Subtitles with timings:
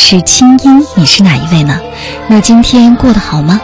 [0.00, 1.78] 是清音，你是哪一位呢？
[2.28, 3.60] 那今天过得好吗？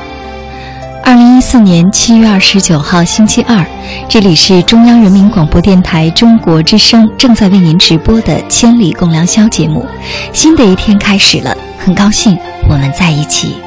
[1.02, 3.64] 二零一四年七月二十九号星期二，
[4.08, 9.86] 这里是中央人民广播电台中国之声正在为您直播的《千里共良宵》节目。
[10.32, 12.36] 新的一天开始了，很高兴
[12.68, 13.63] 我们在一起。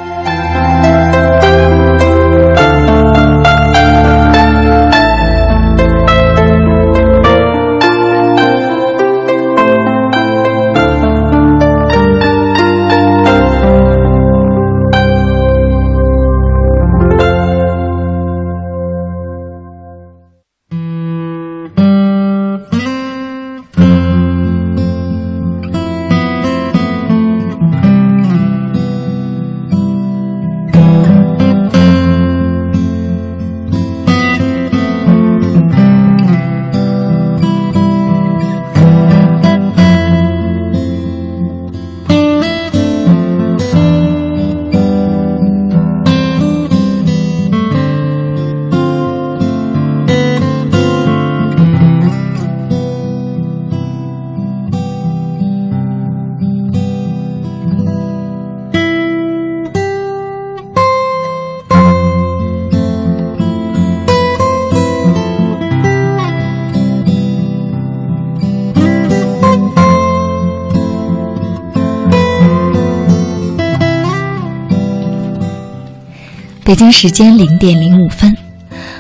[76.68, 78.36] 北京时间零点零五分，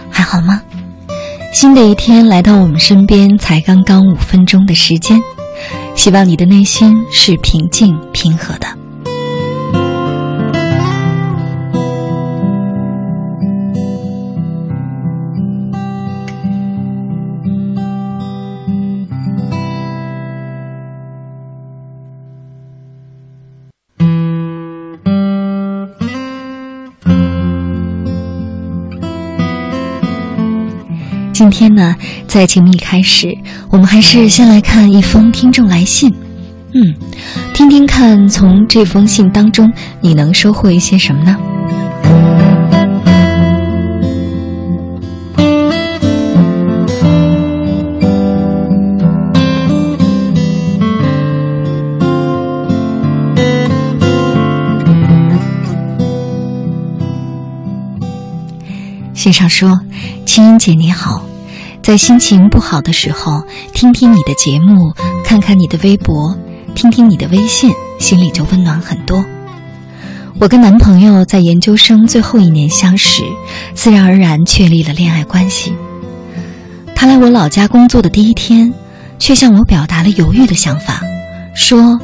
[0.09, 0.61] 还好吗？
[1.51, 5.19] 新的一天来到我们身边，才刚刚五分钟的时间，
[5.93, 8.67] 希望你的内心是平静平和的。
[31.37, 31.95] 今天呢，
[32.25, 33.37] 在节目一开始，
[33.69, 36.11] 我们还是先来看一封听众来信。
[36.73, 36.95] 嗯，
[37.53, 41.37] 听听看，从这封信当中，你能收获一些什么呢？
[59.27, 59.81] 信上说
[60.25, 61.21] ：“青音姐你好。”
[61.83, 63.43] 在心情不好的时候，
[63.73, 64.93] 听听你的节目，
[65.25, 66.33] 看看你的微博，
[66.73, 67.69] 听听你的微信，
[67.99, 69.25] 心里就温暖很多。
[70.39, 73.21] 我跟男朋友在研究生最后一年相识，
[73.73, 75.75] 自然而然确立了恋爱关系。
[76.95, 78.73] 他来我老家工作的第一天，
[79.19, 81.01] 却向我表达了犹豫的想法，
[81.53, 81.99] 说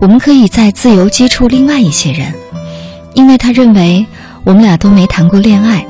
[0.00, 2.32] 我们可以再自由接触另外一些人，
[3.14, 4.06] 因为他认为
[4.44, 5.84] 我们俩都没谈过恋爱，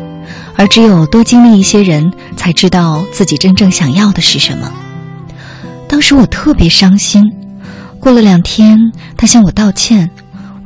[0.58, 4.72] 而只有多经历一些人，才知道自己真正想要的是什么。
[5.88, 7.22] 当时我特别伤心。
[8.00, 8.76] 过了两天，
[9.16, 10.10] 他向我道歉，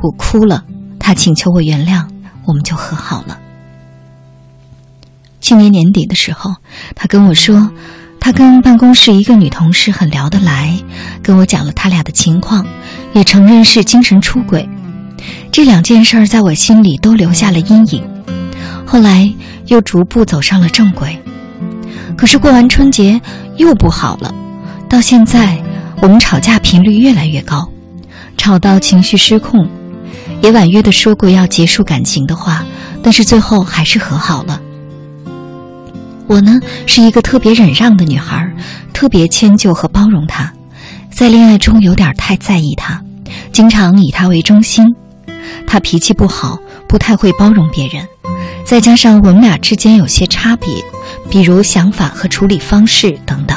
[0.02, 0.64] 我哭了。
[0.98, 2.06] 他请求我原谅，
[2.46, 3.38] 我们就和好了。
[5.40, 6.54] 去年年底的时候，
[6.94, 7.70] 他跟我说，
[8.18, 10.78] 他跟办公室一个女同事很聊得来，
[11.22, 12.66] 跟我讲了他俩的情况，
[13.12, 14.66] 也承认是精神出轨。
[15.50, 18.02] 这两件事儿在我心里都留下了阴影。
[18.86, 19.32] 后来
[19.66, 21.18] 又逐步走上了正轨，
[22.16, 23.20] 可是过完春节
[23.56, 24.34] 又不好了，
[24.88, 25.62] 到现在
[26.00, 27.68] 我们吵架频率越来越高，
[28.36, 29.68] 吵到情绪失控。
[30.40, 32.64] 也婉约的说过要结束感情的话，
[33.00, 34.60] 但是最后还是和好了。
[36.26, 38.52] 我呢是一个特别忍让的女孩，
[38.92, 40.52] 特别迁就和包容他，
[41.10, 43.00] 在恋爱中有点太在意他，
[43.52, 44.84] 经常以他为中心。
[45.66, 48.04] 他脾气不好，不太会包容别人，
[48.64, 50.82] 再加上我们俩之间有些差别，
[51.28, 53.56] 比如想法和处理方式等等，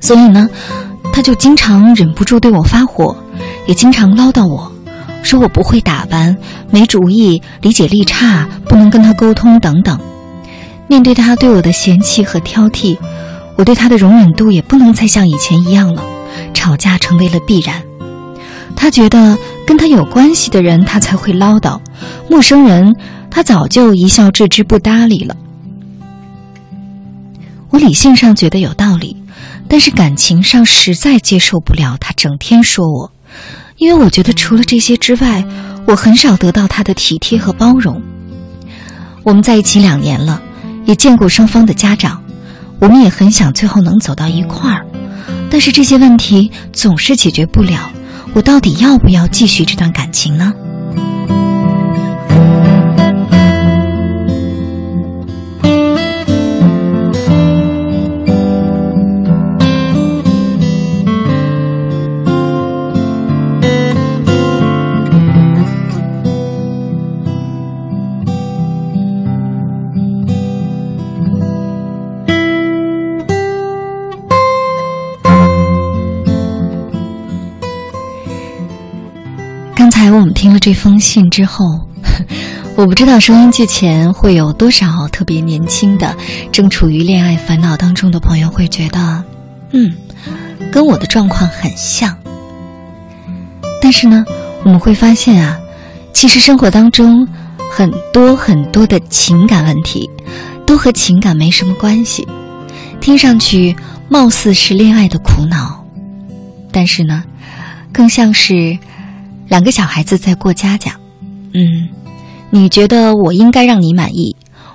[0.00, 0.48] 所以呢，
[1.12, 3.16] 他就经常忍不住对我发火，
[3.66, 4.72] 也经常唠叨我。
[5.22, 6.36] 说我不会打扮，
[6.70, 9.98] 没主意，理解力差，不能跟他沟通等等。
[10.88, 12.96] 面对他对我的嫌弃和挑剔，
[13.56, 16.04] 我对他的容忍度也不能再像以前一样了。
[16.54, 17.82] 吵架成为了必然。
[18.76, 19.36] 他觉得
[19.66, 21.80] 跟他有关系的人他才会唠叨，
[22.30, 22.94] 陌生人
[23.36, 25.36] 他早就一笑置之不搭理了。
[27.68, 29.14] 我理性上觉得有道理，
[29.68, 33.12] 但是感情上实在接受不了他整天说我。
[33.76, 35.44] 因为我觉得除了这些之外，
[35.86, 38.00] 我很少得到他的体贴和包容。
[39.22, 40.40] 我们在一起两年了，
[40.86, 42.22] 也见过双方的家长，
[42.80, 44.86] 我们也很想最后能走到一块儿，
[45.50, 47.90] 但是这些问题总是解决不了。
[48.32, 50.54] 我到底要不要继续这段感情呢？
[80.36, 81.64] 听了这封信之后，
[82.76, 86.14] 我不知道收音机前会有多少特别年轻的、
[86.52, 89.24] 正处于恋爱烦恼当中的朋友会觉得，
[89.72, 89.90] 嗯，
[90.70, 92.16] 跟我的状况很像。
[93.80, 94.24] 但是呢，
[94.62, 95.58] 我们会发现啊，
[96.12, 97.26] 其实生活当中
[97.72, 100.08] 很多很多的情感问题，
[100.66, 102.28] 都和情感没什么关系。
[103.00, 103.74] 听上去
[104.10, 105.82] 貌似是恋爱的苦恼，
[106.70, 107.24] 但是呢，
[107.90, 108.78] 更像是。
[109.48, 110.92] 两个小孩子在过家家，
[111.52, 111.88] 嗯，
[112.50, 114.34] 你觉得我应该让你满意，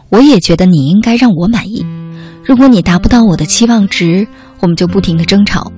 [0.09, 1.85] 我也觉得你应该让我满意。
[2.43, 4.27] 如果你达不到我的期望值，
[4.59, 5.71] 我们就不停的争吵。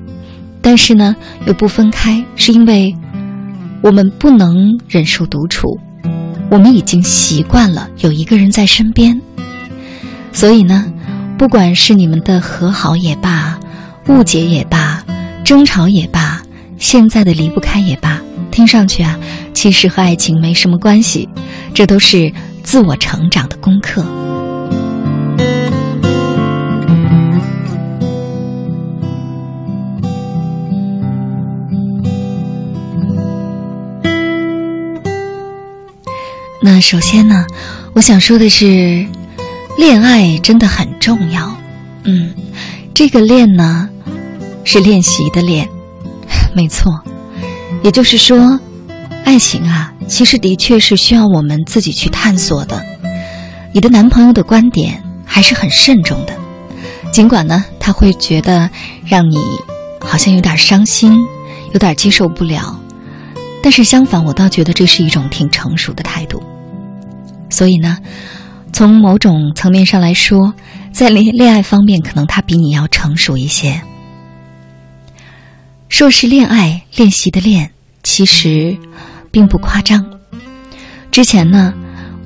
[0.62, 2.96] 但是呢，又不分开，是因为
[3.82, 4.56] 我们不能
[4.88, 5.78] 忍受独处，
[6.50, 9.20] 我们已经习惯了有一个人在身边。
[10.32, 10.86] 所以呢，
[11.38, 13.60] 不管是你们的和好也罢，
[14.08, 15.04] 误解也罢，
[15.44, 16.42] 争吵也罢，
[16.78, 18.22] 现在的离不开也罢。
[18.54, 19.20] 听上去啊，
[19.52, 21.28] 其实和爱情没什么关系，
[21.74, 22.32] 这都是
[22.62, 24.06] 自我成长的功课。
[36.62, 37.46] 那首先呢，
[37.94, 39.06] 我想说的是，
[39.78, 41.52] 恋爱真的很重要。
[42.04, 42.32] 嗯，
[42.94, 43.90] 这个“练”呢，
[44.64, 45.68] 是练习的“练”，
[46.56, 47.04] 没错。
[47.84, 48.60] 也就是说，
[49.25, 52.84] 爱情啊，其实的确是需要我们自己去探索的。
[53.74, 56.34] 你的男朋友的观点还是很慎重的，
[57.12, 58.70] 尽管呢，他会觉得
[59.06, 59.38] 让你
[60.00, 61.13] 好像有点伤心，
[61.74, 62.80] 有点接受不了。
[63.62, 66.42] 但是相反，我倒觉得这是一种挺成熟的态度。
[67.50, 67.98] 所以呢，
[68.72, 70.54] 从某种层面上来说，
[70.94, 73.82] 在恋恋爱方面，可能他比你要成熟一些。
[75.90, 77.70] 说是恋爱练习的练，
[78.04, 78.78] 其实
[79.32, 80.06] 并不夸张。
[81.10, 81.74] 之前呢，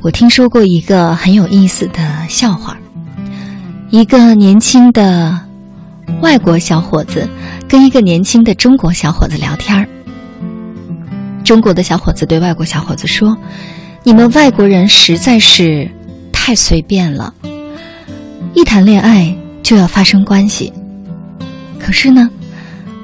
[0.01, 2.77] 我听说过一个很有意思的笑话：
[3.89, 5.39] 一个年轻的
[6.21, 7.29] 外国小伙子
[7.67, 9.87] 跟一个年轻的中国小伙子聊天儿。
[11.43, 13.37] 中国的小伙子对外国小伙子说
[14.03, 15.89] ：“你们外国人实在是
[16.33, 17.33] 太随便了，
[18.53, 20.73] 一谈恋爱就要发生关系。”
[21.79, 22.29] 可是呢，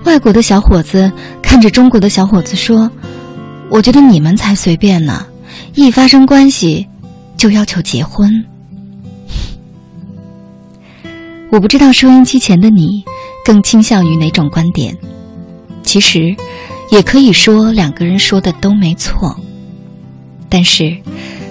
[0.04, 1.10] 外国的小伙子
[1.54, 2.90] 看着中国的小伙子说
[3.70, 5.24] ：“我觉得你们才随便呢，
[5.76, 6.88] 一发生关系
[7.38, 8.44] 就要求结婚。”
[11.54, 13.04] 我不知道收音机前的你
[13.46, 14.98] 更倾向于哪种观点。
[15.84, 16.36] 其实，
[16.90, 19.40] 也可以说两个人说的都没错。
[20.50, 20.98] 但是，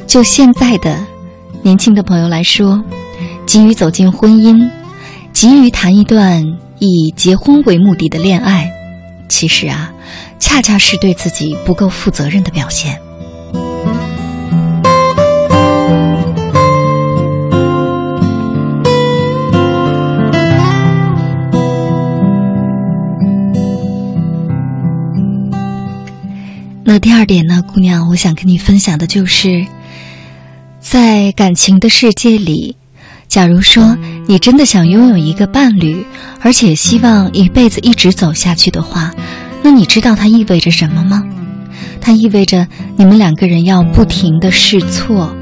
[0.09, 0.99] 就现在的
[1.63, 2.83] 年轻的朋友来说，
[3.47, 4.69] 急于走进婚姻，
[5.33, 6.45] 急于谈一段
[6.81, 8.69] 以结婚为目的的恋爱，
[9.33, 9.91] 其实啊，
[10.39, 13.01] 恰恰是对自己不够负责任的表现。
[26.85, 29.67] 那第二点呢，姑娘，我想跟你分享的就是，
[30.79, 32.77] 在感情的世界里，
[33.29, 33.97] 假如说
[34.27, 36.05] 你真的想拥有一个伴侣，
[36.41, 39.13] 而且希望一辈子一直走下去的话，
[39.63, 41.23] 那你知道它意味着什么吗？
[42.01, 45.35] 它意味着你们两个人要不停的试错，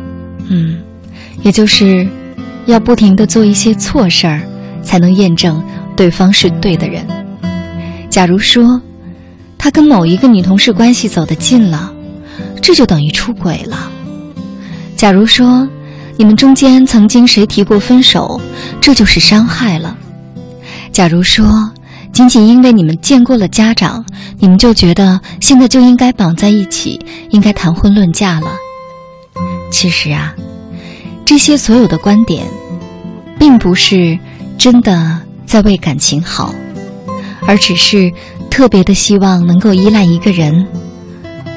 [0.49, 0.79] 嗯，
[1.43, 2.07] 也就是
[2.67, 4.43] 要不停的做一些错事儿，
[4.83, 5.63] 才能验证
[5.97, 7.07] 对方是对的人。
[8.09, 8.81] 假如说。
[9.63, 11.93] 他跟某一个女同事关系走得近了，
[12.63, 13.91] 这就等于出轨了。
[14.97, 15.69] 假如说
[16.21, 18.39] 你们中间曾经谁提过分手，
[18.79, 19.97] 这就是伤害了。
[20.93, 21.73] 假如说
[22.13, 24.05] 仅仅因为你们见过了家长，
[24.39, 27.01] 你们就觉得现在就应该绑在一起，
[27.31, 28.53] 应该谈婚论嫁了。
[29.71, 30.35] 其实啊，
[31.25, 32.47] 这些所有的观点，
[33.39, 34.19] 并不是
[34.59, 36.55] 真的在为感情好，
[37.47, 38.13] 而只是。
[38.51, 40.67] 特别的希望能够依赖一个人，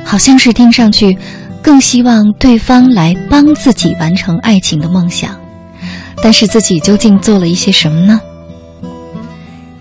[0.05, 1.17] 好像是听上去
[1.63, 5.39] 更希望对方来帮自己完成爱情的梦想，
[6.22, 8.20] 但是自己究竟做了一些什么呢？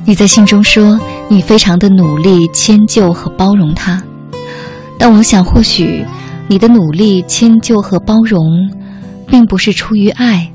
[0.05, 0.99] 你在信中说
[1.29, 4.01] 你非常的努力迁就和包容他，
[4.97, 6.05] 但我想或许
[6.47, 8.41] 你的努力迁就和包容，
[9.27, 10.53] 并不是出于爱，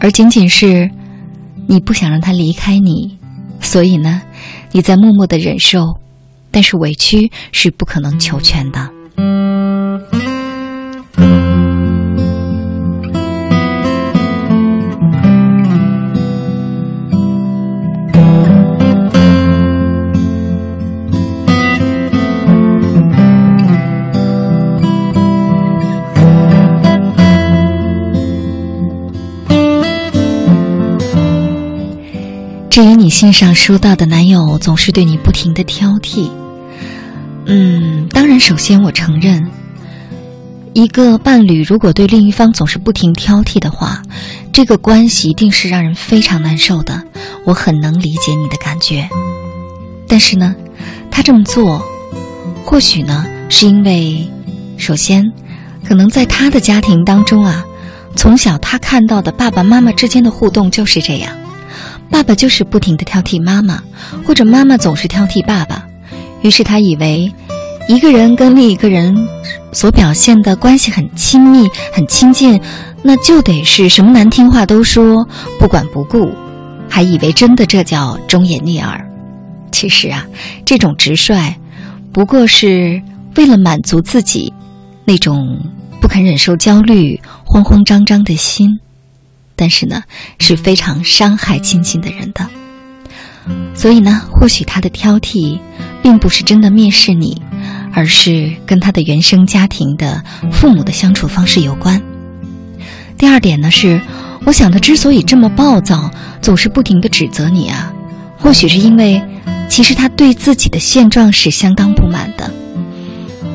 [0.00, 0.90] 而仅仅是
[1.68, 3.18] 你不想让他离开你，
[3.60, 4.20] 所以呢？
[4.72, 6.00] 你在默默的忍受，
[6.50, 8.90] 但是委屈是不可能求全的。
[32.76, 36.28] 至于你信上说到的男友总是对你不停的挑剔，
[37.46, 39.48] 嗯，当然，首先我承认，
[40.74, 44.02] 一个伴侣如果对另一方总是不停挑剔的话，
[44.52, 47.02] 这个关系一定是让人非常难受的。
[47.46, 49.08] 我很能理解你的感觉，
[50.06, 50.54] 但是呢，
[51.10, 51.82] 他这么做，
[52.62, 54.28] 或许呢，是因为，
[54.76, 55.24] 首先，
[55.82, 57.64] 可能在他的家庭当中啊，
[58.14, 61.34] 从小他看到的爸爸妈妈之间的互动就是这样。
[62.10, 63.82] 爸爸就是不停的挑剔妈妈，
[64.26, 65.86] 或者妈妈总是挑剔爸爸，
[66.42, 67.32] 于是他以为，
[67.88, 69.28] 一个人跟另一个人
[69.72, 72.60] 所表现的关系很亲密、很亲近，
[73.02, 76.30] 那就得是什么难听话都说，不管不顾，
[76.88, 79.08] 还以为真的这叫忠言逆耳。
[79.72, 80.24] 其实啊，
[80.64, 81.54] 这种直率，
[82.12, 83.02] 不过是
[83.36, 84.52] 为了满足自己
[85.04, 85.58] 那种
[86.00, 88.80] 不肯忍受焦虑、慌慌张张的心。
[89.56, 90.02] 但是呢，
[90.38, 92.46] 是非常伤害亲近的人的。
[93.74, 95.60] 所以呢，或许他的挑剔，
[96.02, 97.40] 并不是真的蔑视你，
[97.92, 100.22] 而是跟他的原生家庭的
[100.52, 102.02] 父母的相处方式有关。
[103.16, 104.00] 第二点呢，是
[104.44, 106.10] 我想他之所以这么暴躁，
[106.42, 107.92] 总是不停的指责你啊，
[108.36, 109.22] 或许是因为，
[109.68, 112.52] 其实他对自己的现状是相当不满的，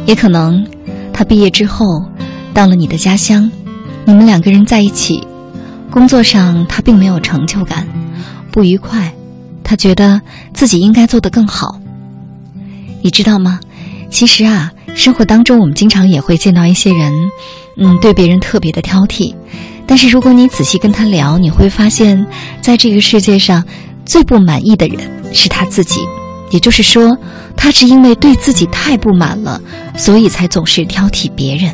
[0.05, 0.65] 也可能，
[1.11, 1.85] 他毕业之后，
[2.53, 3.51] 到了你的家乡，
[4.05, 5.27] 你们两个人在一起。
[5.91, 7.85] 工作上他并没有成就感，
[8.51, 9.13] 不愉快，
[9.63, 10.21] 他觉得
[10.53, 11.77] 自己应该做得更好。
[13.01, 13.59] 你知道吗？
[14.09, 17.11] 其实啊，生活当中我们经常也会见到一些人，
[17.77, 19.35] 嗯，对别人特别的挑剔。
[19.85, 22.25] 但是如果你仔细跟他聊，你会发现，
[22.61, 23.63] 在这个世界上，
[24.05, 25.99] 最不满意的人是他自己。
[26.51, 27.17] 也就是说，
[27.55, 29.61] 他是因为对自己太不满了，
[29.97, 31.73] 所以才总是挑剔别人。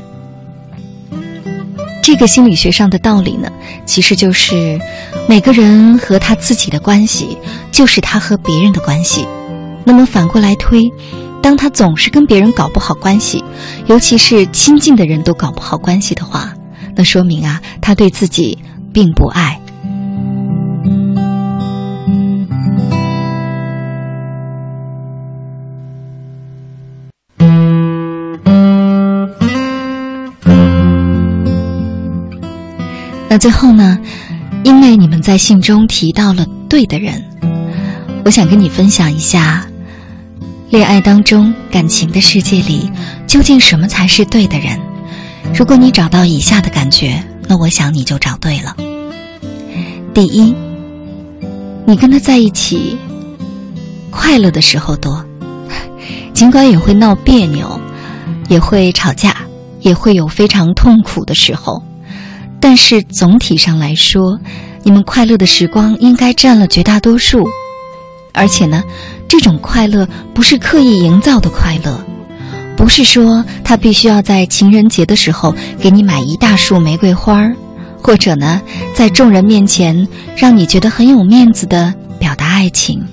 [2.07, 3.51] 这个心理学上的道理呢，
[3.85, 4.79] 其实就是
[5.27, 7.37] 每个人和他自己的关系，
[7.69, 9.27] 就是他和别人的关系。
[9.83, 10.89] 那么反过来推，
[11.43, 13.43] 当他总是跟别人搞不好关系，
[13.87, 16.53] 尤其是亲近的人都搞不好关系的话，
[16.95, 18.57] 那说明啊，他对自己
[18.93, 19.59] 并不爱。
[33.29, 33.99] 那最后呢？
[34.63, 37.23] 因为你们在信中提到了对的人，
[38.25, 39.65] 我想跟你分享一下，
[40.69, 42.91] 恋爱当中感情的世界里，
[43.27, 44.79] 究竟什么才是对的人？
[45.53, 48.75] 如果你找到以下的感觉，那我想你就找对了。
[50.13, 50.53] 第一，
[51.85, 52.97] 你跟他在一起，
[54.09, 55.23] 快乐的时候多，
[56.33, 57.79] 尽管也会闹别扭，
[58.49, 59.35] 也会吵架，
[59.81, 61.81] 也会有非常痛苦的时候。
[62.59, 64.39] 但是总体上来说，
[64.83, 67.47] 你们快乐的时光应该占了绝大多数，
[68.33, 68.83] 而且呢，
[69.27, 71.99] 这种快乐不是刻意营造的快乐，
[72.75, 77.55] 不是说他必须要在情人节的时候给你买一大束玫瑰花儿，
[78.01, 78.61] 或者呢，
[78.93, 83.05] 在众人面前让你觉得很有面子的表达爱情，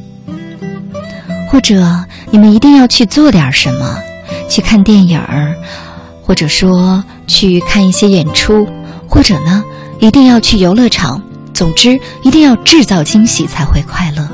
[1.50, 3.98] 或者你们一定要去做点什么，
[4.48, 5.54] 去看电影儿，
[6.22, 8.66] 或者说去看一些演出。
[9.14, 9.62] 或者呢，
[10.00, 11.22] 一定要去游乐场。
[11.52, 14.28] 总之，一定要制造惊喜才会快乐。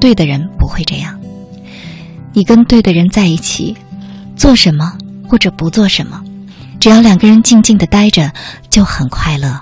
[0.00, 1.18] 对的人不会这样。
[2.32, 3.76] 你跟对的人在一起，
[4.36, 4.96] 做什么
[5.28, 6.22] 或者不做什么，
[6.78, 8.30] 只要两个人静静的待着，
[8.70, 9.60] 就很快乐。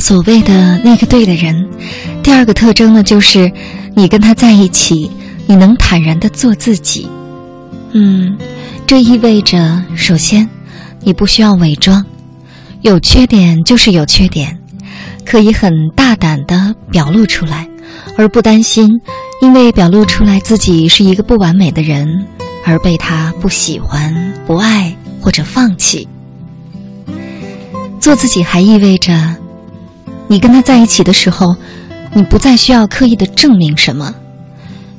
[0.00, 1.68] 所谓的那个对的人，
[2.22, 3.52] 第二个特征呢，就是
[3.94, 5.10] 你跟他在一起，
[5.46, 7.06] 你能坦然的做自己。
[7.92, 8.36] 嗯，
[8.86, 10.48] 这意味着，首先，
[11.02, 12.04] 你不需要伪装，
[12.80, 14.58] 有缺点就是有缺点，
[15.26, 17.68] 可以很大胆的表露出来，
[18.16, 18.88] 而不担心
[19.42, 22.26] 因为表露出来自己是一个不完美的人
[22.64, 26.08] 而被他不喜欢、不爱或者放弃。
[28.00, 29.36] 做自己还意味着。
[30.30, 31.56] 你跟他在一起的时候，
[32.14, 34.14] 你不再需要刻意的证明什么，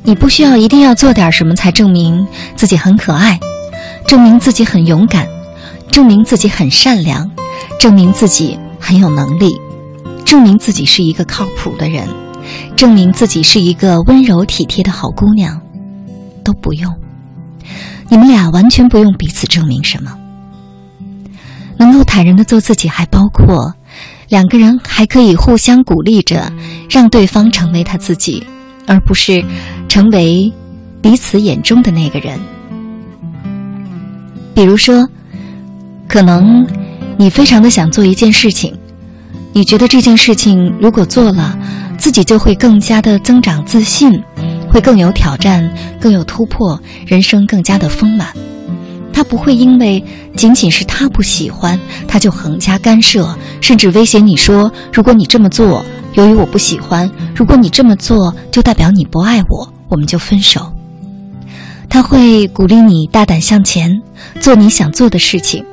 [0.04, 3.40] 你不需要一定要做点什么才证明自己很可爱，
[4.06, 5.26] 证明自己很勇敢，
[5.90, 7.32] 证明自己很善良，
[7.80, 9.56] 证明自己很有能力，
[10.26, 12.10] 证明自己是一个靠谱的人，
[12.76, 15.62] 证明自己是一个温柔体贴的好姑娘，
[16.44, 16.94] 都不用。
[18.10, 20.12] 你们俩完全不用彼此证明什么，
[21.78, 23.74] 能够坦然的做自己，还包括。
[24.32, 26.50] 两个人还可以互相鼓励着，
[26.90, 28.42] 让对方成为他自己，
[28.88, 29.44] 而不是
[29.90, 30.50] 成为
[31.02, 32.40] 彼此眼中的那个人。
[34.56, 35.06] 比如说，
[36.08, 36.66] 可能
[37.18, 38.74] 你非常的想做一件事情，
[39.52, 41.60] 你觉得这件事情如果做了，
[41.98, 44.18] 自己就会更加的增长自信，
[44.72, 48.30] 会更有挑战，更有突破，人生更加的丰满。
[49.14, 50.04] 他不会因为
[50.36, 60.72] 仅仅是他不喜欢，他就横加干涉，甚至威胁你说：“如果你这么做，由于我不喜欢；如果你这么做，就代表你不爱我，我们就分手。”
[61.90, 64.02] 他会鼓励你大胆向前，
[64.40, 65.64] 做你想做的事情，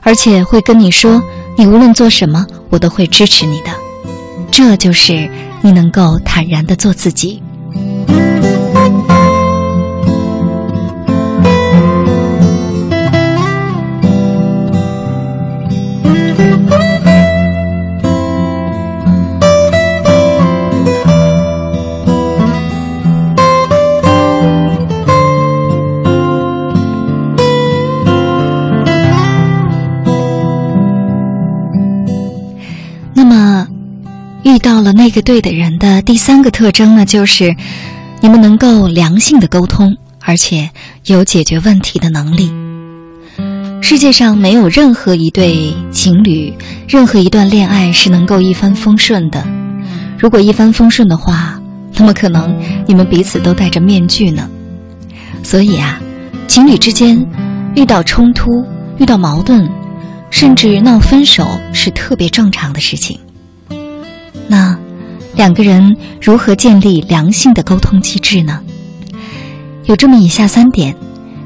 [0.00, 1.22] 而且会跟你说
[1.56, 3.70] ：“你无论做什么，我都会支持你的。”
[4.50, 5.30] 这就是
[5.62, 7.40] 你能够坦然的做自己。
[34.62, 37.54] 到了那个对的人的第三个特征呢，就是
[38.20, 40.70] 你们能够良性的沟通，而且
[41.06, 42.50] 有解决问题的能力。
[43.82, 46.54] 世界上没有任何一对情侣，
[46.88, 49.44] 任何一段恋爱是能够一帆风顺的。
[50.16, 51.60] 如果一帆风顺的话，
[51.96, 54.48] 那么可能你们彼此都戴着面具呢。
[55.42, 56.00] 所以啊，
[56.46, 57.26] 情侣之间
[57.74, 58.64] 遇到冲突、
[58.98, 59.68] 遇到矛盾，
[60.30, 63.18] 甚至闹分手，是特别正常的事情。
[64.52, 64.76] 那
[65.34, 68.60] 两个人如何建立良性的沟通机制呢？
[69.86, 70.94] 有这么以下三点，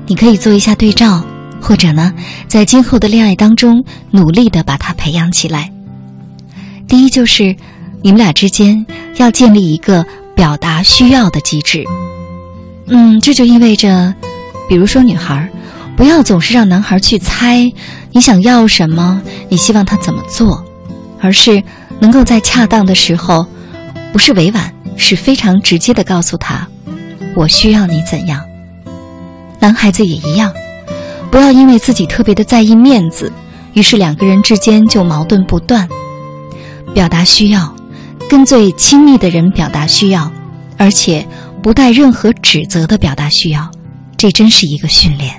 [0.09, 1.23] 你可以做一下对照，
[1.61, 2.13] 或者呢，
[2.49, 5.71] 在今后的恋爱当中努力的把它培养起来。
[6.89, 7.55] 第一，就是
[8.03, 8.85] 你们俩之间
[9.19, 11.85] 要建立一个表达需要的机制。
[12.89, 14.13] 嗯，这就意味着，
[14.69, 15.49] 比如说女孩，
[15.97, 17.73] 不要总是让男孩去猜
[18.11, 20.65] 你想要什么，你希望他怎么做，
[21.21, 21.63] 而是
[22.01, 23.47] 能够在恰当的时候，
[24.13, 26.67] 不是委婉，是非常直接的告诉他，
[27.35, 28.45] 我需要你怎样。
[29.59, 30.53] 男孩子也一样，
[31.31, 33.33] 不要因为自己特别的在意面子，
[33.75, 35.89] 于是两个人之间就矛盾不断。
[36.95, 37.75] 表达需要，
[38.29, 40.31] 跟最亲密的人表达需要，
[40.77, 41.27] 而且。
[41.63, 43.69] 不带任何指责的表达需要，
[44.17, 45.35] 这真是一个训练。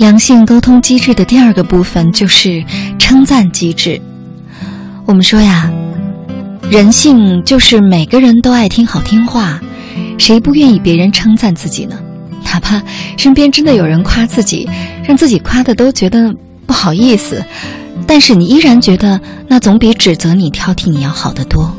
[0.00, 2.64] 良性沟通机制的第二个部分就是
[2.98, 4.00] 称赞机制。
[5.04, 5.70] 我们说呀，
[6.70, 9.60] 人性就是每个人都爱听好听话，
[10.16, 11.98] 谁不愿意别人称赞自己呢？
[12.42, 12.82] 哪怕
[13.18, 14.66] 身边真的有人夸自己，
[15.04, 16.34] 让自己夸的都觉得
[16.64, 17.44] 不好意思，
[18.06, 21.76] 但是你依然觉得那总比指责你、挑剔你要好得多。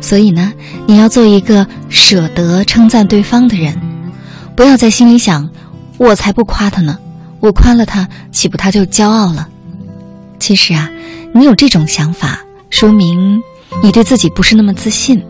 [0.00, 0.50] 所以呢，
[0.86, 3.78] 你要做一个舍得称赞对方的人，
[4.56, 5.50] 不要在心里想
[5.98, 6.96] “我才不夸他呢，
[7.42, 9.48] 我夸了他，岂不他就骄傲了？”
[10.38, 10.88] 其实啊，
[11.34, 12.38] 你有这种想法，
[12.70, 13.42] 说明
[13.82, 15.20] 你对自己不是那么自信。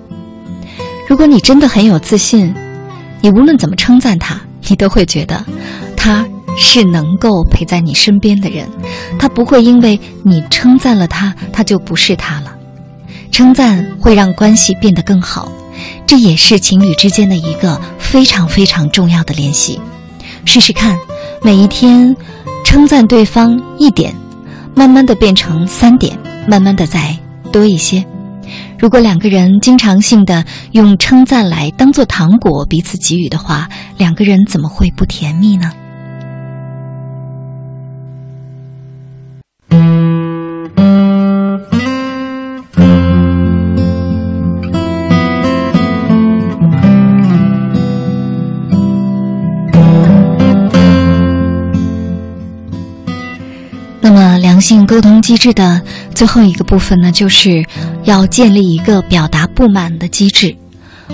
[1.08, 2.54] 如果你真的很有自信，
[3.22, 5.42] 你无论怎么称赞他，你都会觉得
[5.96, 6.26] 他
[6.58, 8.68] 是能够陪在你身边的人，
[9.18, 12.54] 他不会因为你称赞了他，他就不是他了。
[13.30, 15.50] 称赞会让关系变得更好，
[16.06, 19.80] 这也是情侣之间的一个非常非常重要的联系。
[20.44, 20.98] 试试看，
[21.44, 22.14] 每一天
[22.64, 24.14] 称赞对方一点，
[24.76, 27.18] 慢慢的变成三点，慢慢的再
[27.50, 28.04] 多一些。
[28.78, 35.72] 如果两个人经常性的用称赞来当做糖果彼此给予的话，两个人怎么会不甜蜜呢？
[54.92, 55.80] 沟通机制的
[56.14, 57.64] 最后一个部分呢，就是
[58.04, 60.54] 要建立一个表达不满的机制。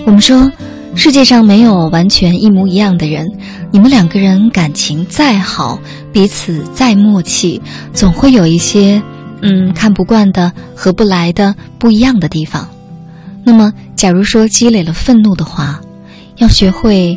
[0.04, 0.50] 我们说，
[0.96, 3.24] 世界上没有完全一模一样的人，
[3.70, 5.78] 你们两个人感情再好，
[6.12, 7.62] 彼此再默契，
[7.92, 9.00] 总会有一些
[9.42, 12.68] 嗯看不惯的、合不来的、不一样的地方。
[13.44, 15.80] 那么，假如说积累了愤怒的话，
[16.38, 17.16] 要学会。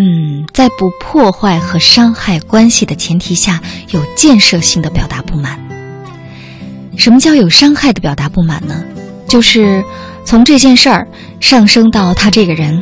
[0.00, 5.58] 嗯，在不破坏和伤害关系的前提下，有建设性的表达不满。
[6.96, 8.84] 什么叫有伤害的表达不满呢？
[9.26, 9.84] 就是
[10.24, 11.06] 从这件事儿
[11.40, 12.80] 上升到他这个人。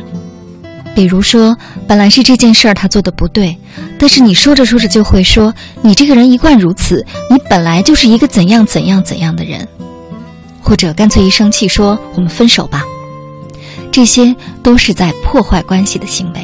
[0.95, 3.57] 比如说，本来是这件事儿他做的不对，
[3.99, 9.67] 但是你说着说着就会说你这个人一贯如此，你本来就是一个怎样怎样怎样的人，
[10.61, 12.83] 或者干脆一生气说我们分手吧。
[13.91, 16.41] 这些都是在破坏关系的行为。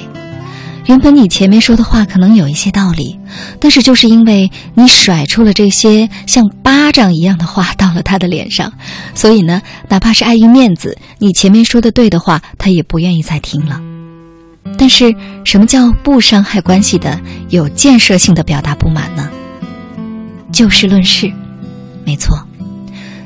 [0.86, 3.18] 原本你前面说的话可能有一些道理，
[3.60, 8.74] 但是就是因为你甩出了这些像巴掌一样的话到了他的脸上，
[9.16, 13.80] 所以呢，哪怕是碍于面子，你前面说的对的话，他也不愿意再听了。
[14.78, 15.16] 但是
[15.46, 17.20] 什么叫不伤害关系的、
[17.50, 19.30] 有建设性的表达不满呢？
[20.52, 21.32] 就事论事，
[22.06, 22.38] 没错，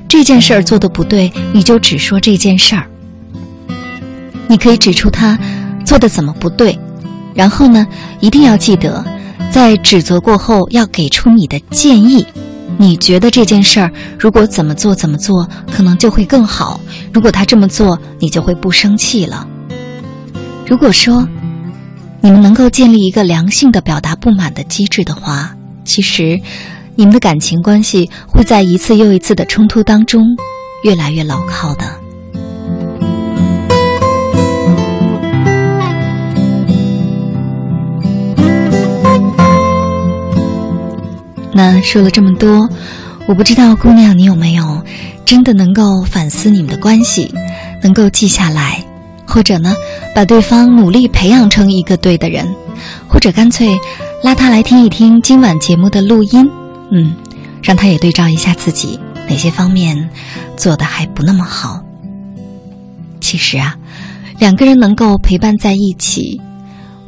[0.07, 2.87] 这件事儿做的不对，你就只说这件事儿。
[4.47, 5.37] 你可以指出他
[5.83, 6.77] 做的怎么不对。
[7.37, 7.87] 然后呢，
[8.19, 9.05] 一定要记得，
[9.51, 12.25] 在指责过后要给出你的建议。
[12.79, 16.79] 你觉得这件事儿如果怎么做怎么做，可能就会更好。
[17.13, 19.47] 如果他这么做，你就会不生气了。
[20.65, 21.27] 如果说
[22.21, 26.39] 你们能够建立一个良性的表达不满的机制的话，其实
[26.95, 30.25] 你们的感情关系会在一次又一次的冲突当中
[30.83, 31.85] 越来越牢靠的。
[41.57, 42.69] 那说了这么多，
[43.27, 44.83] 我不知道姑娘你有没有
[45.25, 47.33] 真的能够反思你们的关系，
[47.81, 48.85] 能够记下来，
[49.25, 49.75] 或者呢，
[50.13, 52.47] 把对方努力培养成一个对的人，
[53.07, 53.75] 或者干脆
[54.23, 56.47] 拉他来听一听今晚节目的录音，
[56.91, 57.15] 嗯，
[57.63, 60.11] 让他也对照一下自己哪些方面
[60.55, 61.81] 做的还不那么好。
[63.19, 63.75] 其实啊，
[64.37, 66.39] 两个人能够陪伴在一起，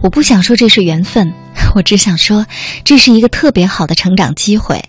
[0.01, 1.31] 我不想说这是缘分。
[1.76, 2.45] 我只想说，
[2.84, 4.84] 这是一个特别好的成长机会，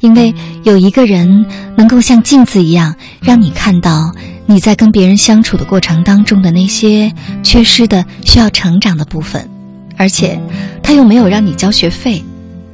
[0.00, 4.14] 因为有一个人能够像镜子一样，让你看到
[4.46, 7.10] 你你在跟别人相处的过程当中的那些
[7.42, 9.48] 缺失的、需要成长的部分，
[9.96, 10.38] 而且
[10.82, 12.22] 他又没有让你交学费，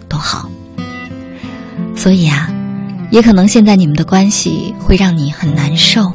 [0.09, 0.51] 多好。
[1.95, 2.51] 所以啊，
[3.13, 6.13] 也可能现在你们的关系会让你很难受，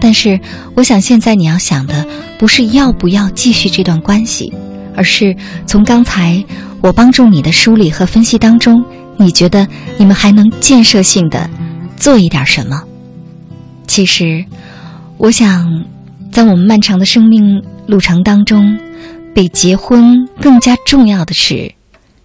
[0.00, 0.38] 但是
[0.76, 2.06] 我想现在你要想的
[2.38, 4.52] 不是要不要继续这段关系，
[4.96, 6.44] 而是从刚才
[6.80, 8.84] 我帮助你的梳理和分析当中，
[9.18, 11.48] 你觉得你们还能建设性的
[11.96, 12.82] 做一点什么？
[13.86, 14.44] 其实。
[15.18, 15.66] 我想，
[16.30, 18.78] 在我们漫长的生命路程当中，
[19.34, 21.72] 比结婚更加重要的是，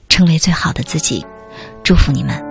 [0.10, 1.26] 成为最好的自己。
[1.84, 2.51] 祝福你们。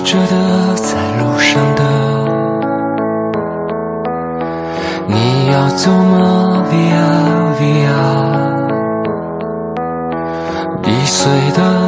[0.00, 1.82] 着的，在路上的，
[5.06, 7.98] 你要走吗？Via Via。
[10.84, 11.87] 易碎的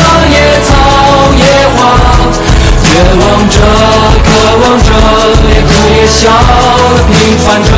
[2.91, 3.55] 绝望着，
[4.27, 4.27] 渴
[4.59, 4.91] 望着，
[5.47, 6.27] 也哭也笑，
[7.07, 7.71] 平凡着。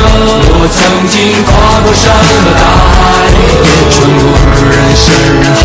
[0.58, 3.30] 我曾经跨过山和大海，
[3.62, 4.26] 也穿过
[4.58, 5.06] 人山
[5.38, 5.62] 人海。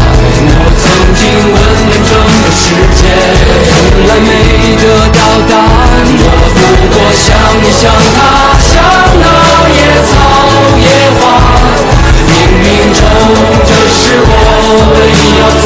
[0.53, 0.85] 我曾
[1.17, 1.57] 经问
[1.89, 2.62] 遍整个世
[2.93, 3.01] 界，
[3.65, 3.73] 从
[4.05, 4.85] 来没得
[5.17, 5.97] 到答案。
[6.13, 6.62] 我不
[6.93, 7.25] 过想
[7.57, 8.69] 你想他，想
[9.17, 9.25] 那
[9.73, 10.13] 野草
[10.77, 10.85] 野
[11.17, 11.19] 花。
[12.29, 12.31] 冥
[12.62, 13.01] 冥中，
[13.65, 14.31] 这是我
[14.93, 15.65] 唯一要走。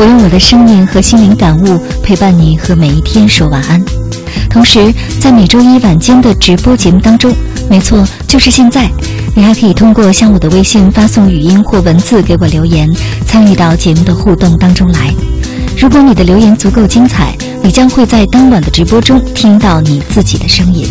[0.00, 3.78] 我用我的声音和心灵感悟陪伴你和每一天说晚安。
[4.48, 7.30] 同时，在每周一晚间的直播节目当中，
[7.68, 8.90] 没错，就是现在，
[9.36, 12.90] 你还可以通过向我的微信发送语音或文字给我留言，
[13.26, 15.12] 参与到节目的互动当中来。
[15.76, 20.88] 如果你的留言足够精彩，你将会在当晚的直播中听到你自己的声音。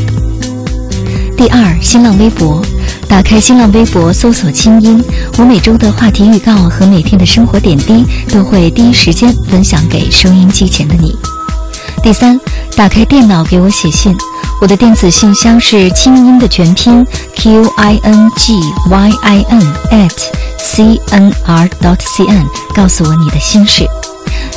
[1.36, 2.64] 第二，新浪微博。
[3.10, 5.04] 打开新浪微博，搜索“清音”，
[5.38, 11.18] 我每周的话题预告和每天的生活点滴都会第一时间分享给收音机前的你。
[12.04, 12.40] 第三，
[12.78, 14.16] 打开电脑给我写信，
[14.62, 18.54] 我的电子信箱是“清音”的全拼 q i n g
[18.90, 20.16] y i n at
[20.60, 22.46] c n r dot c n，
[22.76, 23.86] 告诉我你的心事。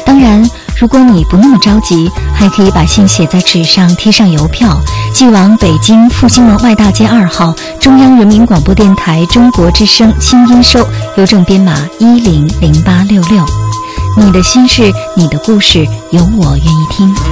[0.04, 0.48] 当然。
[0.78, 4.76] 如果你不那么着急，还可以把信写在纸上，贴上邮票，
[5.12, 13.44] 寄往北京复兴门外大街二号中央人民广播电台中国之声新音收，邮政编码一零零八六六。
[14.16, 17.31] 你的心事，你的故事，有我愿意听。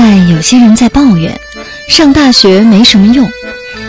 [0.00, 1.40] 在有些人在抱怨，
[1.88, 3.28] 上大学没什么用，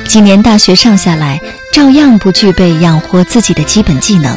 [0.07, 1.39] 几年大学上下来，
[1.71, 4.35] 照样不具备养活自己的基本技能；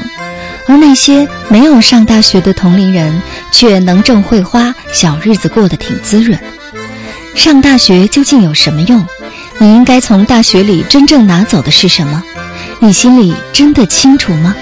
[0.66, 6.38] 而那些没有上大学的同龄人，却能挣会花，小日子过得挺滋润。
[7.34, 9.06] 上大学究竟有什么用？
[9.56, 12.22] 你应该从大学里真正拿走的是什么？
[12.80, 14.54] 你心里真的清楚吗？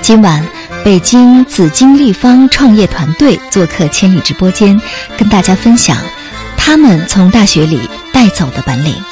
[0.00, 0.42] 今晚。
[0.84, 4.80] 北京紫金立方创业团队做客千里直播间，
[5.16, 5.96] 跟大家分享
[6.64, 7.80] 他们从大学里
[8.12, 9.11] 带走的本领。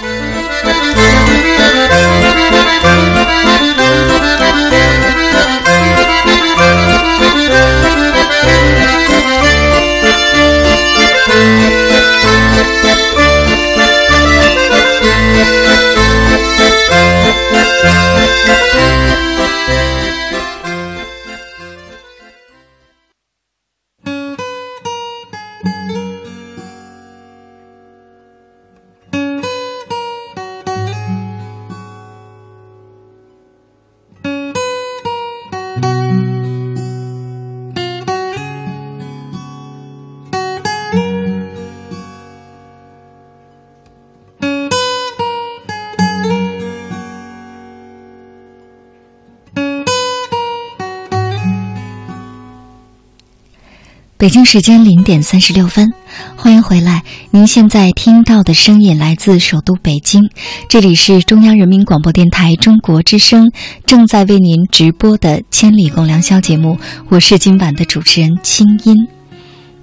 [54.20, 55.94] 北京时间零点三十六分，
[56.36, 57.04] 欢迎回来。
[57.30, 60.28] 您现在听到的声音来自首都北京，
[60.68, 63.50] 这里是中央人民广播电台中国之声
[63.86, 66.78] 正在为您直播的《千里共良宵》节目。
[67.08, 68.94] 我是今晚的主持人清音。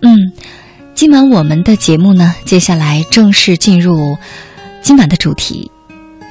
[0.03, 0.15] 嗯，
[0.93, 4.19] 今晚我们的节目呢，接下来正式进入
[4.83, 5.71] 今晚的主题，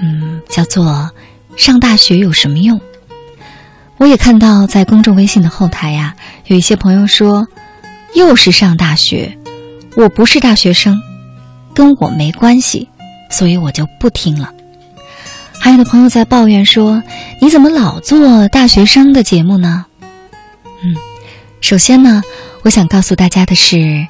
[0.01, 1.11] 嗯，叫做
[1.59, 2.81] “上大学有什么用”。
[3.99, 6.15] 我也看到在公众微信的后台呀，
[6.47, 7.49] 有一些朋友说，
[8.15, 9.37] 又是上大学，
[9.97, 11.01] 我不是大学生，
[11.75, 12.89] 跟我没关系，
[13.31, 14.53] 所以我就不听了。
[15.59, 17.03] 还有的朋友在抱怨说，
[17.41, 19.87] 你怎么老做大学生的节目呢？
[20.83, 20.95] 嗯，
[21.61, 22.23] 首先呢，
[22.63, 23.77] 我想告诉大家的是，《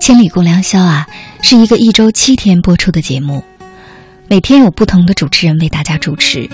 [0.00, 1.06] 千里共良宵》啊，
[1.42, 3.44] 是一个一周七天播出的节目，
[4.28, 6.50] 每天有不同的主持人为大家主持，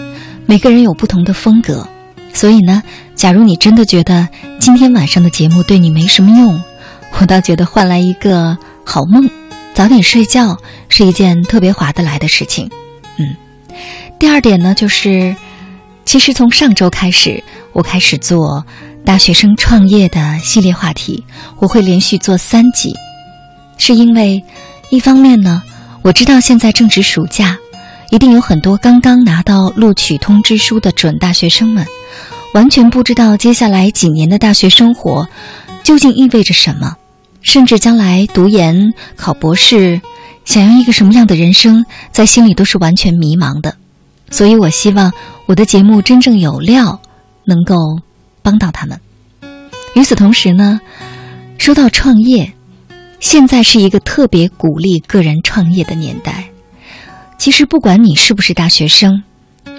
[0.47, 1.89] 每个人有不同的风格。
[2.33, 2.83] 所以呢，
[3.15, 4.29] 假如你真的觉得
[4.61, 6.63] 今天晚上的节目对你没什么用，
[7.21, 9.29] 我倒觉得换来一个好梦，
[9.75, 10.59] 早点睡觉
[10.89, 12.71] 是一件特别划得来的事情。
[13.19, 13.35] 嗯，
[14.19, 15.35] 第二点呢，就是
[16.05, 17.43] 其实从上周开始，
[17.73, 18.65] 我开始做
[19.05, 21.25] 大学生创业的系列话题，
[21.59, 22.95] 我会连续做三集，
[23.79, 24.45] 是因为
[24.91, 25.63] 一方面呢，
[26.03, 27.59] 我知道现在正值暑假，
[28.11, 31.87] 一定有很多刚刚拿到录取通知书的准大学生们。
[32.55, 35.29] 完全不知道接下来几年的大学生活
[35.83, 36.97] 究竟意味着什么，
[37.47, 40.01] 甚至将来读研、考博士，
[40.45, 43.77] 想要一个什么样的人生，在心里都是完全迷茫的。
[44.31, 45.13] 所以我希望
[45.47, 47.01] 我的节目真正有料，
[47.45, 47.77] 能够
[48.43, 49.01] 帮到他们。
[49.95, 50.81] 与此同时呢，
[51.57, 52.53] 说到创业，
[53.21, 56.47] 现在是一个特别鼓励个人创业的年代。
[57.39, 59.23] 其实不管你是不是大学生，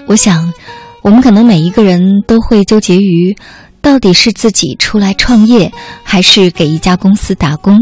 [0.06, 0.54] 我想。
[1.00, 3.36] 我们可能每一个人都会纠结于，
[3.80, 5.72] 到底是自己出来创业，
[6.02, 7.76] 还是给一家公司打工；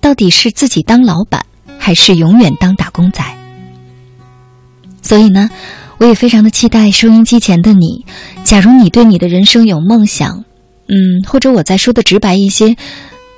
[0.00, 1.44] 到底是自己当老板，
[1.78, 3.22] 还是永远当打工仔。
[5.02, 5.50] 所以呢，
[5.98, 8.06] 我也非常的期待收音机前的你。
[8.42, 10.44] 假如你对你的人生有梦想，
[10.88, 12.76] 嗯，或者我再说的直白一些，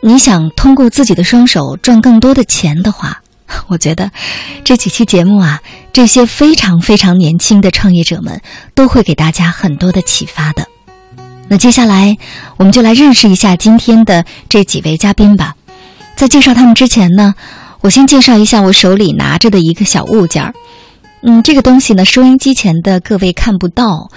[0.01, 3.23] 你想通过自己的双手赚更多的钱的话。
[3.69, 4.11] 我觉得
[4.65, 5.61] 这几期节目啊，
[5.93, 8.41] 这些非常非常年轻的创业者们
[8.75, 10.67] 都会给大家很多的启发的。
[11.49, 12.17] 那接下来
[12.57, 15.55] 我们就来认识一下今天的这几位嘉宾吧。
[16.17, 17.35] 在介绍他们之前呢，
[17.81, 20.55] 我先介绍一下我手里拿着的一个小物件儿。
[21.23, 24.11] 嗯，这个东西呢，收音机前的各位看不到，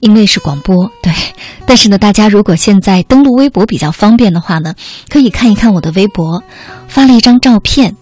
[0.00, 0.90] 因为是广播。
[1.02, 1.12] 对，
[1.66, 4.74] 但是呢，大家如果现在登录微博比较方便的话呢，
[5.08, 6.42] 可以看一看我的微博，
[6.88, 7.96] 发了一张照片。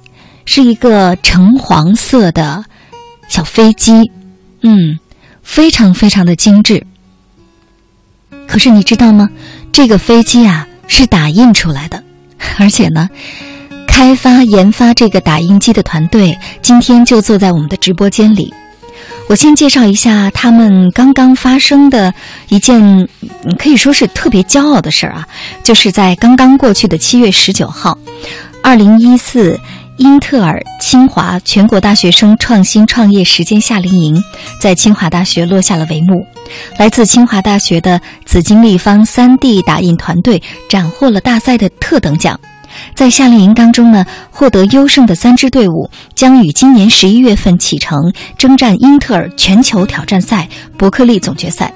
[0.51, 2.65] 是一个橙黄色的
[3.29, 4.11] 小飞机，
[4.63, 4.99] 嗯，
[5.43, 6.87] 非常非常的精致。
[8.49, 9.29] 可是你知道吗？
[9.73, 12.03] 这个飞机啊是打印出来的，
[12.59, 13.09] 而且呢，
[13.87, 18.53] 开发研发这个打印机的团队今天就坐在我们的直播间里。
[19.29, 22.15] 我先介绍一下他们刚刚发生的
[22.49, 23.07] 一件
[23.59, 25.29] 可以说是特别骄傲的事儿啊，
[25.63, 27.99] 就是在刚刚过去的七月十九号，
[28.63, 29.61] 二零一四。
[29.99, 34.23] 英特尔清华全国大学生创新创业实践夏令营
[34.61, 36.25] 在清华大学落下了帷幕。
[36.79, 42.39] 来自清华大学的紫金立方 3D 打印团队斩获了大赛的特等奖。
[42.95, 51.73] 在夏令营当中呢，获得优胜的三支队伍将于今年十一月份启程征战英特尔全球挑战赛伯克利总决赛。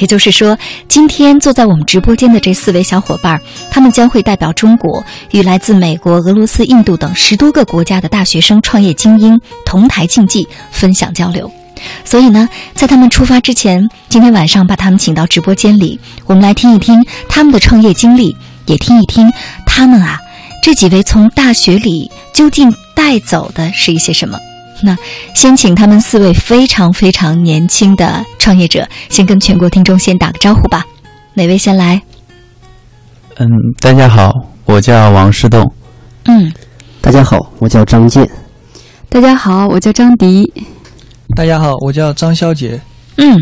[0.00, 3.40] 也就是说，今天坐在我们直播间的这四位小伙伴，
[3.70, 11.50] 他们将会代表中国，与来自美国、俄罗斯、印度等十多个国家的大学生创业精英同台竞技，分享交流。
[12.04, 18.36] 所以呢，在他们出发之前，今天晚上把他们请到直播间里，我们来听一听他们的创业经历，
[18.66, 19.30] 也听一听
[19.66, 20.18] 他们啊，
[20.62, 24.38] 这几位从大学里究竟带走的是一些什么。
[24.84, 24.96] 那
[25.34, 30.84] 先请他们四位非常非常年轻的创业者，先跟全国听众先打个招呼吧。
[31.34, 32.02] 哪位先来？
[33.36, 33.48] 嗯，
[33.80, 34.32] 大家好，
[34.64, 35.72] 我叫王世栋。
[36.24, 36.52] 嗯，
[37.00, 38.28] 大家好，我叫张健。
[39.08, 40.52] 大家好，我叫张迪。
[41.36, 42.80] 大家好，我叫张潇杰。
[43.16, 43.38] 嗯，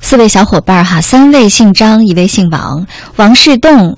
[0.00, 2.86] 四位小伙伴哈，三位姓张，一位姓王。
[3.16, 3.96] 王世栋、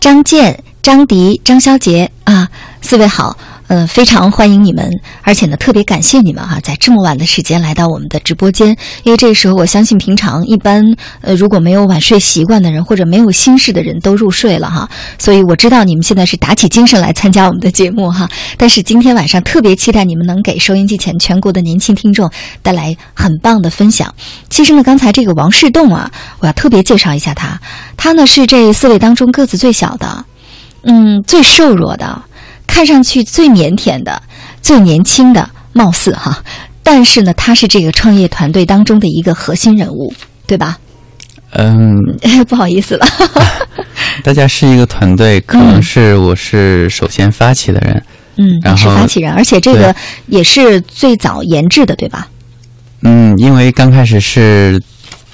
[0.00, 2.48] 张健、张迪、张潇杰啊，
[2.80, 3.36] 四位好。
[3.72, 4.86] 嗯，非常欢迎你们，
[5.22, 8.76] 而且呢，特别感谢你们哈，在这么晚的时间来到我们的直播间。
[9.02, 10.84] 因为这个时候，我相信平常一般
[11.22, 14.90] 呃，如果没有晚睡习惯的人或者没有心事的人都入睡了哈。
[15.18, 18.28] 所以我知道你们现在是打起精神来参加我们的节目哈。
[18.58, 24.14] 但是今天晚上特别期待你们能给收音机前全国的年轻听众带来很棒的分享。
[24.50, 26.10] 其实呢，刚才这个王世栋啊，
[26.40, 27.58] 我要特别介绍一下他，
[27.96, 30.26] 他呢是这四位当中个子最小的，
[30.82, 32.20] 嗯，最瘦弱的。
[32.72, 34.22] 看上去最腼腆的、
[34.62, 36.42] 最年轻的，貌似哈，
[36.82, 40.10] 但是呢，他是这个创业团队当中的一个核心人物，
[40.46, 40.78] 对吧？
[41.50, 41.94] 嗯，
[42.48, 43.06] 不好意思了，
[44.24, 48.02] 大家是一个团队，可能是我是首先发起的人，
[48.38, 49.94] 嗯，然后是发起人，而且这个
[50.28, 52.26] 也是最早研制的，对吧？
[53.02, 54.80] 嗯，因为刚开始是，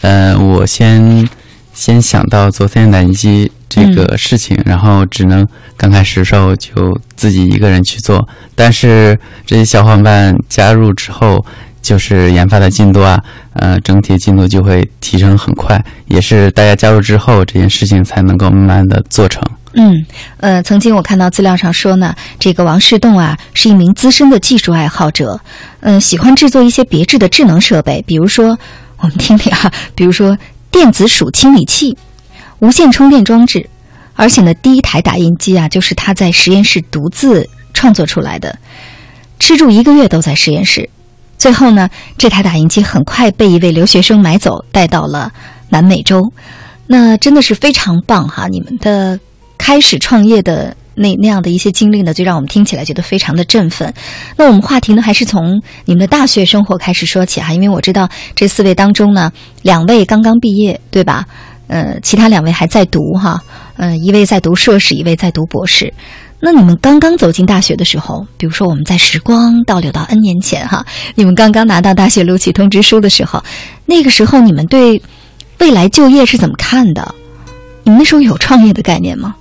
[0.00, 1.28] 呃，我先
[1.72, 5.46] 先想到做三线打印机这个事情，嗯、然后只能
[5.76, 8.26] 刚开始的时候就自己一个人去做。
[8.54, 11.44] 但是这些小伙伴加入之后，
[11.82, 13.18] 就是研发的进度啊，
[13.54, 15.82] 呃，整体进度就会提升很快。
[16.06, 19.42] 也是大家加入之后，这件事情才能够慢慢的做成。
[19.74, 19.94] 嗯，
[20.38, 25.38] 呃，曾经我看到资料上说呢，这个王世栋啊是一名资深的技术爱好者，
[25.80, 28.58] 嗯、呃，喜欢制作一些别致的智能设备，比如说
[28.96, 30.36] 我们听听啊，比如说
[30.70, 31.96] 电子鼠清理器、
[32.60, 33.68] 无线充电装置，
[34.14, 38.58] 而且呢，第一台打印机啊就是他在实验室独自创作出来的，
[39.38, 40.88] 吃住一个月都在实验室，
[41.36, 45.32] 最后呢，这台打印机很快被一位留学生买走，带到了
[45.68, 46.32] 南美洲，
[46.86, 49.18] 那真的是非常棒哈，你们的。
[49.60, 53.92] 开始创业的那那样的一些经历呢，就让我们听起来觉得非常的振奋。
[54.36, 59.32] 那我们话题呢，还是从你们的大学生活开始说起哈，因为我知道这四位当中呢，
[59.62, 61.26] 两位刚刚毕业，对吧？
[61.68, 63.40] 呃，其他两位还在读哈，
[63.76, 65.92] 嗯、呃，一位在读硕士，一位在读博士。
[66.40, 73.42] 那你们刚刚走进大学的时候，比如说我们在时光倒流到 N 年前哈，你们刚刚拿到大学录取通知书的时候，
[73.86, 75.02] 那个时候你们对
[75.58, 77.14] 未来就业是怎么看的？
[77.82, 79.34] 你们那时候有创业的概念吗？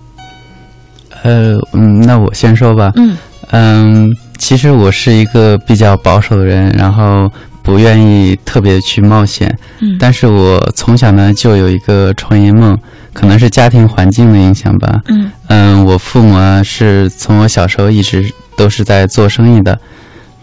[1.23, 2.91] 呃，嗯，那我先说吧。
[2.95, 3.17] 嗯
[3.51, 7.31] 嗯，其实我是一个比较保守的人，然后
[7.67, 9.53] 不愿意特别去冒险。
[9.79, 12.77] 嗯，但是我从小呢就有一个创业梦，
[13.11, 15.01] 可能是家庭环境的影响吧。
[15.09, 19.77] 嗯嗯，我父母啊是从我小时候一直都是在做生意的，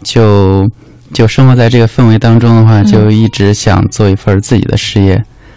[0.03, 0.71] 就
[1.15, 5.15] 就生活在这个氛围当中的话，嗯就一直想做一份自己的事业。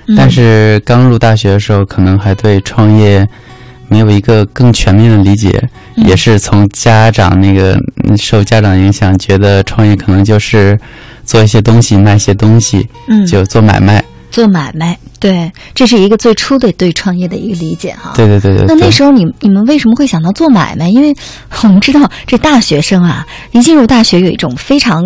[0.08, 3.28] 嗯、但是刚入大学的时候，可能还对创业。
[3.90, 5.50] 没有一个更全面的理解，
[5.96, 7.80] 嗯、也是从家长那个
[8.18, 10.78] 受家长影响，觉得创业可能就是
[11.28, 14.04] 做一些东西，卖一些东西，嗯，就做买卖。
[14.32, 18.14] 做买卖，对，这是一个最初的对创业的一个理解哈。
[18.16, 18.66] 对对对对。
[18.68, 20.90] 那那时候你你们为什么会想到做买卖？
[20.90, 21.16] 因为
[21.64, 25.04] 我们知道这大学生啊，一进入大学有一种非常。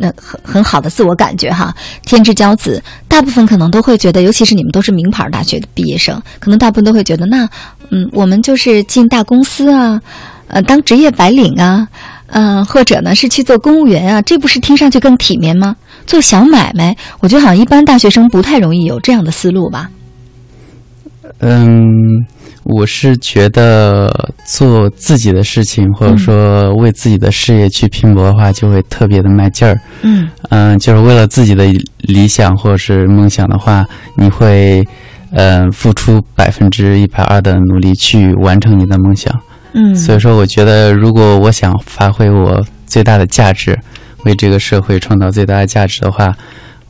[0.00, 7.48] 那很很好的自我感觉哈，天之骄子，大部分可能都会觉得，尤其是你们都是名牌大学的毕业生，可能大部分都会觉得，那
[7.90, 10.00] 嗯，我们就是进大公司啊，
[10.46, 11.88] 呃，当职业白领啊，
[12.28, 15.76] 嗯、呃，或者呢是去做公务员啊，这不是听上去更体面吗？
[16.06, 19.90] 做小买卖，我觉得好像一般大学生不太容易有这样的思路吧。
[21.40, 21.86] 嗯，
[22.64, 24.10] 我是觉得
[24.44, 29.78] 做自己的事情，或者说为自己的事业去拼搏的话，就会特别的卖劲儿。
[30.02, 31.64] 嗯嗯、呃，就是为了自己的
[31.98, 34.86] 理想或者是梦想的话，你会
[35.32, 39.32] 呃付出百分之一百二的努力去完成你的梦想。
[39.72, 43.78] 嗯，所以说，我觉得如果我想发挥我最大的价值，
[44.24, 46.34] 为这个社会创造最大的价值的话，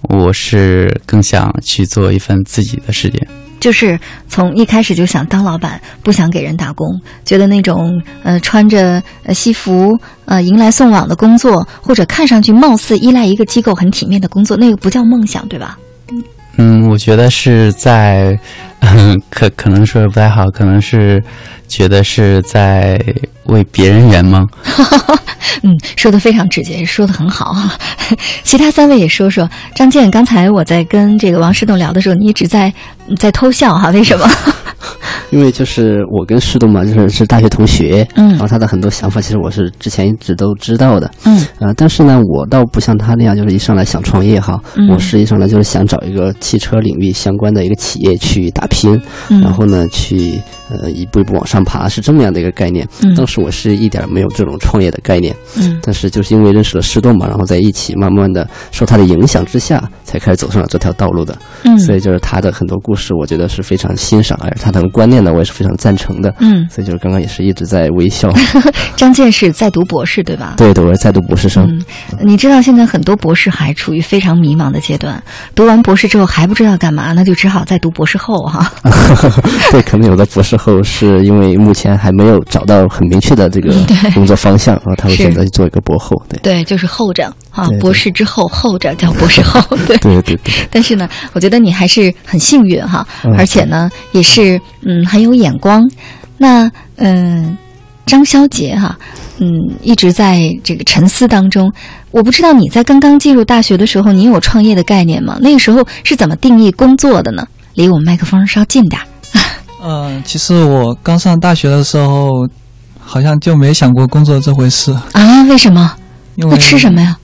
[0.02, 3.28] 我是更想去做一份自己的事业。
[3.60, 3.98] 就是
[4.28, 6.86] 从一开始就想当老板，不想给人打工，
[7.24, 15.76] 觉得那种呃穿着呃西服呃迎来送往的工作，或者看上去貌似依赖一个机构很体面的工作，那个不叫梦想，对吧？
[16.56, 18.38] 嗯，我觉得是在，
[19.30, 21.22] 可可能说的不太好，可能是
[21.68, 23.00] 觉得是在
[23.44, 24.48] 为别人圆梦。
[25.62, 27.54] 嗯，说的非常直接，说的很好。
[28.42, 29.48] 其他三位也说说。
[29.74, 32.72] 张健，刚才我在跟这个王世栋聊的时候，你一直在
[33.16, 34.28] 在偷笑哈、为什么？
[35.30, 52.88] 因为就是我跟世东嘛，就是是大学同学，嗯，然后他的很多想法，其实我是之前一直都知道的，嗯，呃，但是呢，我倒不像他那样，就是一上来想创业哈，嗯、我是一上来就是想找一个汽车领域相关的一个企业去打拼，嗯、然后呢，去呃一步一步往上爬，是这么样的一个概念。
[53.02, 61.36] 嗯，当时我是一点没有这种创业的概念，嗯，但是就是因为认识了世东嘛，然后在一起慢慢的受他的影响之下，才开始走上了这条道路的。
[61.64, 66.32] 嗯，所以就是他的很多故事，我觉得是非常欣赏，而他的观念呢，我也是非常赞成的。
[66.40, 68.32] 嗯，所以就是刚刚也是一直在微笑。
[68.96, 70.54] 张健是在读博士对吧？
[70.56, 71.64] 对对，我是在读博士生。
[71.66, 71.84] 嗯，
[72.26, 75.22] 你知道现在很多博士还处于非常迷茫的阶段，
[75.54, 78.72] 读完博士之后还不知道干嘛，那就只好再读博士后哈。
[79.70, 83.72] 对，可能有的博士后是因为目前还没有找到很明确的这个
[84.14, 86.20] 工作方向，然后他会选择去做一个博后。
[86.28, 89.60] 对对，就是后着啊，对对博士之后后着叫博士后。
[89.86, 90.54] 对 对对对。
[90.70, 95.88] 但是呢，我觉得你还是很幸运哈，嗯而且呢，也是嗯很有眼光。
[96.36, 97.56] 那嗯，
[98.06, 98.96] 张潇杰哈，
[99.38, 99.48] 嗯，
[99.82, 101.72] 一直在这个沉思当中。
[102.10, 105.36] 我不知道你在刚刚进入大学的时候，你有创业的概念吗？
[105.40, 107.46] 那个时候是怎么定义工作的呢？
[107.74, 109.06] 离我们麦克风稍近点儿。
[109.84, 112.48] 嗯， 其实我刚上大学的时候，
[112.98, 114.92] 好像就没想过工作这回事。
[115.12, 115.42] 啊？
[115.48, 115.94] 为什么？
[116.36, 117.16] 因为那吃什么呀？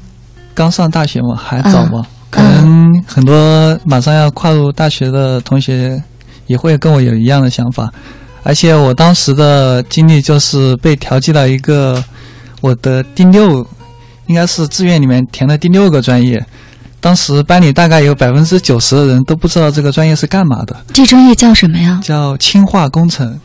[0.55, 6.01] 刚上大学嘛，还早嘛，嗯可能很多马上要跨入大学的同学
[6.47, 7.93] 也会跟我有一样的想法。
[8.43, 12.03] 而且我当时的经历就是被调剂到一个
[12.61, 13.67] 我的第六，
[14.27, 16.45] 应该是志愿里面填的第六个专业。
[17.01, 20.77] 当时班里大概有百分之九十的人都不知道这个专业是干嘛的。
[20.93, 22.01] 这专业叫什么呀？
[22.03, 23.39] 叫氢化工程。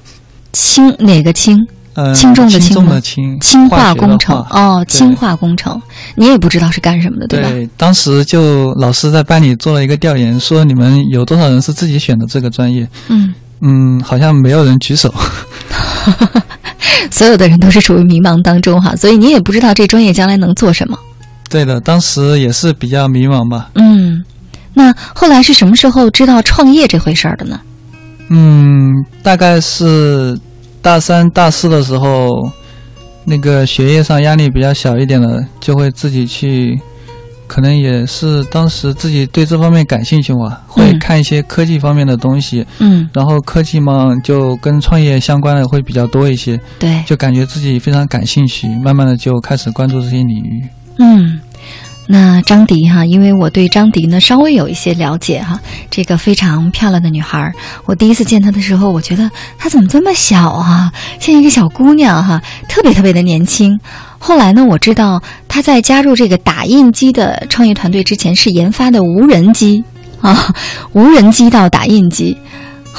[0.54, 1.58] 氢哪个氢？
[1.94, 3.00] 呃，轻重的轻吗？
[3.00, 4.38] 氢氢化工程。
[4.52, 5.82] 哦，轻化工程，
[6.16, 7.50] 你也不知道是干什么的，对吧？
[7.50, 12.88] 对，当时就老师在班里做了一个调研，说你们有多少人是自己选的这个专业？
[13.10, 15.14] 嗯嗯，好像没有人举手。
[17.12, 20.98] 所有的人都是处于迷茫当中哈，所以你也不知道这专业将来能做什么。
[21.50, 23.70] 对的，当时也是比较迷茫吧。
[23.74, 24.24] 嗯，
[24.74, 27.60] 那后来是什么时候知道创业这回事儿的呢？
[28.30, 30.38] 嗯，大概是
[30.82, 32.50] 大三、大四的时候，
[33.26, 36.80] 那个学业上压力比较小一点了，就会自己去。
[37.48, 42.64] 可能也是当时自己对这方面感兴趣嘛，会看一些科技方面的东西。
[42.78, 46.60] 嗯，然后科技嘛，就跟创业相关的会比较多一些。
[46.78, 50.64] 对，就感觉自己非常感兴趣，慢慢的就开始关注这些领域。
[51.00, 51.40] 嗯，
[52.12, 55.60] 那张迪哈，因为我对张迪呢稍微有一些了解哈，
[55.92, 57.54] 这个非常漂亮的女孩，
[57.86, 59.30] 我第一次见她的时候，我觉得
[59.60, 63.80] 她怎么这么小啊，像一个小姑娘哈，特别特别的年轻。
[64.18, 69.84] 后来呢，我知道她在加入这个打印机的创业团队之前是研发的无人机
[70.20, 70.52] 啊，
[70.94, 72.36] 无人机到打印机。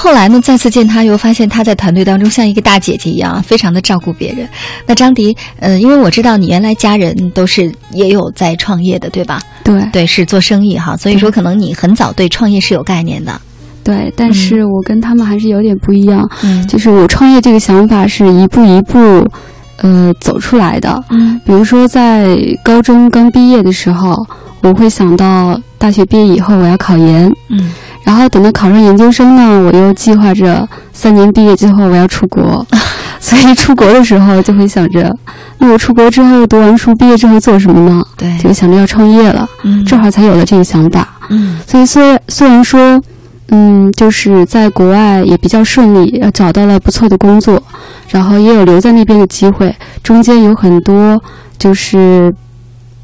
[0.02, 4.48] 后来呢，再次见他，又发现他在团队当中像一个大姐姐一样，非常的照顾别人。
[4.86, 9.42] 那张迪，呃，因为我知道你原来家人都是也有在创业的，对吧？
[9.62, 13.38] 对，对，是做生意哈，所以说可能你很早对创业是有概念的。
[13.84, 16.26] 对，但是我跟他们还是有点不一样。
[16.44, 18.98] 嗯，就是我创业这个想法是一步一步，
[19.80, 21.02] 呃，走出来的。
[21.10, 24.26] 嗯，比如说在高中刚毕业的时候，
[24.62, 27.30] 我会想到大学毕业以后我要考研。
[27.48, 27.70] 嗯。
[28.02, 32.66] 然后等到考上研究生呢，我又计划着三年毕业之后我要出国，
[33.20, 35.14] 所以出国的时候就会想着，
[35.58, 38.02] 那我出国之后读完书毕业之后做什么呢？
[38.16, 39.46] 对，就想着要创业了。
[39.64, 41.06] 嗯，这会儿才有了这个想法。
[41.28, 43.00] 嗯，所以虽虽然说，
[43.50, 47.62] 嗯，就是在国外也比较顺利，找到了不错的工作，
[48.08, 51.22] 然后也有留在那边的机会，中间有很多
[51.58, 52.34] 就是，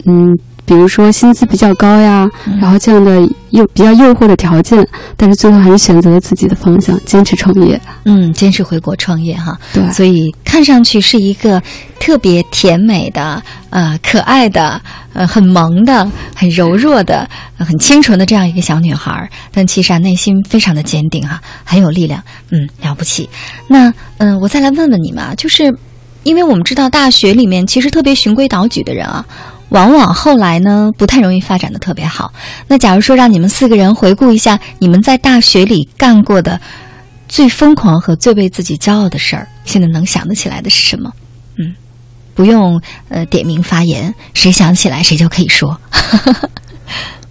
[0.05, 0.37] 嗯。
[0.67, 2.29] 比如说薪资比较高呀，
[2.61, 4.87] 然后这样的诱比较诱惑的条件，
[5.17, 7.81] 但是最后还是选择了自己的方向，坚持创业。
[8.05, 9.57] 嗯，坚持回国创业哈。
[9.73, 11.63] 对，所以看上去是一个
[12.01, 14.81] 特别甜美的、呃可爱的、
[15.13, 22.23] 呃很萌的、很柔弱的、很清纯的这样一个小女孩，但其实啊内心非常的坚定哈，很有力量。
[22.51, 23.29] 嗯，了不起。
[23.69, 25.73] 那嗯，我再来问问你们啊，就是
[26.25, 29.25] 因为我们知道大学里面其实特别循规蹈矩的人啊。
[29.71, 32.33] 往往后来呢，不太容易发展的特别好。
[32.69, 36.61] 那假如说让你们四个人回顾一下你们在大学里干过的
[37.29, 41.13] 最疯狂和最为自己骄傲的事儿，现在能想得起来的是什么？
[41.59, 41.75] 嗯，
[42.35, 45.79] 不用呃点名发言，谁想起来谁就可以说。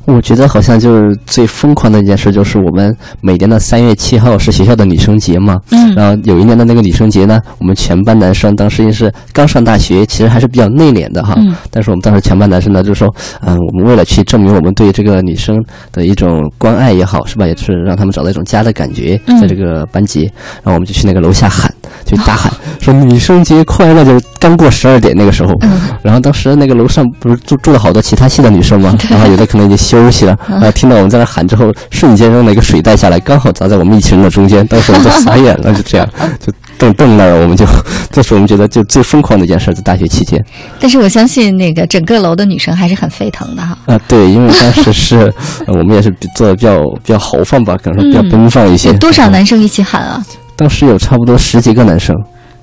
[0.05, 5.57] 我觉得好像就是最疯狂的一件事，就是我们每年的三月七号是学校的女生节嘛。
[5.71, 5.93] 嗯。
[5.95, 11.33] 然后有一年的那个女生节呢，我们全班男生当时也是刚上大学，其实还是比较内敛的哈。
[11.37, 11.55] 嗯。
[11.71, 15.55] 但是我们当时全班男生呢，就说，嗯，我们为了去证明我们对这个女生
[15.91, 17.47] 的一种关爱也好，是吧？
[17.47, 20.23] 也是让他们找到一种家的感觉，在这个班级，
[20.63, 21.73] 然后我们就去那个楼下喊，
[22.05, 25.53] 就大喊 说“女生节快乐”，就是刚过十二点那个时候。
[25.61, 25.81] 嗯。
[26.03, 28.95] 然后当时那个楼上不是住住了好多其他系的女生吗？
[29.09, 36.07] 然后有的可能已经休息了，然后听到我们在那喊之后，瞬间扔了一个水袋下来，刚好砸在我们一群人的中间，当时我们都 傻眼了，就这样，
[36.39, 37.65] 就瞪瞪那儿，我们就，
[38.11, 40.43] 这是我们觉得就最疯狂的一件事，在大学期间。
[40.79, 43.77] 但是我相信那个整个楼的女生还是很沸腾的哈。
[43.85, 45.33] 啊，对，因为当时是
[45.67, 48.89] 我们也是做的比较比较豪放吧，可能说比较奔放一些。
[48.89, 50.23] 有多少男生一起喊啊？
[50.55, 52.15] 当时有差不多十几个男生。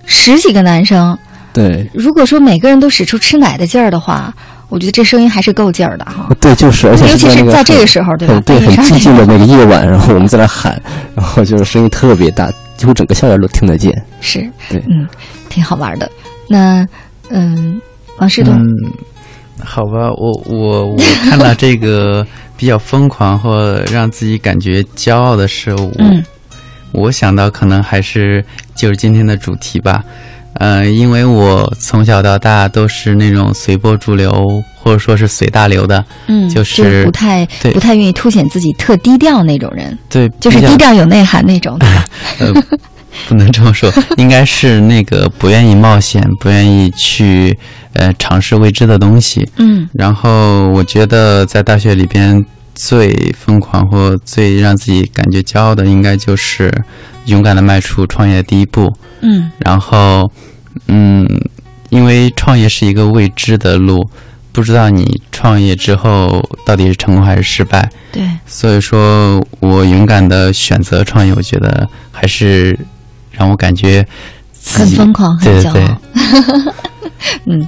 [0.04, 1.16] 十几个男生。
[1.52, 1.88] 对。
[1.94, 4.32] 如果说每个人都使出吃奶的劲儿的话。
[4.72, 6.34] 我觉得这声音还是够劲儿的哈。
[6.40, 8.40] 对，就是，而且尤其是在这个时候，对吧？
[8.40, 10.80] 对，很寂静的那个 夜晚，然后我们在那喊，
[11.14, 13.92] 然后就是声音特别大，几乎整个校园都听得见。
[14.22, 15.06] 是，对，嗯，
[15.50, 16.10] 挺好玩的。
[16.48, 16.86] 那，
[17.28, 17.78] 嗯，
[18.18, 18.66] 王世东，嗯，
[19.62, 20.96] 好吧，我我我
[21.28, 26.24] 看到这个 比较疯狂或让自己感觉骄傲的事物，嗯，
[26.92, 28.42] 我想到可能还是
[28.74, 30.02] 就是今天的主题吧。
[30.54, 41.78] 呃，因为我从小到大都是那种随波逐流，或者说是随大流的，嗯，就是不太不太愿意凸显自己特低调那种人，对，就是低调有内涵那种，
[43.28, 47.56] 不能这么说，应该是那个不愿意冒险，不愿意去
[47.94, 49.48] 呃尝试未知的东西。
[49.56, 52.42] 嗯，然后我觉得在大学里边
[52.74, 56.72] 最疯狂或最让自己感觉骄傲的，应该就是
[57.26, 58.92] 勇敢的迈出创业的第一步。
[59.22, 59.50] 嗯。
[59.58, 60.30] 然后，
[60.88, 61.26] 嗯，
[61.90, 64.08] 因为创业是一个未知的路，
[64.52, 67.90] 不知道你创业之后到底是成功还是失败。
[68.12, 72.78] 对，所以说我勇敢的选择创业，我觉得还是
[73.30, 74.06] 让我感觉
[74.52, 75.86] 自己很疯狂，很骄对对。
[75.86, 76.00] 傲。
[77.46, 77.66] 嗯，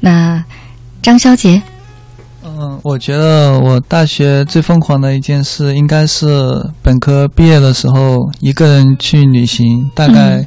[0.00, 0.44] 那
[1.00, 1.62] 张小杰，
[2.44, 6.26] 嗯，我觉得我大学最疯狂的一件事，应该是
[6.82, 10.46] 本科毕业的时候，一个人去旅行，大概嗯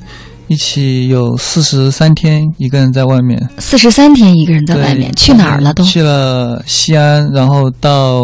[0.51, 3.41] 一起有四十三天，一个人在外面。
[3.57, 5.81] 四十三天一个人在外面，去哪儿了都？
[5.85, 8.21] 去了西安，然后到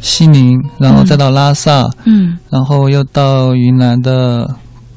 [0.00, 4.48] 西宁，然后再到拉萨，嗯然后又到云南的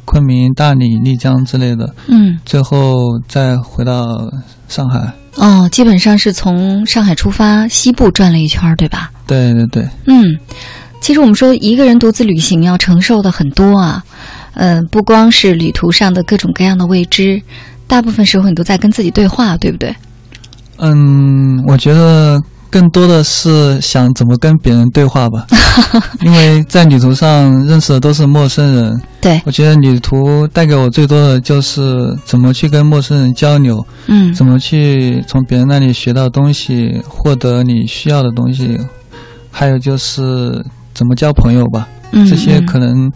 [0.06, 4.32] 昆明、大理、丽江之类的，嗯，最后再回到
[4.70, 5.12] 上海。
[5.38, 9.10] 哦，基本上是从上海出发，西部转了一圈，对吧？
[9.26, 10.38] 对对对，嗯，
[11.02, 14.04] 其实我们说一个人独自旅行要承受的很多啊，
[14.58, 17.42] 嗯、不光是旅途上的各种各样的未知，
[17.88, 19.96] 大部分时候你都在跟自己对话，对不对？
[20.78, 22.40] 嗯，我觉得
[22.70, 25.48] 更多的是想怎么跟别人对话吧，
[26.22, 29.02] 因为在旅途上认识的都是陌生人。
[29.22, 38.78] 对，我觉得旅途带给我最多的就是怎么去跟陌生人交流，嗯怎么去从别人那里学到东西，获得你需要的东西，
[39.50, 41.88] 还有就是怎么交朋友吧。
[42.12, 43.12] 嗯这些嗯可能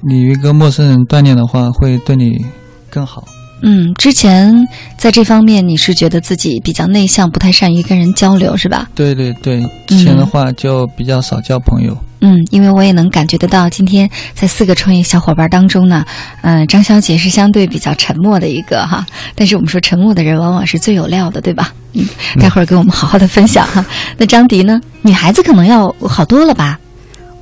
[0.00, 2.44] 你与一个陌生人锻炼的话，会对你
[2.90, 3.24] 更好。
[3.64, 4.52] 嗯，之前
[4.98, 8.88] 在这方面你是觉得自己比较内向，不太善于跟人交流，是吧？
[8.94, 11.96] 对对对，之前的话就比较少交朋友。
[12.22, 16.04] 嗯，因为我也能感觉得到，今天在四个创业小伙伴当中呢，
[16.40, 21.72] 嗯、张小姐是相对比较沉默的一个哈，但是我们说沉默的人往往是最有料的，对吧？
[21.92, 22.04] 嗯，
[22.40, 23.84] 待会儿给我们好好的分享哈。
[24.18, 24.80] 那张迪呢？
[25.02, 26.80] 女孩子可能要好多了吧？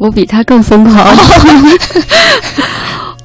[0.00, 0.96] 我比他更疯狂。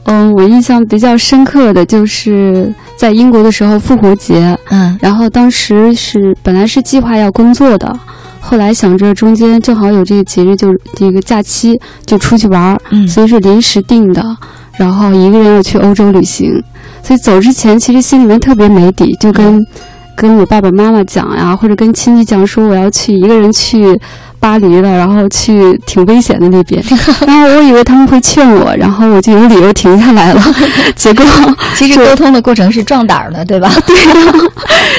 [0.08, 7.92] 嗯，我印象比较深刻的就是在英国的时候复活节，嗯然后当时是本来是计划要工作的，
[8.40, 14.22] 后来想着中间正好有这个节日，就这个假期就出去玩儿，嗯所以是临时定的，
[14.78, 16.52] 然后一个人要去欧洲旅行，
[17.02, 19.60] 所以走之前其实心里面特别没底，就跟、
[20.16, 24.00] 跟我爸爸妈妈讲呀，或者跟亲戚讲说我要去一个人去。
[24.40, 26.84] 巴黎了，然后去挺危险的那边，
[27.26, 30.42] 然后我以为他们会劝我，然后我就有理由停下来了，
[30.96, 31.26] 结果
[31.76, 33.70] 其实沟通的过程是壮胆儿的，对吧？
[33.86, 34.34] 对呀、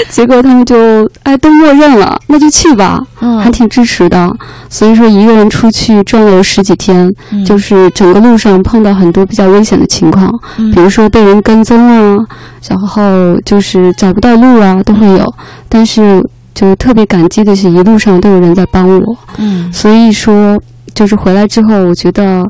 [0.08, 3.38] 结果他们就哎都默认了，那就去吧，嗯。
[3.40, 4.30] 还挺支持的。
[4.68, 7.44] 所以说一个人出去转悠十几天，嗯。
[7.44, 10.70] 就是整个路上碰到很多比较危险的情况，嗯。
[10.72, 12.18] 比如说被人跟踪啊，
[12.68, 13.02] 然后
[13.44, 15.34] 就是找不到路啊，都会有。
[15.68, 16.22] 但是
[16.56, 19.18] 就特别感激的是，一路上都有人在帮我。
[19.36, 20.58] 嗯所以说，
[20.94, 22.42] 就是回来之后，我觉得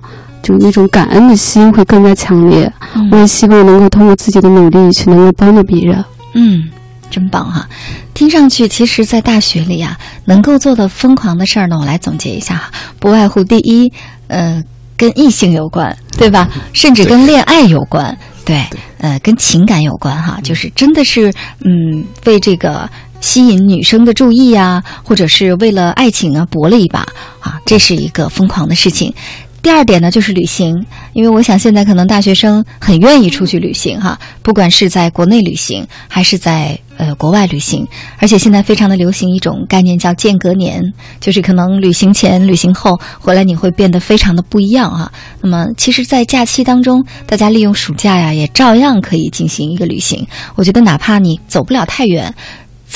[0.43, 2.73] 就那种感恩的心会更加强烈。
[2.95, 6.05] 嗯我也希望能够通过自己的努力去能够帮到别人。
[6.35, 6.69] 嗯，
[7.11, 7.69] 真棒哈！
[8.15, 13.93] 听上去，其实，在大学里啊，能够做的疯狂的事儿呢，我来总结一下哈，不外乎第一，
[14.29, 14.63] 呃，
[14.97, 16.49] 跟异性有关，对吧？
[16.73, 18.65] 甚至跟恋爱有关，对，
[18.99, 21.33] 呃，跟情感有关哈，就是真的是，
[21.65, 22.89] 嗯，为这个
[23.21, 27.01] 吸引女生的注意呀、或者是为了爱情啊搏了一把
[27.41, 29.13] 啊，这是一个疯狂的事情。
[29.63, 37.85] 第二点呢，就是旅行，因为我想现在可能大学生很愿意出去旅行哈，不管是在国内旅行还是在呃国外旅行，
[38.19, 40.81] 而且现在非常的流行一种概念叫间隔年，
[41.19, 45.11] 就是可能旅行前、旅行后回来你会变得非常的不一样哈。
[45.41, 50.25] 那么其实，在假期当中，大家利用暑假呀，也照样可以进行一个旅行。
[50.55, 52.33] 我觉得哪怕你走不了太远。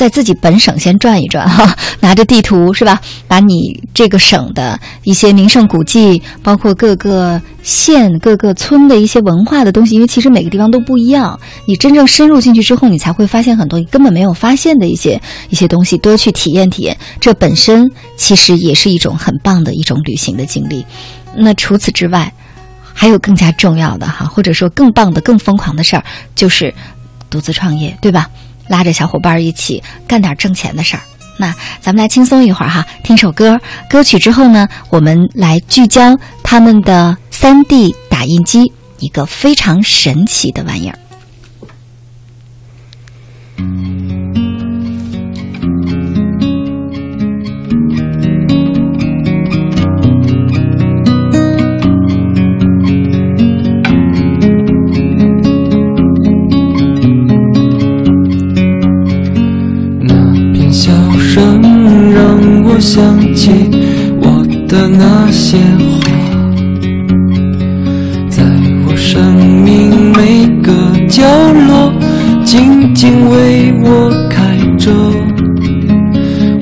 [0.01, 2.99] 在自己本省先转一转 哈，拿着地图是吧？
[3.29, 11.39] 把你这个省的一些名胜古迹，包括各个县、各个村的一些文化的东西，因为其实每个地方都不一样。
[11.67, 15.21] 你真正深入进去之后，你才会发现很多你根本没有发现的一些
[15.51, 16.97] 一些东西，多去体验体验。
[17.21, 17.87] 这本身
[18.17, 20.83] 其实也是一种很棒的一种旅行的经历。
[21.37, 22.33] 那除此之外，
[22.95, 26.03] 还有更加重要的哈，或者说更棒的、更疯狂的事儿，
[26.35, 26.73] 就是
[27.29, 28.31] 独自创业，对吧？
[28.71, 31.03] 拉着小伙伴一起干点挣钱的事儿。
[31.37, 33.61] 那咱们来轻松一会儿哈，听首歌。
[33.89, 40.99] 歌曲之后呢，我们来聚焦他们的三 D 打印机，一个非常神奇的玩意儿。
[62.81, 63.51] 想起
[64.23, 66.11] 我的那些话，
[68.31, 68.43] 在
[68.87, 70.73] 我生命每个
[71.07, 71.23] 角
[71.69, 71.93] 落，
[72.43, 74.91] 静静为我开着。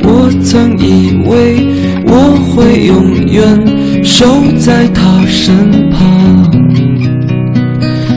[0.02, 1.68] 我曾以为
[2.04, 4.26] 我会永远守
[4.58, 6.50] 在他身旁，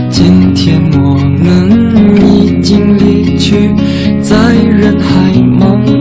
[0.09, 3.69] 今天我们已经离去，
[4.21, 6.00] 在人海茫茫。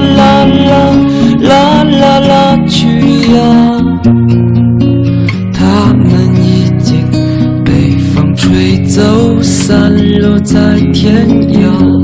[0.00, 0.94] 啦啦
[1.40, 2.86] 啦啦啦，去
[3.32, 3.38] 呀！
[5.52, 6.08] 他们
[6.42, 7.04] 已经
[7.64, 11.97] 被风吹走，散落在天涯。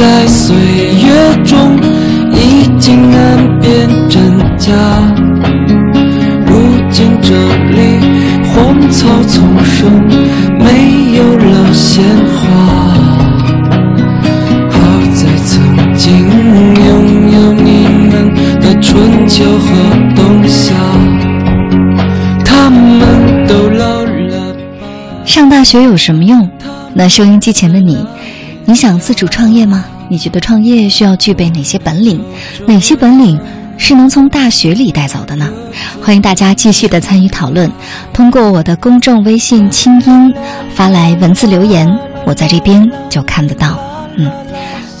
[0.00, 1.78] 在岁月中
[2.32, 4.72] 已经难辨真假。
[6.46, 6.56] 如
[6.90, 7.34] 今这
[7.68, 8.00] 里
[8.46, 9.92] 荒草丛生，
[10.58, 12.40] 没有了鲜花。
[14.70, 14.80] 好
[15.12, 19.66] 在曾经拥有你们的春秋和
[20.16, 20.72] 冬夏，
[22.42, 24.56] 他们都老了。
[25.26, 26.48] 上大学有什么用？
[26.92, 28.04] 那收音机前的你，
[28.70, 29.84] 你想自主创业吗？
[30.08, 32.24] 你觉得创业需要具备哪些本领？
[32.68, 33.36] 哪些本领
[33.76, 35.50] 是能从大学里带走的呢？
[36.00, 37.68] 欢迎大家继续的参与讨论，
[38.12, 40.32] 通过我的公众微信“清音”
[40.72, 41.84] 发来文字留言，
[42.24, 43.76] 我在这边就看得到。
[44.16, 44.30] 嗯。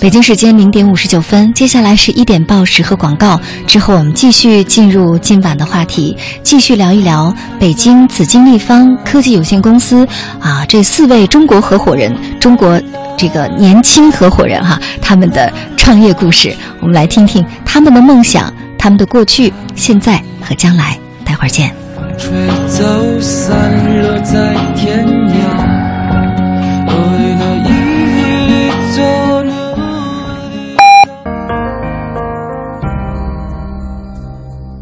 [0.00, 10.08] 北京时间零点五十九分，接下来是一点报时和广告，之后我们继续进入今晚的话题，继续聊一聊北京紫金立方科技有限公司
[10.40, 12.80] 啊这四位中国合伙人，中国
[13.18, 20.98] 这个年轻合伙人哈，他们的创业故事，我们来听听他们的梦想、他们的过去、现在和将来。
[21.26, 21.70] 待会儿见。
[22.18, 22.30] 吹
[22.66, 25.06] 走，散落在天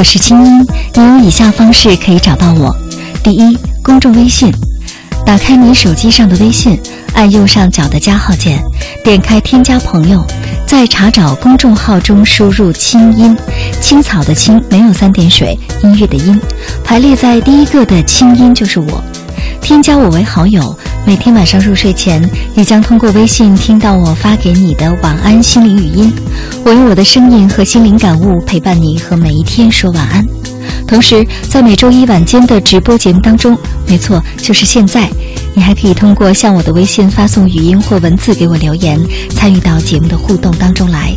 [0.00, 2.74] 我是清音，你有以下方式可以找到我：
[3.22, 4.50] 第一，公众微信，
[5.26, 6.80] 打开你手机上的微信，
[7.12, 8.64] 按右上角的加号键，
[9.04, 10.24] 点开添加朋友，
[10.66, 13.36] 在查找公众号中输入“清音”，
[13.78, 16.40] 青草的青没有三点水，音乐的音，
[16.82, 19.04] 排列在第一个的清音就是我，
[19.60, 20.74] 添加我为好友。
[21.06, 22.22] 每天晚上入睡前，
[22.54, 26.12] 你将通过微信听到我发给你的晚安心灵语音。
[26.64, 30.24] 我用我的声音和心灵感悟陪伴你和每一天说晚安。
[30.86, 35.08] 同时，在每周一晚间的直播节目当中，没错，就是现在，
[35.54, 41.12] 你还可以通过向我的微信发送语音或文字给我留言，参与到节目的互动当中来。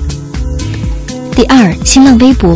[1.36, 2.56] 第二，新浪微博。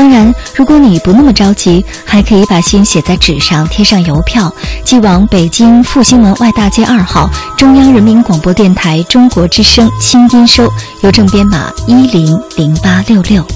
[0.00, 4.50] 当然，如果你不那么着急，还可以把信写在纸上，贴上邮票，
[4.82, 10.66] 寄往北京复兴门外大街二号中央人民广播电台中国之声新音收，
[11.02, 13.46] 邮政编码一零零八六六。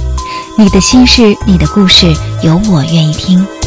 [0.58, 3.63] 你的心事，你的故事，有我愿意听。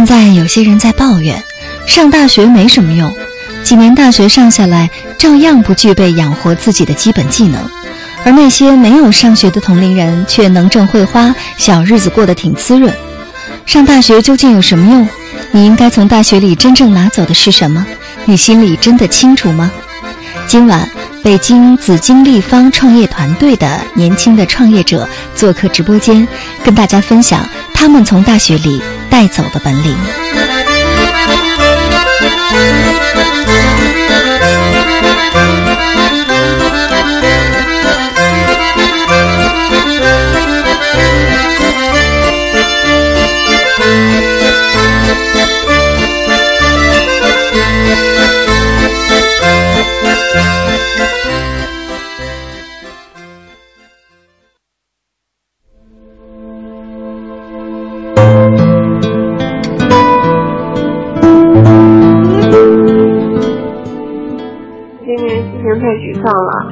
[0.00, 1.44] 现在有些人在抱怨，
[1.86, 3.14] 上大学没什么用，
[3.62, 4.88] 几年大学上下来，
[5.18, 7.60] 照样不具备养活自己的基本技能。
[8.24, 12.90] 而那些没有上学的同龄人却能挣会花，小日子过得挺滋润。
[13.66, 15.06] 上大学究竟有什么用？
[15.50, 17.84] 你应该从大学里真正拿走的是什么？
[18.24, 19.70] 你心里真的清楚吗？
[20.46, 20.88] 今晚，
[21.22, 26.26] 北京紫金立方创业团队的年轻的创业者做客直播间，
[26.64, 28.80] 跟大家分享他们从大学里
[29.10, 30.39] 带走的本领。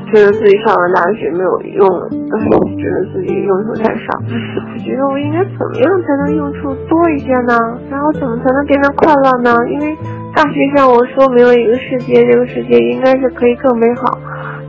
[0.09, 1.87] 觉得自己上了大学没有用，
[2.77, 4.07] 觉得自己用处太少。
[4.25, 7.53] 我觉得我应该怎么样才能用处多一些呢？
[7.91, 9.55] 然后怎么才能变得快乐呢？
[9.69, 9.97] 因为
[10.35, 14.19] 大学上我说没有一个世界，这个世界应该是可以更美好，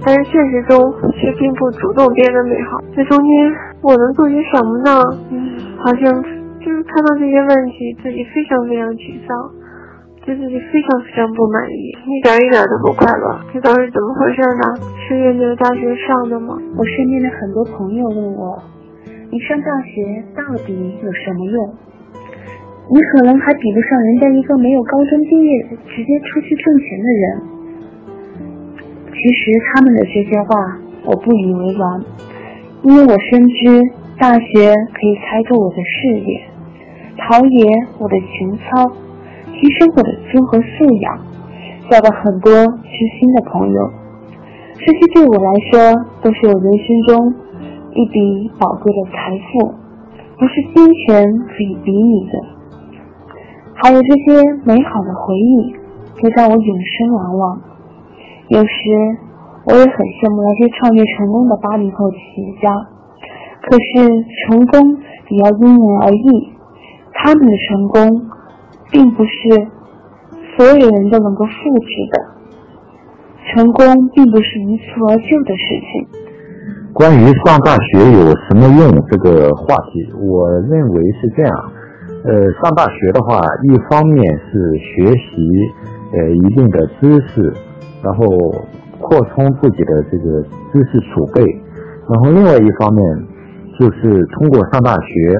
[0.05, 0.77] 但是现实中
[1.15, 2.79] 却并不主动变得美好。
[2.95, 3.29] 这中间
[3.81, 5.01] 我能做些什么呢？
[5.31, 6.23] 嗯，好像
[6.59, 9.51] 就是看到这些问题，自己非常非常沮丧。
[10.29, 14.63] 对自己非常非常不满意，一点一点都不快乐，这都是怎么回事呢？
[15.07, 16.55] 是因为大学上的吗？
[16.77, 18.61] 我身边的很多朋友问我，
[19.31, 21.73] 你上大学到底有什么用？
[22.93, 27.41] 你可能还比不上人家一个没有高中毕业直接出去挣钱的人。
[29.09, 32.05] 其实他们的这些话我不以为然，
[32.83, 33.81] 因为我深知
[34.19, 36.41] 大学可以开拓我的视野，
[37.17, 37.65] 陶冶
[37.97, 39.08] 我的情操。
[39.59, 41.19] 提升我的综合素养，
[41.91, 43.89] 交到很多知心的朋友，
[44.79, 45.91] 这些对我来说
[46.23, 47.33] 都是我人生中
[47.91, 49.75] 一笔宝贵的财富，
[50.37, 52.39] 不是金钱可以比拟的。
[53.75, 55.75] 还有这些美好的回忆，
[56.21, 57.61] 会让我永生难忘。
[58.47, 58.71] 有时
[59.65, 62.71] 我也很羡慕那些创业成功的八零后企业家，
[63.67, 64.07] 可是
[64.47, 64.97] 成功
[65.27, 66.53] 也要因人而异，
[67.11, 68.38] 他们的成功。
[68.91, 69.31] 并不是
[70.57, 72.15] 所有人都能够复制的，
[73.47, 73.85] 成功
[74.15, 76.07] 并不是一蹴而就的事情。
[76.91, 81.71] 关于上大学有什么用这个话题，我认为是这样。
[82.25, 85.71] 呃，上大学的话，一方面是学习
[86.11, 87.53] 呃一定的知识，
[88.03, 88.25] 然后
[88.99, 90.41] 扩充自己的这个
[90.73, 91.43] 知识储备，
[92.09, 93.01] 然后另外一方面
[93.79, 95.33] 就是通过上大学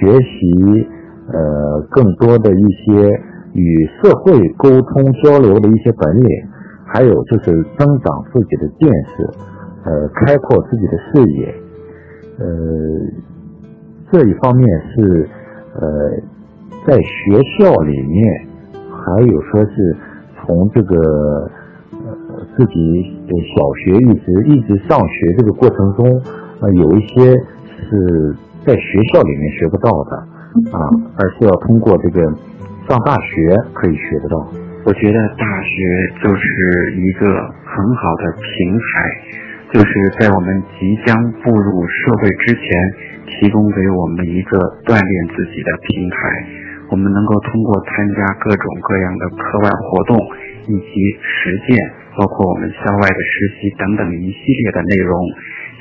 [0.00, 0.88] 学习。
[1.32, 3.20] 呃，更多的一些
[3.52, 6.28] 与社会沟通交流的一些本领，
[6.86, 9.28] 还有就是增长自己的见识，
[9.84, 11.54] 呃，开阔自己的视野，
[12.38, 12.46] 呃，
[14.12, 15.28] 这一方面是
[15.74, 16.10] 呃，
[16.86, 19.96] 在学校里面，还有说是
[20.36, 21.50] 从这个
[21.90, 26.22] 呃自己小学一直一直上学这个过程中，
[26.60, 30.35] 呃，有一些是在学校里面学不到的。
[30.72, 30.78] 啊，
[31.16, 32.20] 而是要通过这个
[32.88, 34.36] 上大学可以学得到。
[34.86, 35.74] 我觉得大学
[36.22, 37.26] 就是一个
[37.66, 42.64] 很好的平台，就是在我们即将步入社会之前，
[43.26, 46.16] 提供给我们一个锻炼自己的平台。
[46.86, 50.14] 我们能够通过参加各种各样的课外活动
[50.70, 51.74] 以及实践，
[52.14, 55.18] 包括我们校外的实习等等一系列的内容，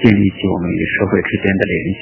[0.01, 1.78] 建立起我们与社会之间的联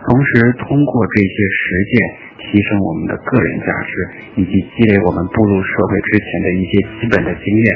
[0.00, 1.60] 同时，通过这些实
[1.92, 2.00] 践，
[2.40, 3.92] 提升我们的个人价值，
[4.40, 7.68] 以及积累我们步入社会之前的一些基本的经验。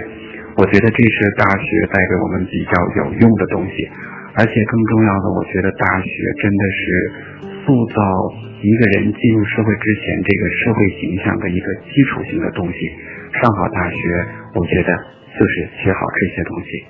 [0.56, 2.72] 我觉得这是大学带给我们比较
[3.04, 3.90] 有用的东西。
[4.36, 6.10] 而且更重要的，我觉得大学
[6.42, 7.12] 真的是
[7.62, 8.02] 塑造
[8.62, 12.78] 一个人进入社会之前这个社会形象的一个基础性的东西。
[13.36, 13.96] 上好大学，
[14.54, 14.90] 我觉得
[15.38, 16.82] 就是学好这些东西。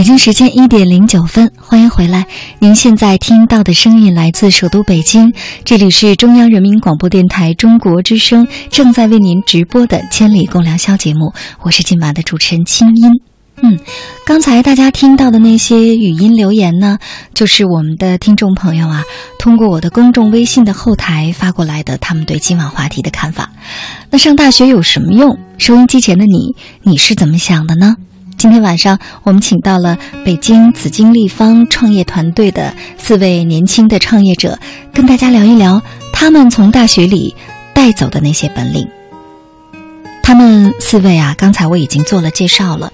[0.00, 2.24] 北京时间一点零九分，欢迎回来。
[2.58, 13.10] 您现在听到的声音来自首都北京，这里是中央人民广播电台中国之声正在为您直播的《千里共良宵》节目，我是今晚的主持人清音。
[13.60, 13.78] 嗯，
[14.24, 16.96] 刚才大家听到的那些语音留言呢，
[17.34, 19.02] 就是我们的听众朋友啊，
[19.38, 23.50] 通过我的公众微信的后台发过来的，他们对今晚话题的看法。
[24.10, 25.38] 那上大学有什么用？
[25.58, 27.96] 收音机前的你，你是怎么想的呢？
[28.40, 34.58] 今天晚上，我们请到了北京紫金立方创业团队的四位年轻的创业者，
[34.94, 37.36] 跟大家聊一聊他们从大学里
[37.74, 38.88] 带走的那些本领。
[40.22, 42.90] 他们四位啊，刚才我已经做了介绍了，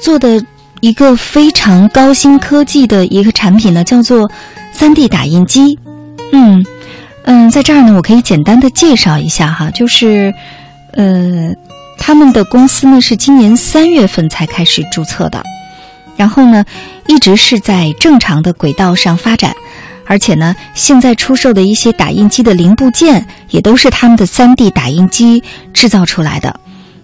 [0.00, 0.44] 做的
[0.80, 4.28] 一个非常高新科技的一个产品呢，叫做
[4.74, 5.78] 3D 打印机。
[6.32, 6.66] 嗯
[7.22, 10.34] 嗯，在这儿呢，我可以简单的介绍一下哈，就是
[10.94, 11.54] 呃。
[11.98, 15.42] 他们的公司呢是今年三月份才开始注册的，
[16.16, 16.64] 然后呢
[17.06, 19.54] 一直是在正常的轨道上发展，
[20.06, 25.42] 而且呢现在出售的一些打印机的零部件也都是他们的 3D 打印机
[25.74, 26.58] 制造出来的。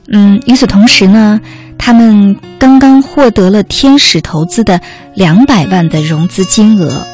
[0.08, 1.40] 嗯，与此同时呢，
[1.78, 4.80] 他们刚刚获得了天使投资的
[5.14, 7.06] 两百万的融资金额。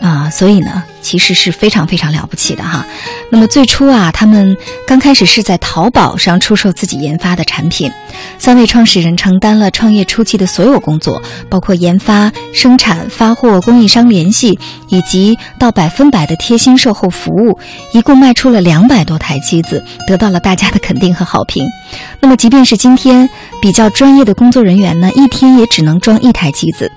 [0.00, 2.84] 啊，所以呢，其实是非常非常了不起的哈。
[3.30, 4.54] 那么最初啊，他们
[4.86, 7.90] 刚开始是在淘宝上出售自己研发的产品。
[8.36, 17.58] 三位创始人承担了创业初期的所有工作，包括研发、生产、发货、供应商联系，以及到百分百的贴心售后服务。
[17.94, 21.64] 一共卖出了两百多台机子，得到了大家的肯定和好评。
[22.20, 23.30] 那么，即便是今天
[23.62, 26.92] 比较专业的工作人员呢，一天也只能装一台机子。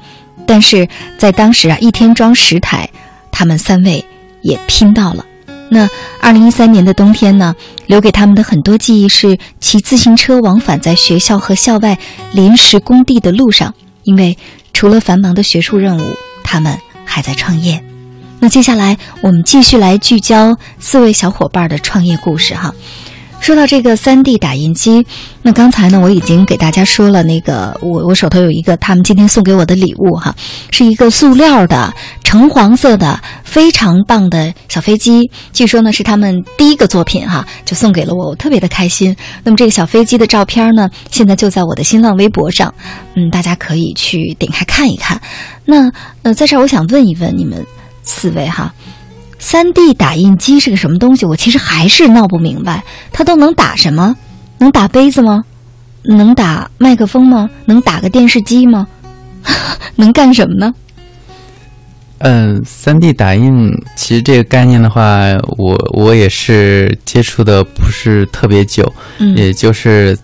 [0.48, 0.86] 但是
[1.18, 2.90] 在当时啊，一天装十台，
[3.32, 4.04] 他们三位
[4.42, 5.26] 也拼到了。
[5.70, 5.90] 那
[6.20, 7.56] 二零一三年的冬天呢，
[7.88, 11.98] 留给他们的很多记忆是骑自行车往返在学校和校外
[12.34, 14.38] 临时工地的路上，因为
[14.74, 16.04] 除了繁忙的学术任务，
[16.44, 17.82] 他们还在创业。
[18.40, 22.74] 那接下来我们继续来聚焦四位小伙伴的创业故事哈。
[23.42, 25.06] 说到这个 3D 打印机，
[25.42, 30.34] 那刚才呢我已经给大家说了，那个我我手头有一个他们今天送给我的礼物哈，
[30.70, 31.92] 是一个塑料的
[32.24, 39.16] 橙黄色的非常棒的小飞机，据说呢是他们第一个作品哈，就送给了我，我特别的开心。
[39.44, 42.72] 那么这个小飞机的照片呢，现在就在我的新浪微博上，
[43.16, 45.20] 嗯，大家可以去点开看一看。
[45.66, 45.92] 那
[46.22, 47.66] 呃，在这儿我想问一问你们
[48.04, 48.72] 四位哈。
[49.42, 51.26] 三 D 打印机是个什么东西？
[51.26, 54.16] 我其实还是闹不明白，它都能打什么？
[54.60, 55.44] 能打杯子吗？
[56.04, 57.50] 能打麦克风吗？
[57.66, 58.88] 能打个电视机吗？
[59.98, 60.72] 能干什么呢？
[62.20, 65.22] 嗯，三 D 打印其实这个概念的话，
[65.58, 70.16] 我我也是接触的不是特别久，嗯，也就是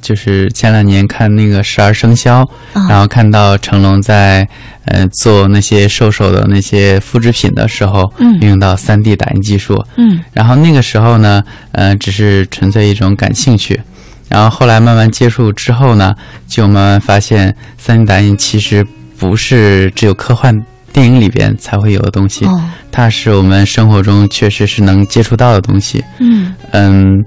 [0.00, 2.48] 就是前两年看那个十二生肖，
[2.88, 4.46] 然后看到成龙在。
[4.86, 13.80] 呃，做那些兽首的那些复制品的时候，嗯，运用到 3D 打印技术，嗯，然后那个时候呢，呃，只是纯粹一种感兴趣，
[14.28, 16.12] 然后后来慢慢接触之后呢，
[16.48, 18.84] 就慢慢发现 3D 打印其实
[19.16, 20.58] 不是只有科幻
[20.92, 22.60] 电影里边才会有的东西，哦，
[22.90, 27.24] 它是我们生活中确实是能接触到的东西，嗯嗯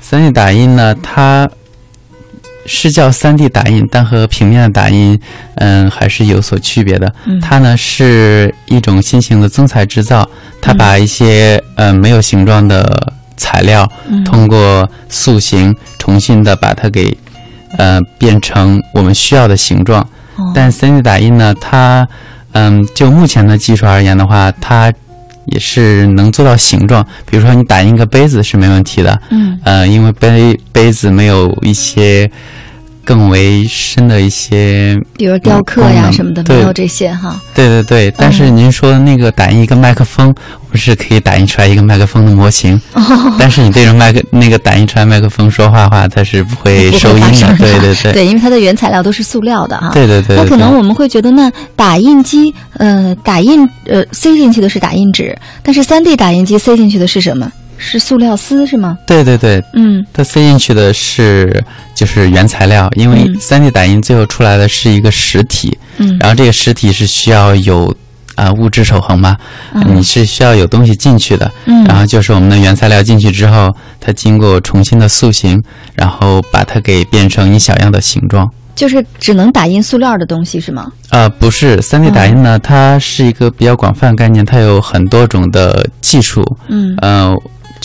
[0.00, 1.48] 三 D 打印呢，它。
[2.66, 5.18] 是叫 3D 打印，但和平面的打印，
[5.56, 7.12] 嗯，还是有所区别的。
[7.40, 10.28] 它呢是一种新型的增材制造，
[10.60, 13.90] 它把一些呃没有形状的材料，
[14.24, 17.16] 通过塑形重新的把它给
[17.78, 20.06] 呃变成我们需要的形状。
[20.54, 22.06] 但 3D 打印呢，它
[22.52, 24.92] 嗯就目前的技术而言的话，它
[25.46, 27.06] 也是能做到形状。
[27.30, 32.30] 比如说你打印一个杯子是没问题的，嗯，呃，因为杯杯子没有一些。
[33.06, 37.40] 更为深的一些，比如雕刻呀什么的，没有这些哈。
[37.54, 42.74] 对对对，但是您说的那个打印一个麦克风，我们是可以打印出来一个麦克风的模型。
[42.94, 43.02] 哦。
[43.38, 47.56] 但是你对着麦克那个打印出来麦克风说话的话，它是不会收音的。
[47.58, 48.12] 对对对。
[48.12, 49.90] 对，因为它的原材料都是塑料的哈。
[49.94, 50.36] 对对对。
[50.36, 57.48] 那可能我们会觉得，那打印机呃打印呃塞进去的是打印纸，但是三 D 打印机塞进去的是什么？
[57.78, 58.98] 是塑料丝是吗？
[59.06, 61.62] 对对对，嗯，它塞进去的是
[61.94, 67.94] 就是原材料，因为三 D 打印最后出来的是一个实体，嗯，然后这个实体是需要有
[68.34, 69.36] 啊物质守恒嘛，
[69.86, 75.62] 你是需要有东西进去的，嗯，然后就是我们的原材料进去之后，它经过重新的塑形，
[75.94, 78.50] 然后把它给变成你想要的形状。
[78.74, 80.92] 就是只能打印塑料的东西是吗？
[81.08, 87.34] 啊，不是，三 D 打印呢，它是一个比较广泛概念，它有很多种的技术，嗯，呃。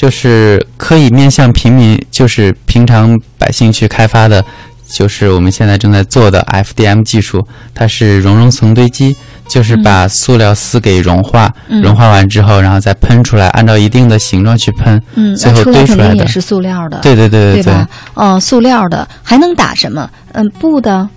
[0.02, 4.44] 就是可以面向平民，就是平常百姓去开发的，
[4.90, 7.46] 就是我们现在正在做的 FDM 技术，
[7.76, 9.16] 它是熔融层堆积，
[9.48, 17.88] 就是把塑料丝给融化，融化完之后，然后再喷出来，按照一定的形状去喷，嗯，最后堆出来的也是塑料的，对对对对对？
[18.16, 20.10] 哦，塑料的还能打什么？
[20.32, 21.08] 嗯，布的，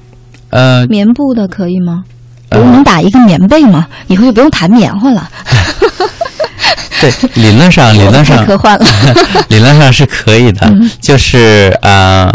[0.51, 2.05] 呃，棉布的可以吗？
[2.51, 3.87] 比如能打一个棉被吗？
[4.09, 5.27] 以后就不用弹棉花了。
[7.11, 8.87] 对， 理论上，理论上，科幻了。
[9.49, 12.31] 理论上是可以的，就是呃。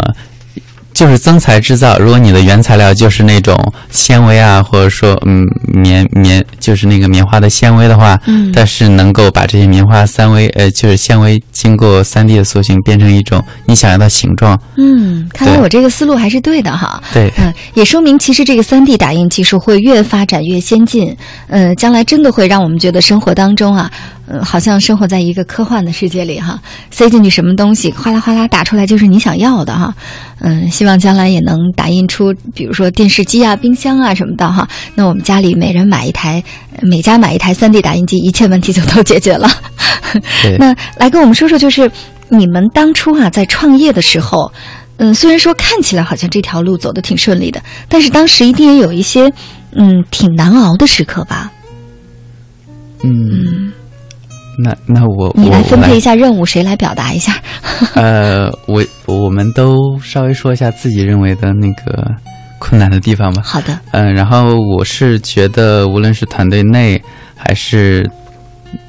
[0.92, 3.56] 就是增材制造，如果你的原材料就是那种
[3.90, 14.60] 纤维啊，或者说嗯棉棉，就是那个棉花的纤维的话，嗯，但是能够把这些棉花三维呃就是纤维经过三 D 的塑形变成一种你想要的形状。
[14.76, 17.00] 嗯，看来我这个思路还是对的哈。
[17.14, 21.16] 对，嗯，也说明其实这个三 D 打印技术会越发展越先进，
[21.48, 23.90] 呃，将来真的会让我们觉得生活当中啊，
[24.30, 26.60] 呃，好像生活在一个科幻的世界里哈。
[26.92, 29.92] 塞进去什么东西，哗啦哗啦打出来就是你想要的哈。
[30.38, 34.68] 嗯，希望将来也能打印出，比如说电视机啊、冰箱啊什么的哈。
[34.94, 36.42] 那我们家里每人买一台，
[36.80, 39.50] 每家买一台 3D 打印机，一切问题就都解决了。
[40.60, 41.90] 那来跟我们说说，就是
[42.28, 44.52] 你们当初啊在创业的时候，
[44.98, 49.32] 嗯，虽然说看起来好像这条路走得挺顺利的，但是当时一定也有一些
[49.72, 51.50] 嗯挺难熬的时刻吧？
[53.02, 53.72] 嗯。
[54.62, 57.34] 那那我你来分配一下任务，谁来表达一下？
[57.94, 62.10] 呃，我我们都稍微说一下自己认为的那个
[62.58, 63.42] 困难的地方吧。
[63.44, 63.78] 好的。
[63.92, 67.00] 嗯，然后我是觉得，无论是团队内
[67.36, 68.08] 还是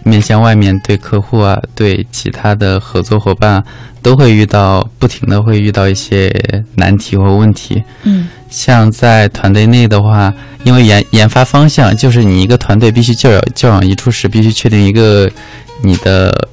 [0.03, 3.63] 面向外面对客户啊，对其他的合作伙伴，
[4.01, 6.33] 都会遇到不停的会遇到一些
[6.75, 7.83] 难题或问题。
[8.03, 8.27] 嗯。
[8.49, 10.33] 像在团队内的话，
[10.65, 15.31] 因为研研发方向就是你一个团队必须就要就往一处使，必须确定一个
[15.81, 16.49] 你的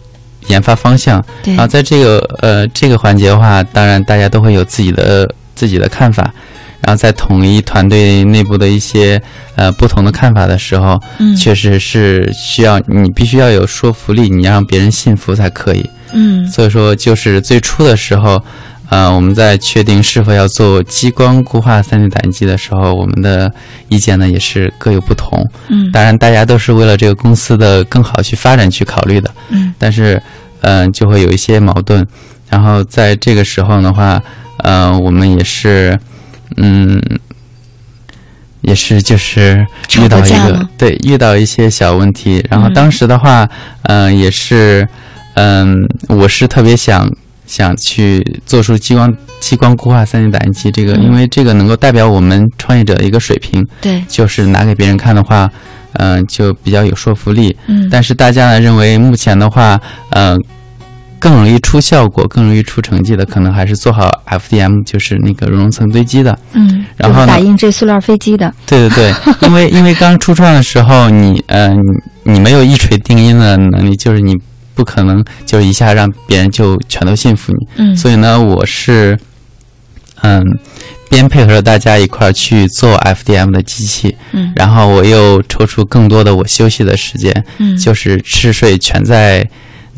[0.47, 1.21] 研发方向。
[1.43, 6.33] 然后在这个呃这个环节的话，当然大家都会有自己的自己的看法。
[6.81, 9.21] 然后在统一团队内部的一些
[9.57, 15.89] 呃不同的看法的时候，嗯，确实是需要你必须要有说服力，你要让别人信服才可以。
[16.13, 18.43] 嗯，所以说就是最初的时候。
[18.91, 23.53] 呃，我们在确定是否要做激光固化三 D 打印机的时候，我们的
[23.91, 25.47] 意见呢也是各有不同。
[25.69, 29.31] 嗯，当然大家都是为了这个公司的更好去发展去考虑的。
[29.51, 30.19] 嗯，但是，
[30.63, 32.03] 嗯，就会有一些矛盾。
[32.49, 34.19] 然后在这个时候的话，
[34.61, 35.95] 呃，我们也是，
[36.57, 37.01] 嗯，
[38.63, 39.67] 也是就是
[39.99, 42.45] 遇到一个对遇到一些小问题。
[42.51, 43.49] 然后当时的话，
[43.83, 44.89] 嗯，也是，
[45.35, 45.77] 嗯，
[46.09, 47.09] 我是特别想。
[47.49, 49.11] 想去做出激光
[49.41, 55.51] 激光固化 3D 打印机，这个因为这个能够代表我们创业者的一个水平，对，就是拿给别人看的话，
[55.95, 57.57] 嗯，就比较有说服力。
[57.67, 59.81] 嗯，但是大家呢认为目前的话，
[60.11, 60.39] 嗯，
[61.19, 66.39] 更容易出效果、更容易出成绩的，可能还是做好 FDM，就是那个熔融层堆积的。
[66.53, 68.53] 嗯，然后打印这塑料飞机的。
[68.67, 69.15] 对对对，
[69.49, 71.77] 因为因为刚初创的时候，你嗯，
[72.25, 74.35] 你没有一锤定音的能力，就是你。
[74.75, 79.19] 不可能就一下让别人就全都信服你，嗯，所以呢，我是，
[80.23, 80.41] 嗯，
[81.11, 89.45] 边配合着大家一块儿去做 FDM 的机器，嗯，然后我又抽出更多的我休息的时间，嗯，就是吃睡全在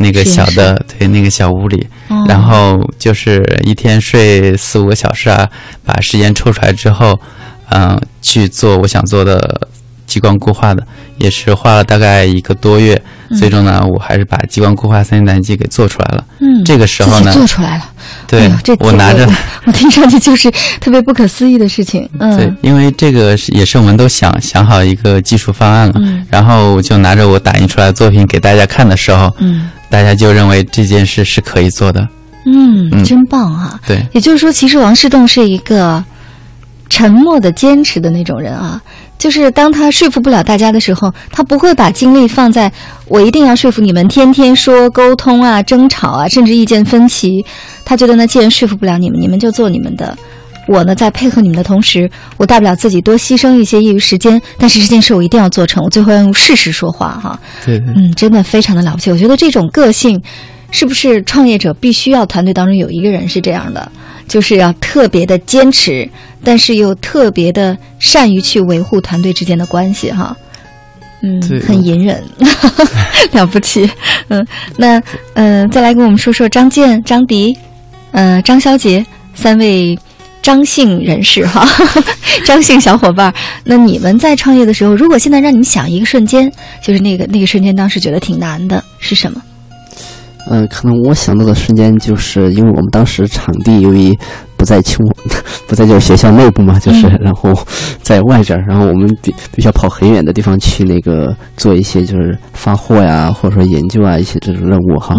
[0.00, 1.86] 那个小的对那个小屋里，
[2.26, 5.48] 然后就是一天睡四五个小时啊，
[5.84, 7.20] 把时间抽出来之后，
[7.68, 9.68] 嗯，去做我想做的。
[10.10, 10.84] 激光固化的
[11.18, 13.00] 也是花了大概一个多月，
[13.38, 16.24] 最终呢，我还是把激光固化三 D 打印机给做出来了。
[16.40, 17.84] 嗯，这个时候呢，做出来了。
[18.26, 18.50] 对，
[18.80, 19.24] 我拿着，
[19.66, 20.50] 我听上去就是
[20.80, 22.10] 特别不可思议的事情。
[22.18, 32.08] 嗯，对，因为这个是也是我们都想想好一个技术方案了，然后就拿着我打印出来的作品给大家看的时候，嗯，大家就认为这件事是可以做的。
[32.46, 33.78] 嗯，真棒啊！
[33.86, 36.02] 对，也就是说，其实王世栋是一个
[36.88, 38.80] 沉默的坚持的那种人啊。
[39.18, 42.72] 就是当他说服不了大家的时候，他不会把精力放在
[43.06, 47.44] 我一定要说服你们，天天说沟通啊、争吵啊，甚至意见分歧。
[47.84, 50.16] 他觉得呢，既然说服不了你们，你们就做你们的。
[50.68, 57.38] 我呢，在配合你们的同时，我大不了自己多牺牲一些业余时间，但是这件事我一定要做成，我最后要用事实说话哈。
[57.66, 59.10] 嗯，真的非常的了不起。
[59.10, 60.20] 我觉得这种个性，
[60.70, 63.90] 是不是创业者必须要团队当中有一个人是这样的？
[64.28, 66.08] 就是要特别的坚持，
[66.44, 70.36] 但是又特别的善于去维护团队之间的关系，哈，
[71.22, 72.22] 嗯，很隐忍，
[73.32, 73.90] 了不起，
[74.28, 74.46] 嗯，
[74.76, 75.02] 那
[75.34, 77.56] 嗯，再来跟我们说说张健、张迪，
[78.12, 79.04] 呃，张小杰
[79.34, 79.98] 三位
[80.42, 81.66] 张姓人士哈，
[82.46, 83.32] 张姓小伙伴。
[83.64, 86.50] 那你们在创业的时候，如果现在让你们想一个瞬间，
[86.82, 89.40] 就是那个那个瞬间，当时觉得挺难的，是什么？
[90.50, 94.16] 嗯，可能我想到的瞬间，就是因为我们当时场地由于
[94.60, 94.98] 不在清，
[95.66, 97.50] 不在就是学校内部嘛，就是然后
[98.02, 105.16] 在外边，然后我们必必须要跑很远的地方去那个做一些就是发货呀，或者说研究啊一些这种任务哈，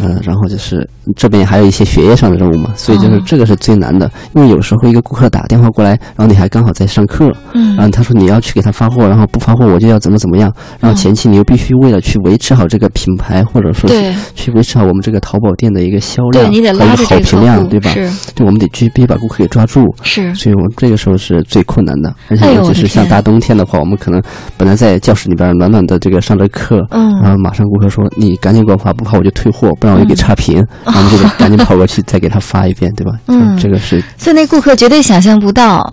[0.00, 10.50] 嗯，然后就是这边还有一些学业上的任务嘛，所以就是这个是最难的，因为有时候一个顾客打电话过来，然后你还刚好在上课，嗯，然后他说你要去给他发货，然后不发货我就要怎么怎么样，
[10.80, 17.92] 然后前期你又必须为了去维持好这个品牌，或者说是去维持好我们这个淘宝店的一个销量和一个好评量，对吧？
[18.34, 24.22] 对，我们得去必须把顾客给抓住，是，所以我们这个时候是最困难的，而且尤其是像大冬天的话，我们可能
[24.56, 33.12] 本来在教室里边暖暖的这个上着课，嗯，然后马上顾客说你赶紧给我发，不发我就退货，不然我就给差评， 然后就得赶紧跑过去再给他发一遍，对吧？
[33.26, 35.92] 嗯，这个是，所以那顾客绝对想象不到。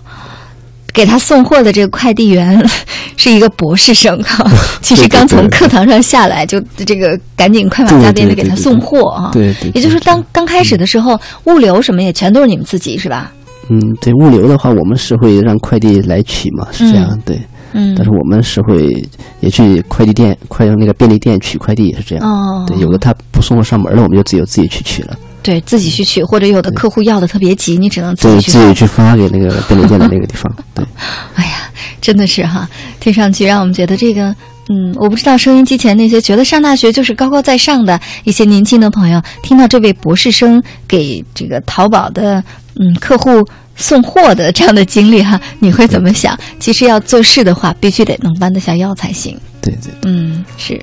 [0.96, 2.66] 给他送货的这个快递员
[3.18, 4.50] 是一个博士生哈，
[4.82, 9.30] 其实刚从课堂上下来，就这个赶紧快马加鞭的给他送货啊。
[9.34, 9.70] 对对。
[9.76, 13.32] 也就是当刚开始的时候，物流什么也全都是你们自己是吧？
[13.70, 17.38] 嗯，对，物流的话，我们是会让快递来取嘛，是这样对。
[17.74, 17.94] 嗯。
[17.96, 19.06] 但是我们是会
[19.42, 22.26] 也去快递店、快那个便利店取快递，也是这样。
[22.26, 22.64] 哦。
[22.66, 25.18] 对，有的他不送货上门了，我们就自己自己去取了。
[25.46, 30.52] 对自己去取，或者有的客户要的特别急，你只能自己去自己去发给那个 便利店的那个地方。
[30.74, 30.84] 对，
[31.36, 31.70] 哎呀，
[32.02, 32.68] 真的是哈，
[33.00, 34.36] 听上去让我们觉得这个，
[34.70, 42.44] 嗯，我不知道收音机前那些觉得上大学就是高高在上的一些年轻的朋友，听到这位博士生给这个淘宝的
[42.80, 46.36] 嗯客户送货的这样的经历哈， 你会怎么想？
[46.60, 49.38] 其实要做事的话，必须得能弯得下腰才行。
[49.62, 50.82] 对对，嗯，是。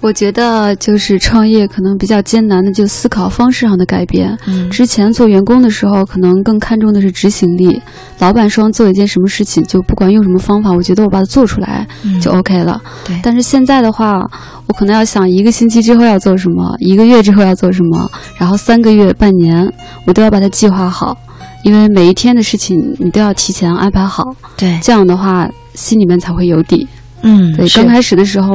[0.00, 4.38] 我觉得就是创业可能比较艰难的，就思考方式上的改变。
[4.46, 7.82] 嗯，之前做员工的时候，可能更看重的是执行力。
[8.20, 11.84] 老板说做一件什么事情，就不管用什么方法，我觉得我把它做出来
[12.22, 12.80] 就 OK 了。
[13.04, 13.18] 对。
[13.24, 14.24] 但是现在的话，
[14.66, 19.68] 我可能要想一个星期之后要做什么，一个月之后要做什么，然后三个月、半年，
[20.06, 21.16] 我都要把它计划好，
[21.64, 24.22] 因为每一天的事情你都要提前安排好。
[24.56, 24.78] 对。
[24.80, 26.86] 这样的话，心里面才会有底。
[27.22, 28.54] 嗯，对，刚开始的时候，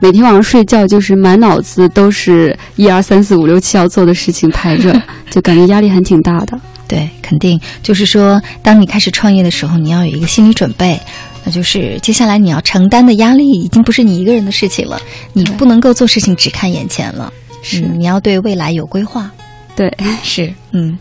[0.00, 4.98] 每天晚上睡觉就是满脑子都是一二三四五六七要做的事情排着，
[5.30, 6.58] 就感觉压力还挺大的。
[6.86, 7.60] 对，肯定。
[7.82, 10.98] 就是说，当你开始创业的时候，你要有一个心理准备，
[11.44, 14.98] 那就是接下来你要承担的压力已经不是你一个人的事情了，
[15.34, 17.30] 你不能够做事情只看眼前了，
[17.62, 17.80] 是。
[17.82, 19.30] 你要对未来有规划。
[19.76, 20.98] 对，是，嗯，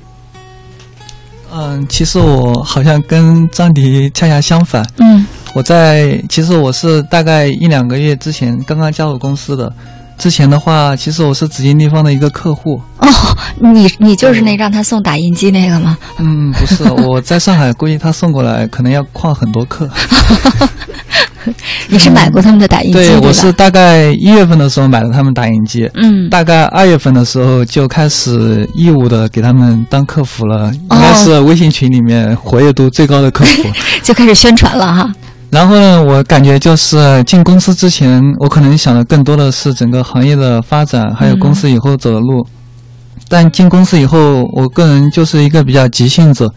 [1.51, 5.25] 嗯，其实我好像跟张迪恰恰相反，嗯。
[5.57, 9.73] 我在其实我是大概一两个月之前刚刚加入公司的，
[10.15, 12.79] 之前的话，其实我是紫金立方的一个客户。
[12.99, 13.07] 哦，
[13.59, 15.97] 你你就是那让他送打印机那个吗？
[16.19, 19.89] 嗯，不是，我在上海，估计他送过来可能要旷很多课。
[21.89, 33.63] 你是买过他们的打印机对我是大概一月份的时候买了他们打印机，嗯，大概二月份的时候就开始义务的给他们当客服了，应该是微信群里面活跃度最高的客服，
[34.03, 35.11] 就开始宣传了哈。
[35.49, 42.45] 然后呢，我感觉就是进公司之前，我可能想的更多的是整个行业的发展，还有公司以后走的路。
[43.29, 46.51] 但进公司以后，我个人就是一个比较急性子，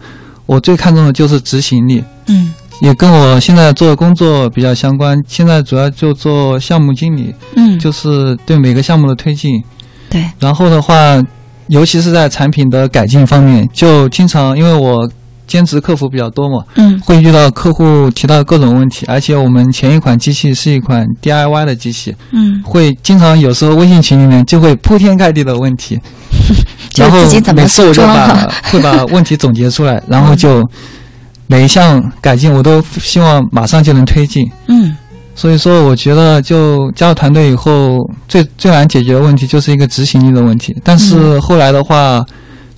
[0.45, 2.03] 我最看重的就是执行力。
[2.27, 5.17] 嗯，也跟我现在做的工作比较相关。
[5.25, 9.63] 现在主要就做项目经理，嗯，就是对每个项目的推进。
[10.09, 10.25] 对。
[10.37, 11.21] 然后的话，
[11.67, 15.09] 尤其是在产品的改进方面，就经常因为我。
[15.51, 25.99] 兼职客服比较多嘛，嗯，会遇到客户提到各种问题，而且我们前一款机器是一款 DIY 的机器，嗯，会经常有时候微信群里面就会铺天盖地的问题，
[26.95, 27.17] 然后
[27.53, 30.63] 每次我就把会把问题总结出来， 然后就
[31.47, 34.95] 每一项改进我都希望马上就能推进，嗯，
[35.35, 37.97] 所以说我觉得就加入团队以后
[38.29, 42.25] 最最难解决的问题就是一个执行力的问题，但是后来的话。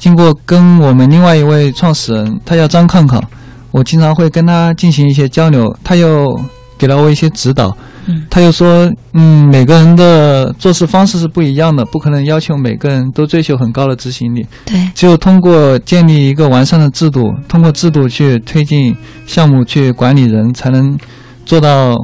[0.04, 3.24] 经过跟我们另外一位创始人，他叫张抗抗，
[3.72, 6.38] 我经常会跟他进行一些交流，他又
[6.78, 7.74] 给了我一些指导。
[8.08, 14.46] 嗯，他又说，嗯，每个人的做事方式是不一样的，不可能要求每个人都追求很高的执行力。
[14.66, 18.94] 对，只有通过建立一个完善的制度，通过制度去推进
[19.26, 21.00] 项目，去管理人，才能
[21.46, 21.96] 做到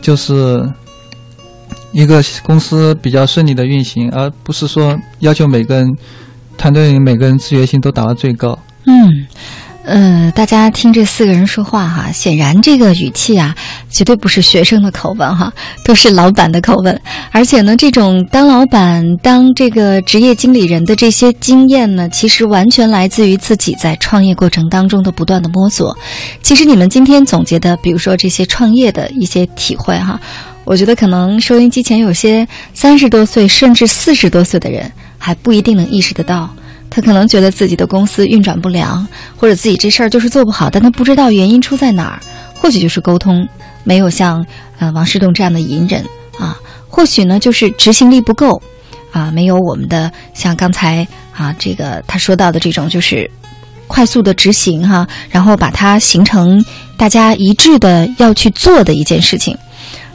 [0.00, 0.64] 就是
[1.90, 5.92] 一个公司比较顺利的运行，而不是说要求每个人
[6.60, 8.58] 团队里每个人自觉性都达到最高。
[8.84, 9.26] 嗯。
[9.82, 13.56] 呃，大家听这四个人说话哈，显然这个语气啊，
[13.88, 15.50] 绝对不是学生的口吻哈，
[15.82, 17.00] 都是老板的口吻。
[17.32, 25.96] 而且呢，这种当老板、当这个职业经理人的这些经验呢，其实完全来自于自己在创业过程当中的不断的摸索。
[26.42, 30.20] 其实你们今天总结的，比如说这些创业的一些体会哈，
[30.64, 36.50] 我觉得可能收音机前有些三十多岁甚至四十多岁的人还不一定能意识得到。
[36.92, 39.06] 他可能觉得自己的公司运转不良，
[39.36, 42.18] 或者自己这事儿就是做不好，但他不知道原因出在哪儿。
[42.60, 43.48] 或许就是沟通
[43.84, 44.44] 没有像
[44.80, 46.04] 呃王世栋这样的隐忍
[46.36, 48.60] 啊，或许呢就是执行力不够
[49.12, 53.30] 啊，没有我们的像刚才啊这个他说到的这种就是
[53.86, 56.62] 快速的执行哈，然后把它形成
[56.96, 59.56] 大家一致的要去做的一件事情。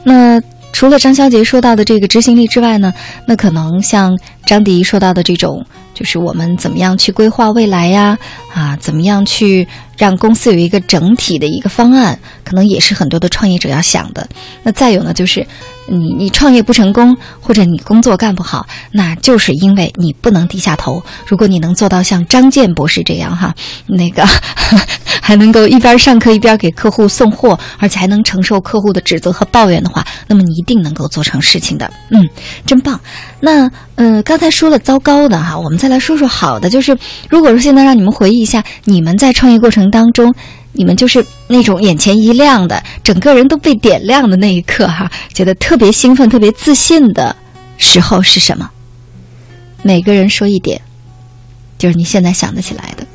[0.04, 0.40] 那
[0.76, 2.92] 除了张小杰说到的这个执行力之外呢，
[3.26, 5.64] 那可能像张迪说到的这种。
[5.94, 8.18] 就是我们怎么样去规划未来呀？
[8.52, 9.66] 啊，怎么样去
[9.96, 12.18] 让公司有一个整体的一个方案？
[12.44, 14.28] 可能也是很多的创业者要想的。
[14.62, 15.44] 那再有呢，就是
[15.88, 21.02] 你你创业不成功，或者你工作干不好，那就是因为你不能低下头。
[21.26, 23.54] 如果你能做到像张健博士这样哈，
[23.86, 24.24] 那个
[25.20, 31.90] 还能够一边上课一边给客户送货，而且还能承受客户的指责和抱怨的话，那么你一定能够做成事情的。
[32.10, 32.28] 嗯，
[32.64, 33.00] 真棒。
[33.40, 36.70] 那呃，刚才说了糟糕的哈，我们再来说说好的。
[36.70, 36.96] 就是
[37.28, 40.34] 如果说现在让你们回忆一下，你们在创业过程当中，
[40.72, 47.34] 你们就是那种眼前一亮的，整个人都被点亮的那一刻哈，觉得特别兴奋、特别自信的
[47.78, 48.70] 时候是什么？
[49.82, 50.80] 每个人说一点，
[51.78, 53.06] 就是你现在想得起来的。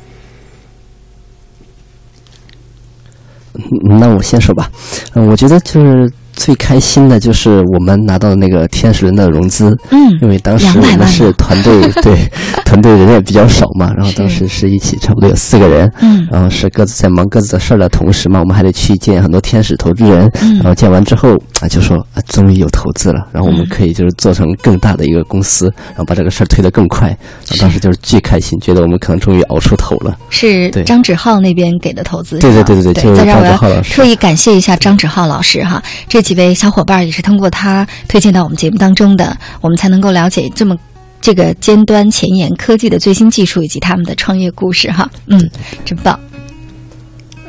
[3.98, 4.70] 那我先说吧，
[5.14, 6.12] 嗯，我觉得就是。
[6.32, 12.30] 最开心的就是我们拿到那个天使轮的融资，嗯，因为当时我们是团队， 对，
[12.64, 27.14] 团队人也比较少嘛，然后当时是一起差不多有四个人，嗯，然后是各自在忙各自的事儿的同时嘛，我们还得去见很多天使投资人，嗯，然后见完之后啊，就说啊，终于有投资了，然后我们可以就是做成更大的一个公司，然后把这个事儿推得更快，
[27.60, 30.16] 当时就是巨开心，觉得我们可能终于熬出头了。
[30.30, 36.21] 是张志浩那边给的投资，对对对对对，在这我要特意感谢一下张志浩老师哈，这。
[36.22, 40.76] 几位小伙伴也是通过他推荐到我们节目当中的，我们才能够了解这么
[41.20, 45.10] 这个尖端前沿科技的最新技术以及他们的创业故事哈。
[45.26, 45.50] 嗯，
[45.84, 46.18] 真棒。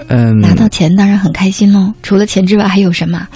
[0.09, 1.93] 嗯，拿到钱当然很开心喽。
[2.03, 3.27] 除了钱之外还有什么？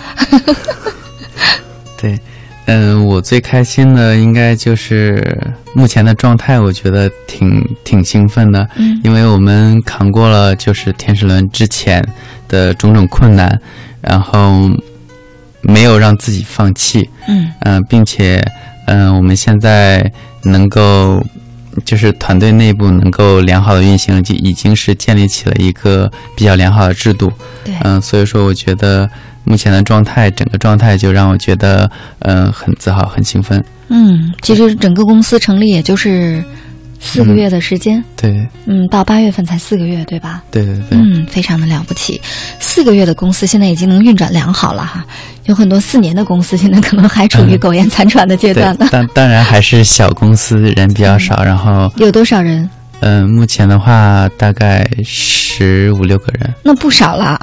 [1.99, 2.19] 对，
[2.65, 5.41] 嗯，我最开心的应该就是
[5.73, 7.49] 目前的状态，我觉得挺
[7.83, 8.67] 挺兴奋的。
[8.75, 12.05] 嗯，因为我们扛过了就是天使轮之前
[12.47, 13.59] 的种种困难。
[13.99, 14.69] 然后
[15.61, 18.43] 没有让自己放弃，嗯嗯，并且
[18.85, 20.11] 嗯，我们现在
[20.43, 21.23] 能够
[21.85, 27.31] 就是团队内部能够良好的运行，就已经是建立起了一个比较良好的制度，
[27.63, 29.09] 对，嗯，所以说我觉得
[29.43, 31.89] 目前的状态，整个状态就让我觉得
[32.19, 33.63] 嗯很自豪，很兴奋。
[33.89, 36.43] 嗯，其实整个公司成立也就是。
[36.99, 40.43] 四个月的时间，对，嗯，到八月份才四个月，对吧？
[40.51, 42.19] 对对对，嗯，非常的了不起。
[42.59, 45.05] 四个月的公司现在已经能运转良好了哈，
[45.45, 48.87] 有很多四年的公司现在可能还处于苟延残喘的阶段呢。
[48.91, 52.69] 当 当然还是小公司人比较少，然后有多少人？
[52.99, 57.39] 嗯，目前的话大概十五六个人，那不少了，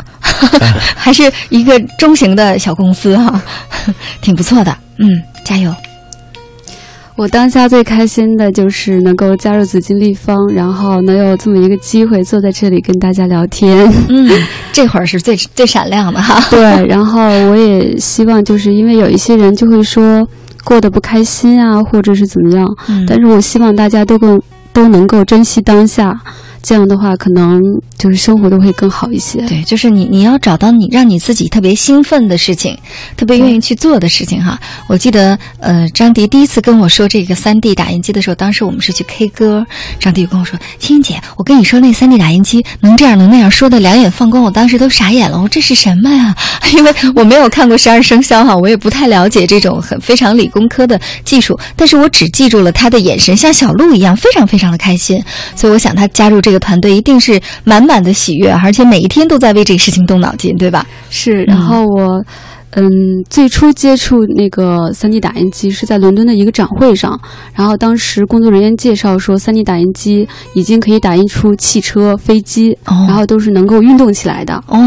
[0.97, 3.41] 还是一个中型的小公司哈，
[4.21, 4.77] 挺不错的。
[4.99, 5.09] 嗯，
[5.45, 5.73] 加油。
[7.17, 13.89] 我当下最开心的就是能够加入紫金立方，然后能有这么一个机会坐在这里跟大家聊天。
[14.09, 14.29] 嗯，
[14.73, 16.41] 这会儿是最最闪亮的哈。
[16.51, 17.21] 对， 然后
[17.51, 20.27] 我也希望就是因为有一些人就会说
[20.65, 22.69] 过得不开心啊，或者是怎么样。
[22.89, 23.07] 嗯。
[23.07, 24.43] 但是我希望大家都更
[24.73, 26.13] 都能够珍惜当下，
[26.65, 27.61] 这样的话可能
[27.99, 29.39] 就是生活都会更好一些。
[29.43, 32.77] 对，就是你你要找到你让你自己特别兴奋的事情，
[33.19, 34.59] 特别愿意去做的事情哈。
[34.89, 39.67] 我记得呃，张迪第一次跟我说这个三 D 打印机的时候，当时我们是去 K 歌，
[40.01, 45.37] 张迪就跟我说：“青青姐，我跟你说那三 D 打印机能这样能那样，说的两眼放光，我当时都傻眼了。
[45.37, 46.35] 我说这是什么呀？
[46.75, 55.23] 因为我没有看过十二生肖哈，我也不太了解这种很非常理工科的技术，但是我只记住了他的眼神像小鹿一样，非常非常的开心。
[55.55, 60.87] 所以我想他加入这个团队一定是满满的喜悦，而且每一天都在为这个事情动脑筋，对吧？
[61.11, 61.45] 是。
[61.45, 62.25] 然后我，
[62.71, 62.91] 嗯，
[63.31, 67.19] 最初接触那个三 D 打印机是在伦敦的一个展会上，
[67.55, 74.55] 然后当时工作人员介绍说，三 D 打印机已经可以打印出汽车、飞机，然后都是能够运动起来的。
[74.67, 74.81] 哦。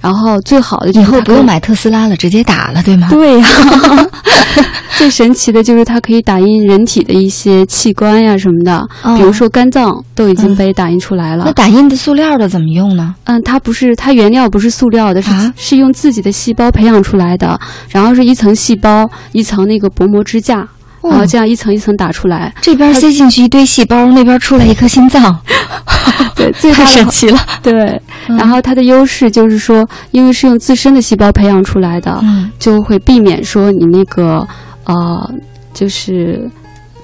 [0.00, 3.08] 然后最好的以后不用买特斯拉了，直接打了，对吗？
[3.10, 3.46] 对呀。
[4.98, 11.44] 最神奇的就是它可以打印人体的一些器官呀什么的，比如说肝脏都已经被打印出来了。
[11.46, 13.14] 那打印的塑料的怎么用呢？
[13.24, 17.58] 嗯，它不是，它原料不是塑料的，是是用自己的细胞培养出来的，
[17.88, 20.66] 然后是一层细胞，一层那个薄膜支架。
[21.02, 25.38] 然后这样一层一层打出来，这边塞进去一堆细胞，那边出来一颗心脏，
[26.34, 27.38] 对， 太神奇了。
[27.62, 32.24] 对，然后它的优势就是说，因为是用自身的细胞培养出来的，
[32.58, 34.48] 就会避免说你那个
[34.84, 35.34] 呃，
[35.72, 36.48] 就是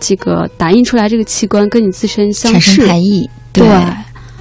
[0.01, 3.29] 这个打印出来这个器官跟你自身相产生排异。
[3.53, 3.67] 对。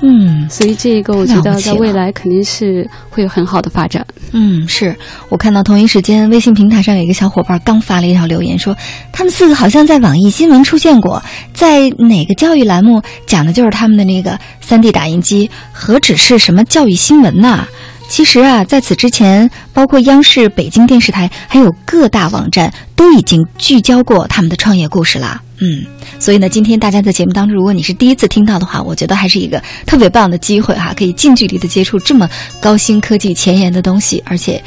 [0.02, 4.06] 嗯，所以这个我觉得在未来肯定是会有很好的发展。
[4.32, 4.96] 嗯，是
[5.28, 8.74] 我看到同一时间微信平台上有一个小伙伴刚发了一条留言，说
[9.12, 11.22] 他们四个好像在网易新闻出现过，
[11.54, 17.68] 在哪个教育栏目讲的就是他们的那个三 D 打印机，何止是什么教育新闻呐？
[18.10, 25.42] 其实啊，在此之前，包括央视、北京电视台，还有各大网站，都已经聚焦过他们的创业故事啦。
[25.62, 25.86] 嗯，
[26.20, 32.28] 所以呢，今天大家在节目当中，如果你是第一次听到的话，我觉得还是一个特别棒的机会哈，可以近距离的接触这么
[32.60, 34.62] 高新科技、前沿的东西，而且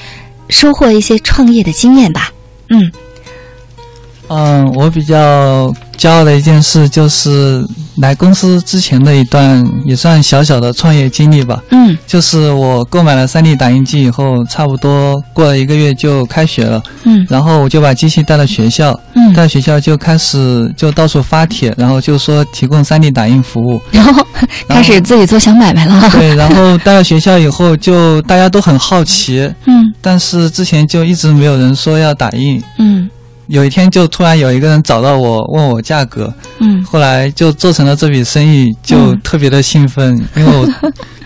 [0.48, 2.30] 收获一些创业的经验吧。
[2.68, 2.90] 嗯，
[4.28, 5.72] 嗯，我比较。
[5.98, 7.64] 骄傲的一件事就是
[7.98, 11.62] 来公司之前的一段也算小小的创业经历吧。
[11.70, 16.82] 嗯，就是我购买了 3D 打印机以后，差不多过了一个月就开学了。
[17.04, 18.98] 嗯，然后我就把机器带到学校。
[19.14, 23.80] 嗯，带学校就开始就到处发帖，然后就说提供 3D 打印服务。
[23.92, 24.26] 然后
[24.66, 26.10] 开始自己做小买卖了。
[26.10, 29.48] 对， 然后带到学校以后，就大家都很好奇。
[29.66, 32.60] 嗯，但是之前就一直没有人说要打印。
[32.80, 33.08] 嗯。
[33.52, 40.66] 有一天就突然有一个人找到我问我价格，嗯，后来就做成了这笔生意，就特别的兴奋， 因为我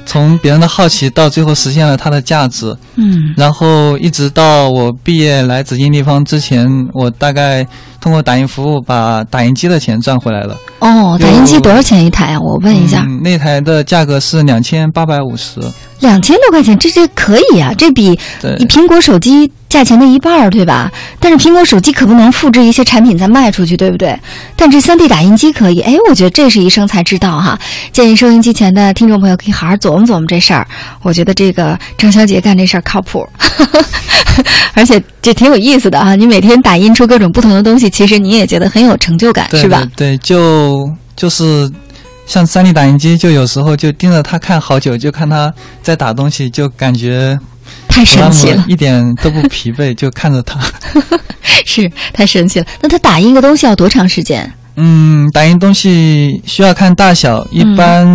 [0.05, 7.65] 从别人的好奇到最后实现了它的价值，嗯，然后一直到我毕业来紫金地方之前，我大概
[8.01, 10.57] 通过打印服务把打印机的钱赚回来了。
[10.81, 12.41] 哦，打印机多少钱一台啊？
[12.41, 15.61] 我问一下，那台的价格是两千八百五十。
[16.01, 18.19] 两千多块钱，这这可以啊，这比
[18.59, 20.91] 你苹果手机价钱的一半儿，对吧？
[21.19, 24.19] 但是苹果手机可不能复制一些产品再卖出去，对不对？
[24.57, 27.59] 但这三 D 打印机可以，哎，我觉得这是一生财之道哈。
[27.93, 30.67] 建议收音机前的听众朋友可以好好琢磨琢磨这事儿。
[31.03, 33.27] 我觉得这个张小姐干这事儿靠谱，
[34.75, 36.15] 而且这挺有意思的啊。
[36.15, 39.83] 你每天打印出各种不同的东西，其实你也觉得很有成就感，是吧？
[39.97, 41.71] 对，就就是。
[42.27, 47.39] 像三 D 打印机，就有时候就盯着它看好久，就看它在打东西，就感觉
[47.89, 50.61] 太神奇了，一点都不疲惫，就看着它，
[51.65, 52.67] 是太神奇了。
[52.81, 54.53] 那它打印一个东西要多长时间？
[54.79, 58.07] 嗯，打印东西需要看大小，一般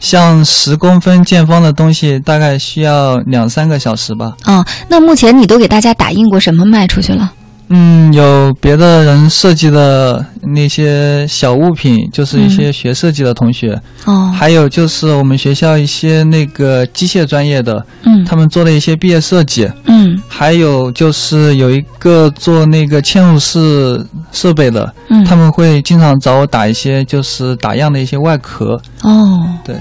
[0.00, 4.32] 像十公分见方的东西，大概需要两三个小时吧。
[4.44, 7.32] 哦，那目前你都给大家打印过什么卖出去了？
[7.70, 10.24] 嗯，有别的人设计的
[10.54, 13.78] 那些小物品，就是一些学设计的同学。
[14.06, 19.70] 哦，还有就是我们学校一些那个机械专业的，嗯，他们做的一些毕业设计。
[19.84, 28.80] 嗯，还有就是有一个做那个嵌入式设备的，嗯，他们会经常找我打一些就是打样的一些外壳。
[29.02, 29.76] 哦，对，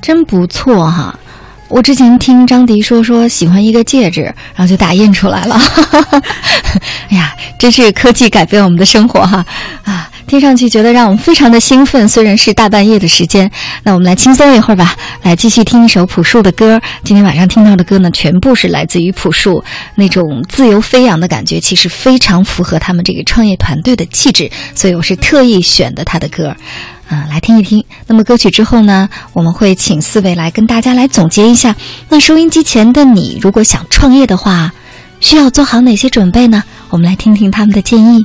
[0.00, 1.18] 真不错哈。
[1.74, 4.22] 我之前听张迪说说喜欢一个戒指，
[4.54, 5.60] 然后就打印出来了。
[7.10, 9.44] 哎呀，真是科技改变我们的生活哈！
[9.82, 12.08] 啊，听上去觉得让我们非常的兴奋。
[12.08, 13.50] 虽然是大半夜的时间，
[13.82, 16.80] 那我们来轻松一会儿吧，来继续听一首朴树的歌。
[17.02, 19.64] 今天晚上听到的歌呢，全部是来自于朴树
[19.96, 26.54] 那种自由飞扬的感觉，其实非常符合他们这个创业团队的气质，所以我是特意选的他的歌。
[27.08, 27.84] 啊，来听一听。
[28.06, 31.76] 那么歌曲之后呢，我们会请四位来跟大家来总结一下。
[32.08, 34.72] 那收音机前的你，如果想创业的话，
[35.20, 36.64] 需要做好哪些准备呢？
[36.90, 38.24] 我们来听听他们的建议。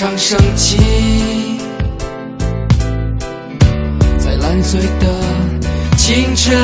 [0.00, 0.78] 常升起，
[4.18, 5.06] 在烂醉的
[5.94, 6.56] 清晨，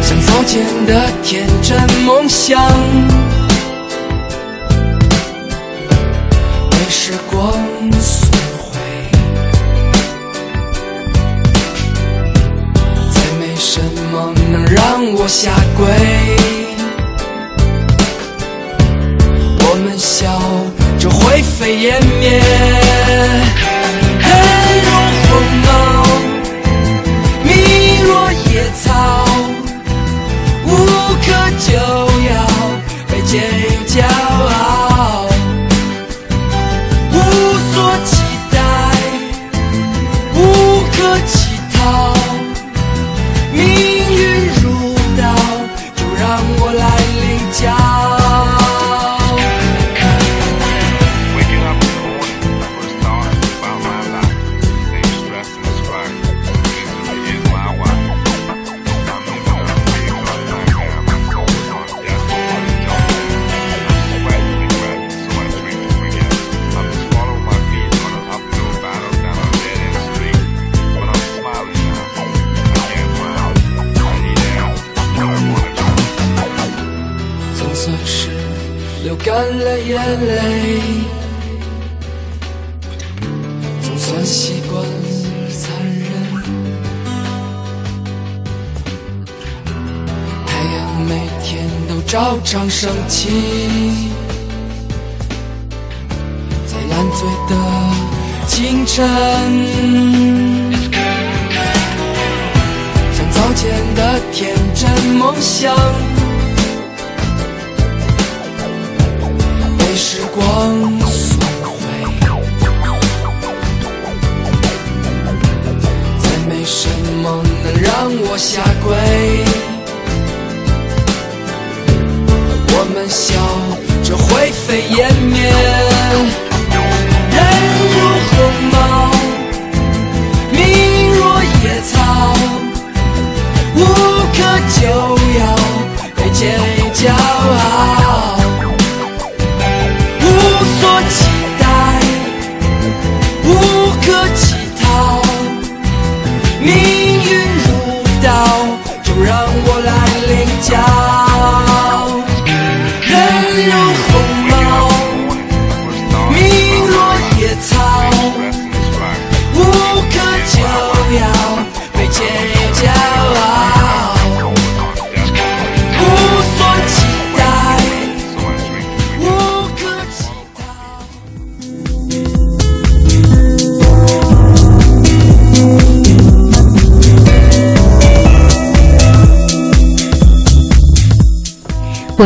[0.00, 2.62] 像早前的天真梦想。
[6.70, 7.52] 被时光
[8.00, 8.78] 损毁，
[13.10, 13.80] 再没什
[14.12, 16.61] 么能让我下跪。
[20.02, 20.26] 笑
[20.98, 22.40] 着灰飞烟灭，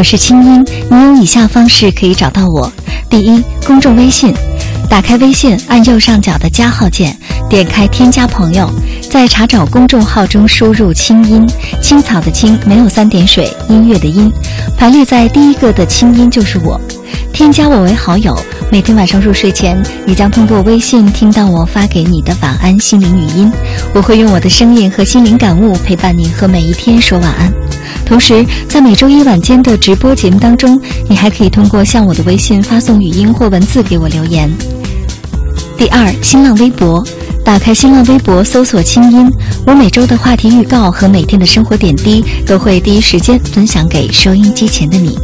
[0.08, 2.72] 是清音，你有以下方式可以找到我：
[3.10, 4.32] 第一，公众微信，
[4.88, 7.18] 打开微信，按右上角的加号键，
[7.50, 8.70] 点开添加朋友，
[9.10, 11.44] 在查找公众号中输入“清音”，
[11.82, 14.32] 青草的青，没有三点水，音乐的音，
[14.78, 16.80] 排列在第一个的清音就是我。
[17.32, 18.38] 添加我为好友，
[18.70, 19.76] 每天晚上入睡前，
[20.06, 23.52] 你将通过微信听到我发给你的晚安心灵语音。
[23.92, 27.52] 我会用我的声音和心灵感悟陪伴你和每一天说晚安。
[28.06, 34.50] 同时，在每周一晚间的直播节目当中，你还可以通过向我的微信发送语音或文字给我留言。
[35.76, 37.04] 第二，新浪微博，
[37.44, 39.28] 打开新浪微博搜索“清音”，
[39.66, 45.18] 我每周的话题预告和每天的生活点滴都会第一时间分享给收音机前的你。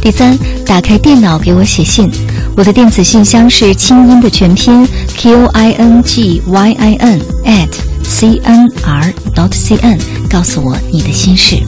[0.00, 2.10] 第三，打开电脑给我写信，
[2.56, 7.68] 我的电子信箱是清音的全拼 q i n g y i n at
[8.02, 9.98] c n r dot c n，
[10.30, 11.62] 告诉我你的心事。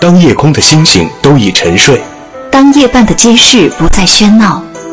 [0.00, 1.98] 当夜空的星星都已沉睡，
[2.50, 4.62] 当夜半的街市不再喧闹，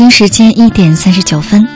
[0.00, 1.68] 北京时间一点三十九分，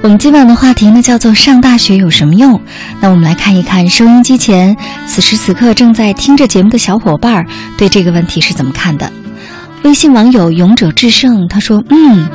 [0.00, 2.58] 我们今晚的话题呢叫做“上大学有什么用”。
[3.02, 4.74] 那我们来看一看收音机前
[5.06, 7.44] 此时此刻正在听着节目的小伙伴
[7.76, 9.12] 对这个问题是怎么看的。
[9.82, 12.26] 微信网友勇者制胜他说：“嗯，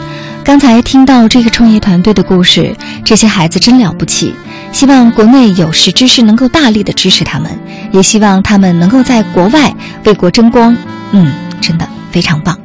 [0.44, 4.36] 刚才听到这个创业团队的故事，这些孩子真了不起。
[4.72, 7.50] 希望国内有识之士能够大力的支持他们，
[7.92, 9.74] 也希望他们能够在国外
[10.04, 10.78] 为国争光。
[11.14, 12.56] 嗯，真的非常棒。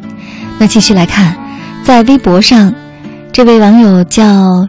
[0.58, 1.34] 那继续来看。”
[1.86, 2.74] 在微博上，
[3.32, 4.68] 这位网友叫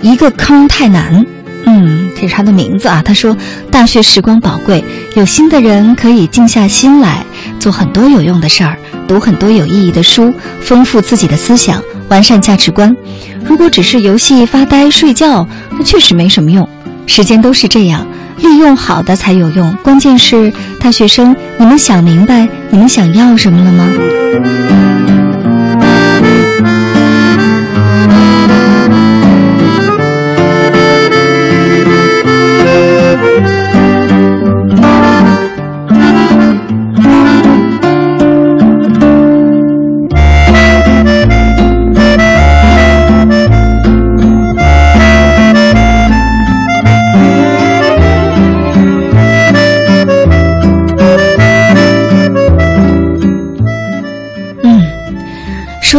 [0.00, 1.26] 一个坑太难，
[1.66, 3.02] 嗯，这是他的名字啊。
[3.04, 3.36] 他说
[3.72, 4.84] ：“大学时光宝贵，
[5.16, 7.26] 有心的人可以静下心来
[7.58, 8.78] 做很多有用的事儿，
[9.08, 12.96] 读很多有意义的书，丰富自己的思想，完善价值观。
[13.44, 16.68] 如果只是游戏、发呆、睡觉，那确实没什么用。
[17.08, 18.06] 时间都是这样，
[18.38, 19.76] 利用好的才有用。
[19.82, 23.88] 关键是大学生，你们想明白你们想要什么了吗？”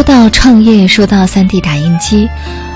[0.05, 2.29] 到创业，说到 3D 打印机，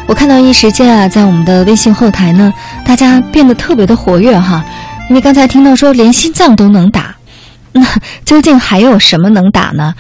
[0.08, 2.52] 我看到一时间啊，在我们的微信后台呢，
[2.84, 4.66] 大家变得特别的活跃哈。
[5.10, 7.16] 因为刚才听到说连心脏都能打，
[7.72, 7.86] 那
[8.26, 9.94] 究竟还有什么能打呢？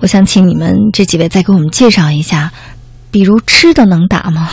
[0.00, 2.52] 我想请你们这几位再给我们介绍一下，
[3.10, 4.50] 比如吃的能打吗？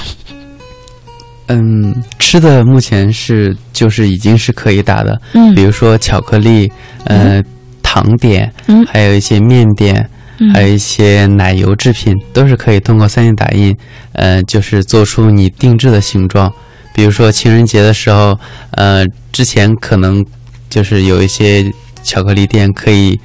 [1.47, 6.71] 嗯，吃的目前是就是已经是可以打的，嗯，比如说巧克力，
[7.03, 7.43] 呃，
[7.83, 10.09] 糖点，嗯，还有一些面点。
[10.53, 13.75] 还有一些奶油制品都是可以通过 3D 打印，
[14.13, 16.51] 呃，就是做出你定制的形状。
[16.93, 18.37] 比如说情人节的时候，
[18.71, 20.25] 呃，之前可能
[20.69, 21.71] 就是有一些
[22.03, 23.19] 巧克力店可以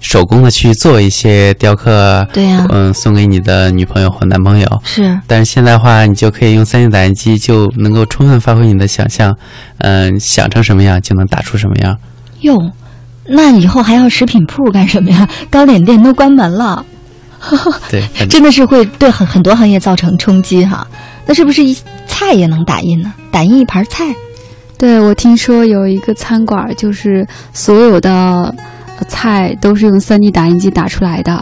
[0.00, 4.80] 手工的去做一些雕刻，对呀，嗯，送给你的女朋友或男朋友。
[4.82, 5.18] 是。
[5.26, 9.36] 但是现在的话，你就可以用 3D 打印机，就能够充分发挥你的想象，
[9.78, 11.98] 嗯，想成什么样就能打出什么样。
[12.40, 12.72] 用。
[13.32, 15.28] 那以后还要食品铺干什么呀？
[15.50, 16.84] 糕点店都关门了，
[17.90, 20.86] 对，真的是会对很很多行业造成冲击哈。
[21.26, 21.76] 那是不是一
[22.06, 23.12] 菜也能打印呢？
[23.30, 24.04] 打印一盘菜？
[24.76, 28.52] 对，我听说有一个餐馆，就是所有的
[29.06, 31.34] 菜都是用 3D 打印机打出来的。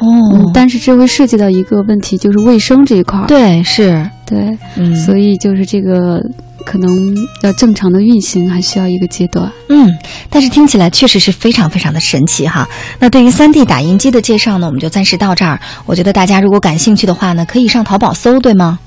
[0.00, 3.24] 哦、嗯，但是这会涉及到一个问题，就是卫生这一块。
[3.26, 6.20] 对，是，对，嗯，所以就是这个。
[6.62, 9.90] 可能要正常的运行还需要一个阶段，嗯，
[10.30, 12.68] 但是听起来确实是非常非常的神奇哈。
[12.98, 15.60] 那对于三 D 打印机的介绍呢，我们就暂时到这儿。
[15.86, 18.78] 我觉得大家如果感兴趣的话呢，可以上淘宝搜，对吗？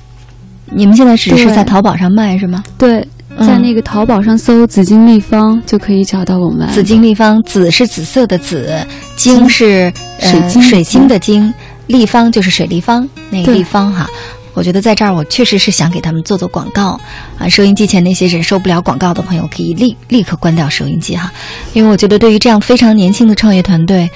[0.72, 2.64] 你们现在只是在淘宝上卖是吗？
[2.78, 3.08] 对，
[3.40, 6.68] 在那个淘宝上搜“紫金立方”就可以找到我们。
[6.70, 8.76] 紫金立方，紫是紫色的紫，
[9.16, 11.54] 晶是水晶水晶的晶，
[11.86, 14.08] 立方就是水立方那个立方哈。
[14.56, 17.00] 我觉得在这儿，我确实是想给他们做做广告
[17.38, 17.48] 啊！
[17.48, 21.32] 收音机前那些忍受不了广告的朋友，可以立立刻关掉收音机哈，
[21.74, 24.10] 因为我觉得对于这样非常年轻的创业团队，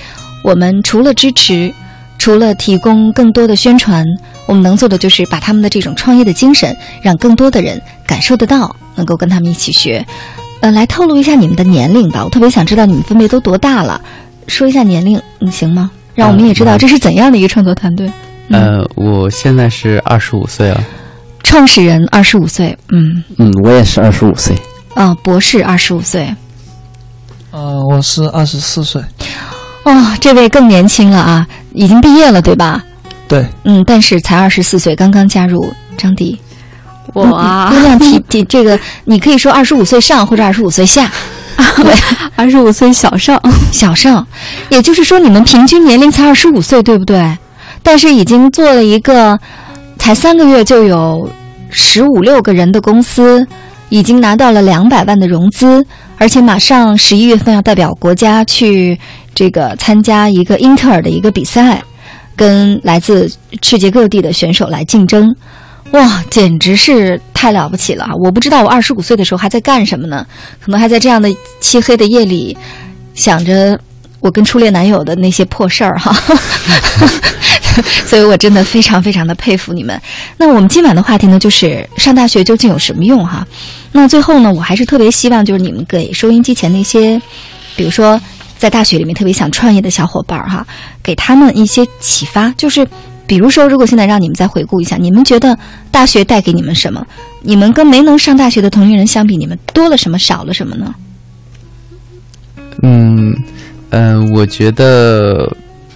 [0.44, 1.74] 我们除了支持，
[2.18, 4.06] 除了提供更多的宣传，
[4.48, 10.06] 我们能做的就是把他们的这种创业的精神，让更多的人感受得到，能够跟他们一起学。
[10.62, 14.02] 呃，来透露一下你们的年龄吧，我特别想知道你们分别都多大了，
[14.48, 15.92] 说一下年龄，你行吗？
[16.16, 18.10] 让我们也知道这是怎样的一个创作团队。
[18.52, 20.84] 呃，我现在是二十五岁了。
[21.44, 24.56] 创始人二十五岁，嗯嗯，我也是二十五岁。
[24.94, 26.34] 啊，博士二十五岁。
[27.52, 29.02] 呃，我是二十四岁。
[29.84, 32.84] 哦，这位更年轻了啊，已经毕业了，对吧？
[33.28, 33.46] 对。
[33.64, 35.74] 嗯，但是才二十四岁，刚刚加入。
[35.98, 36.40] 张迪，
[37.14, 41.12] 我啊，姑娘提提这个，你可以说二十五岁上或者二十五岁下。
[42.36, 44.26] 二十五岁小上，小上，
[44.70, 47.38] 也就是说你们平均年龄才二十五岁，对不对？
[47.84, 49.38] 但是已经做了一个
[49.98, 51.30] 才三个月就有
[51.70, 53.46] 十五六个人的公司，
[53.90, 55.86] 已经拿到了两百万的融资，
[56.18, 59.00] 而且马上十一月份要代表国家去
[59.34, 61.82] 这个参加一个英特尔的一个比赛，
[62.36, 63.30] 跟来自
[63.62, 65.34] 世界各地的选手来竞争。
[65.92, 68.08] 哇，简直是太了不起了！
[68.24, 70.24] 我不知道我二十五岁的时候还在干什么呢？
[70.64, 71.28] 可能还在这样的
[71.60, 72.56] 漆黑的夜里，
[73.16, 73.80] 想着
[74.20, 76.16] 我跟初恋男友的那些破事儿哈。
[78.06, 80.00] 所以我真的非常非常的佩服你们。
[80.38, 83.46] 那我们今晚的话题呢，就是上大学究竟有什么用哈？
[83.92, 87.22] 那最后呢，我还是特别希望就是你们给收音机前那些，
[87.76, 88.20] 比如说
[88.58, 90.66] 在大学里面特别想创业的小伙伴哈，
[91.04, 92.88] 给他们一些启发，就是。
[93.30, 95.56] 比如说，如果现在让你们再回顾一下，你们觉得
[95.92, 97.06] 大学带给你们什么？
[97.44, 100.96] 你们跟没能上大学的同龄人相比，你们多了什么，少了什么呢？
[102.82, 103.32] 嗯
[103.92, 105.48] 嗯、呃我觉得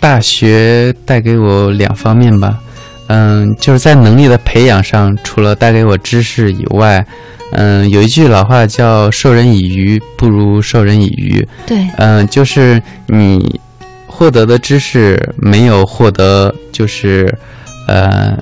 [0.03, 2.59] 大学带给我两方面吧。
[3.07, 7.05] 嗯，就是在能力的培养上，除了带给我知识以外，
[7.53, 11.47] 嗯，有一句老话叫“授人以鱼，不如授人以渔”。
[11.65, 13.61] 对，嗯，就是你
[14.05, 17.33] 获得的知识没有获得，就是
[17.87, 18.37] 呃，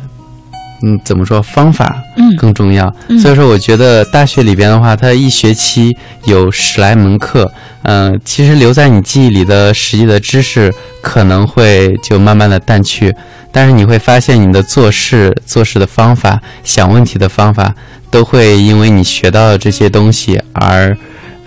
[0.84, 2.94] 嗯，怎么说方法嗯更重要。
[3.08, 5.96] 嗯所以说，我觉得大学里边的话，它一学期
[6.26, 7.52] 有十来门课，
[7.84, 13.14] 嗯、其实留在你记忆里的实际的知识可能会就慢慢的淡去，
[13.52, 17.74] 但是你会发现你的做事、做事的方法、想问题的方法，
[18.10, 20.96] 都会因为你学到的这些东西而，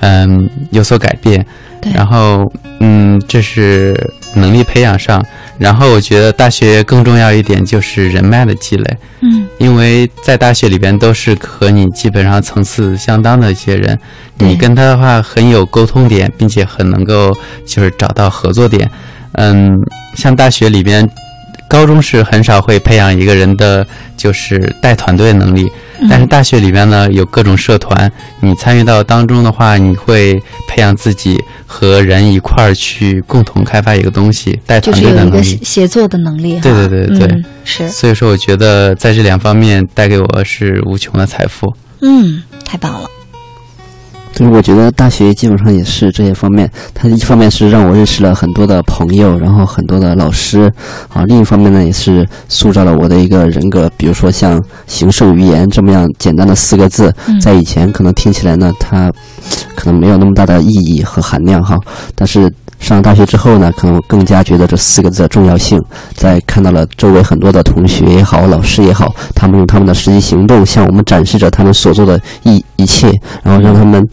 [0.00, 1.44] 嗯，有所改变。
[1.80, 2.50] 对然后，
[2.80, 3.94] 嗯，这是
[4.34, 5.24] 能力培养上。
[5.58, 8.96] 然后，我觉得大学更重要一点就是人脉的积累。
[9.20, 13.98] 嗯，因为在大学里边都是和你基本上层次相当的一些人，
[14.38, 17.32] 你跟他的话很有沟通点，并且很能够
[17.64, 18.90] 就是找到合作点。
[19.32, 19.70] 嗯，
[20.14, 21.08] 像大学里边，
[21.68, 23.86] 高中是很少会培养一个人的
[24.16, 25.70] 就是带团队能力，
[26.00, 28.10] 嗯但是大学里面呢有各种社团，
[28.40, 30.34] 你参与到当中的话，你会
[30.68, 31.36] 培养自己
[31.66, 35.64] 和人一块儿去共同开发一个东西，带团就是有一个队的能力协。
[35.64, 36.60] 协作的能力。
[36.60, 41.74] 对对对对对，嗯是，所以说我觉得在这两方面带给我是无穷的财富。
[42.02, 43.08] 嗯，太棒了。
[44.34, 50.70] 就是我觉得大学基本上也是这些方面，它一方面是让我认识了很多的朋友，然后很多的老师，
[51.12, 53.90] 啊，另一方面呢也是塑造了我的一个人格。
[53.96, 59.10] 比如说像形胜于言这么样简单的四个字，嗯在以前可能听起来呢，它
[59.76, 61.76] 可能没有那么大的意义和含量哈，
[62.14, 62.52] 但是。
[62.84, 65.82] 上大学之后呢，可能更加觉得这四个字的重要性。
[66.14, 73.10] 在看到了周围很多的同学也好，老师也好，他们用他们的实际行动向我们展示着他们所做的一一切，
[73.42, 74.06] 然后让他们，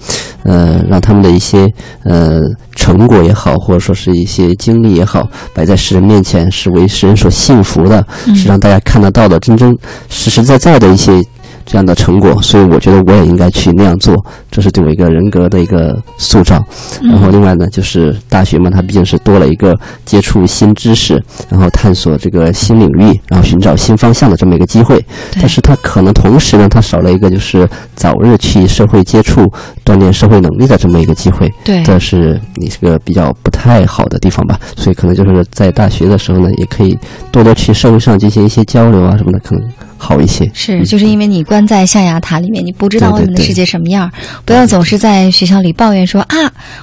[0.43, 1.67] 呃，让他们的一些
[2.05, 2.39] 呃
[2.75, 9.77] 成果也好，或者说是一些经历也好，摆在世人面前，是为世人所信服的，嗯是让大家看得到的，真正
[10.09, 11.21] 实实在在的一些。
[11.65, 14.15] 这样的成果，所以我觉得我也应该去那样做，
[14.49, 16.63] 这是对我一个人格的一个塑造。
[17.01, 25.03] 嗯然后另外呢，就是大学嘛，它毕竟是多了一个接触新知识，然后探索这个新领域，然后寻找新方向的这么一个机会。
[25.35, 29.51] 但是它可能同时呢，它少了一个就是早日去社会接触、
[29.85, 31.51] 锻炼社会能力的这么一个机会。
[31.63, 34.59] 对这是你这个比较不太好的地方吧。
[34.77, 36.97] 所以可能就是在大学的时候呢，也可以
[37.31, 39.69] 多多去社会上进行一些交流啊什么的，可能
[40.01, 40.49] 好一些。
[40.53, 44.11] 是，就是因为你关在象牙塔里面，你不知道外面的世界什么样儿。
[44.43, 46.35] 不要总是在学校里抱怨说啊，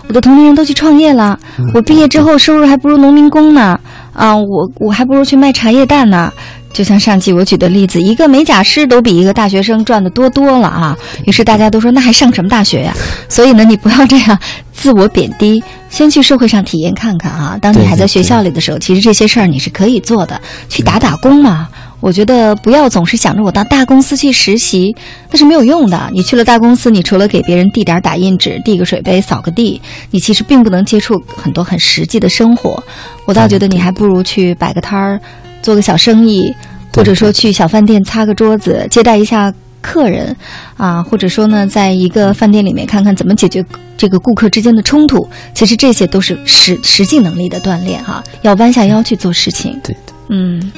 [0.07, 3.78] 我的同龄人都去创业了，嗯我毕业之后收入还不如农民工呢，
[4.12, 6.32] 啊，我我还不如去卖茶叶蛋呢。
[6.70, 10.97] 就像上期我举的例子，一个美甲师都比一个大学生赚的多多了啊。
[11.24, 12.95] 于是大家都说，那还上什么大学呀？
[13.27, 14.39] 所以呢，你不要这样
[14.70, 17.59] 自我贬低，先去社会上体验看看啊。
[17.61, 20.39] 当你还在学校里的时候，其实这些事儿你是可以做的，
[20.69, 21.66] 去打打工嘛。
[22.00, 24.94] 我觉得不要总是想着我到大公司去实习，
[25.30, 26.08] 那是没有用的。
[26.12, 29.80] 你去了大公司，你除了给别人递点打印纸、递个水杯、扫个地，
[30.12, 32.80] 你其实并不能接触很多很实际的生活。
[33.24, 35.20] 我倒觉得你还不如去摆个摊儿，
[35.60, 36.54] 做个小生意，
[36.94, 40.36] 或者说去小饭店擦个桌子，接待一下客人，
[40.76, 43.64] 啊，或者说呢，在一个饭店里面看看怎么解决
[43.96, 45.28] 这个顾客之间的冲突。
[45.52, 49.72] 其实这些都是实实际能力的锻炼哈、要弯下腰去做事情。
[49.82, 50.72] 对对，嗯。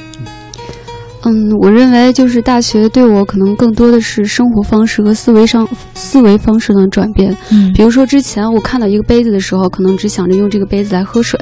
[1.24, 7.36] 嗯，我认为就是大学对我可能更多的是生活方式和思维上思维方式的转变。
[7.50, 11.38] 嗯比如说之前我看到一个杯子的时候，可能只想着用这个杯子来喝水，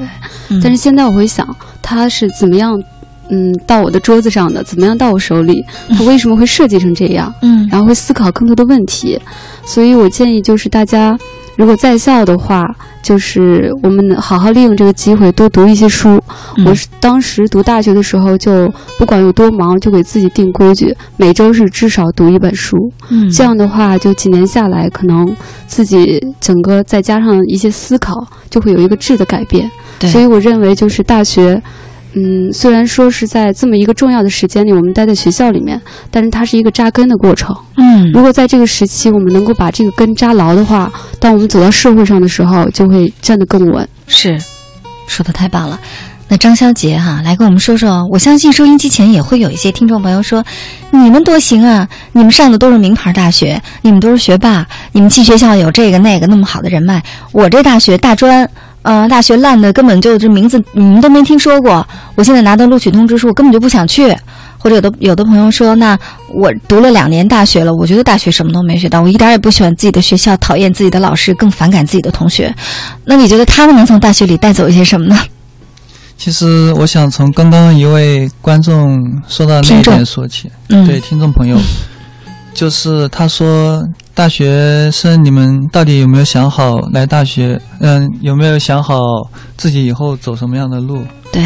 [0.49, 1.47] 嗯但是现在我会想
[1.81, 2.77] 它是怎么样，
[3.29, 5.63] 嗯，到我的桌子上的，怎么样到我手里，
[5.97, 7.33] 它为什么会设计成这样？
[7.41, 9.19] 嗯，然后会思考更多的问题。
[9.65, 11.17] 所以我建议就是大家。
[11.55, 12.65] 如果在校的话，
[13.01, 16.19] 就是我们能好好利用这个机会多读一些书。
[16.57, 22.77] 嗯我是当时读大学的时候，就不管有多忙，就给自己定规矩，每周是至少读一本书。
[23.09, 25.35] 嗯这样的话，就几年下来，可能
[25.67, 29.69] 自己整个再加上一些思考，就会有一个质的改变。
[29.99, 31.61] 对所以我认为，就是大学。
[32.13, 35.79] 嗯，虽然说是在这么一个重要的时间里，我们待在学校里面，
[36.09, 37.55] 但是它是一个扎根的过程。
[37.77, 43.87] 嗯如果在这个时期我们能够把这个根扎牢的话，当我们走到社会上的时候，就会站得更稳。
[44.07, 44.39] 是，
[45.07, 45.79] 说的太棒了。
[46.31, 50.45] 那张潇杰哈、来跟我们说说，我相信收音机前也会有一些听众朋友说，
[50.91, 58.47] 你们多行啊，你们上的都是名牌大学，你们都是学霸，你们进学校有这个那个那么好的人脉，我这大学大专，
[58.81, 61.85] 呃，大学烂的根本就这名字你们都没听说过，
[62.15, 64.15] 我现在拿到录取通知书，我根本就不想去。
[64.61, 65.97] 或者有的有的朋友说，那
[66.33, 72.53] 我读了两年大学了，我觉得大学什么都没学到，我一点也不喜欢自己的学校，讨厌自己的老师，更反感自己的同学。
[73.05, 75.17] 那你觉得他们能从大学里带走一些什么呢？
[76.17, 78.99] 其实我想从刚刚一位观众
[79.29, 81.57] 说到那一点说起，嗯对听众朋友，
[82.53, 83.81] 就是他说
[84.19, 87.57] 大学生你们到底有没有想好来大学？
[87.79, 88.99] 嗯，有没有想好
[89.55, 91.01] 自己以后走什么样的路？
[91.31, 91.41] 对，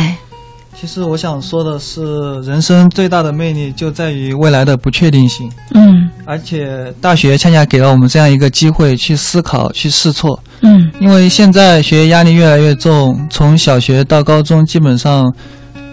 [0.75, 2.01] 其实我想说的是，
[2.41, 5.47] 人生最大的魅力就在于未来的不确定性。
[5.75, 10.39] 嗯而且大学恰恰给了我们这样一个机会去思考、去试错。
[10.61, 15.31] 嗯因为现在学业压力越来越重，从小学到高中基本上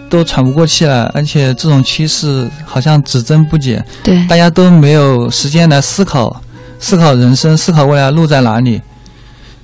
[0.09, 3.85] 都喘不过气来，而且这种趋势好像只增不减。
[4.01, 6.41] 对大家都没有时间来思考、
[6.81, 8.81] 思考人生、思考未来路在哪里。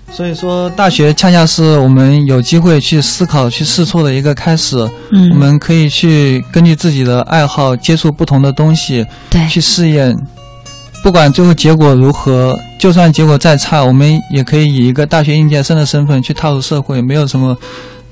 [0.09, 4.77] 所以说，大学恰恰是我们有机会去思考、去试错的一个开始。
[5.11, 10.15] 嗯我们可以去根据自己的爱好接触不同的东西，对，去试验。
[11.03, 17.55] 不管最后结果如何，就算结果再差，我们也可以以一个大学应届生的身份去踏入社会，没有什么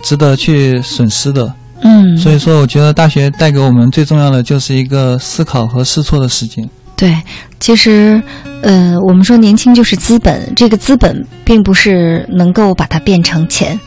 [0.02, 1.52] 值得去损失的。
[1.82, 6.70] 嗯，所以说，我觉得大学带给我们最重要的就是一个思考和试错的时间。
[6.98, 7.14] 对，
[7.60, 8.22] 其实，
[8.62, 13.78] 呃，我们说年轻就是资本，这个资本并不是能够把它变成钱，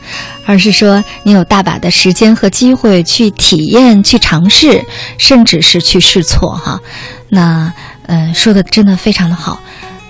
[0.45, 4.85] 而是说你有大把的时间和机会去体验、去尝试，
[5.17, 6.79] 甚至是去试错哈。
[7.29, 7.73] 那，
[8.05, 9.59] 呃，说的真的非常的好。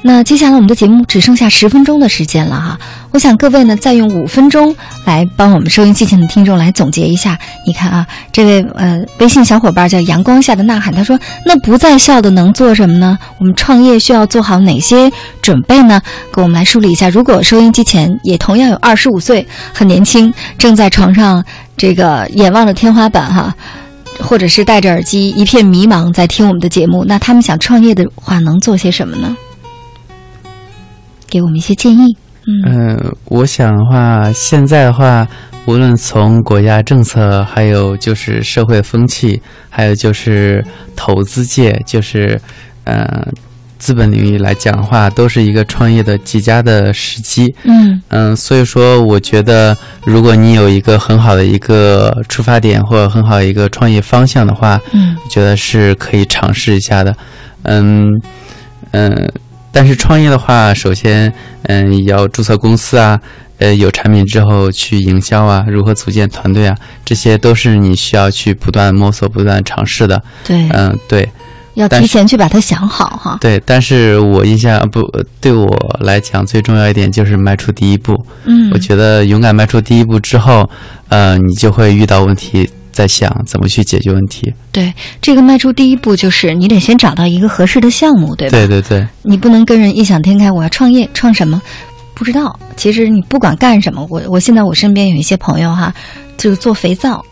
[0.02, 2.80] 那接下来我们的节目只剩下十分钟的时间了哈，
[3.12, 4.74] 我想各位呢再用五分钟
[5.06, 7.38] 来帮我们收音机前的听众来总结一下。
[7.68, 13.20] 你看啊，这位呃微信小伙伴叫阳光下的呐喊，他说：“那不在校的能做什么呢？
[13.40, 15.12] 我们创业需要做好哪些
[15.42, 16.02] 准备呢？”
[16.34, 17.10] 给我们来梳理一下。
[17.10, 21.44] 如果收音机前也同样有二十五岁，很年轻，正在床上
[21.76, 23.54] 这个眼望着天花板哈。
[24.22, 29.36] 或者是戴着耳机一片迷茫在听我们的节目，那他们想创业的话能做些什么呢？
[31.30, 32.18] 给我们一些建议。
[32.66, 35.28] 嗯呃，我想的话，现在的话，
[35.66, 39.40] 无论从国家政策，还有就是社会风气，
[39.70, 40.66] 还有就是
[40.96, 42.40] 投资界，就是
[42.86, 43.28] 呃
[43.78, 47.54] 资本领域来讲的话，都是一个创业的极佳的时机。
[47.66, 57.16] 嗯嗯，所以说，我觉得如果你有一个很好的一个出发点，或者很好的一个创业方向的话，嗯我觉得是可以尝试一下的。
[57.64, 58.10] 嗯
[58.92, 59.30] 嗯，
[59.72, 61.32] 但是创业的话，首先
[61.64, 63.20] 嗯要注册公司啊，
[63.58, 66.76] 呃有产品之后去营销啊，如何组建团队啊，
[67.06, 70.22] 这些都是你需要去不断摸索、不断尝试的。
[70.44, 71.30] 对嗯对。
[71.76, 73.38] 要提前去把它想好哈。
[73.40, 75.02] 对，但是我印象不
[75.40, 78.22] 对我来讲最重要一点就是迈出第一步。
[78.44, 80.70] 嗯我觉得勇敢迈出第一步之后，
[81.08, 82.70] 呃，你就会遇到问题，
[83.00, 84.54] 在想怎么去解决问题。
[84.74, 88.58] 对，这个迈出第一步就是你得先找到一个合适的项目，对吧？
[88.58, 91.62] 对对对，你不能跟人异想天开，我要创业，创什么？
[92.14, 92.60] 不知道。
[92.76, 95.94] 其实你不管干什么，我我现在我身边有一些朋友哈，
[96.38, 97.24] 就是做肥皂，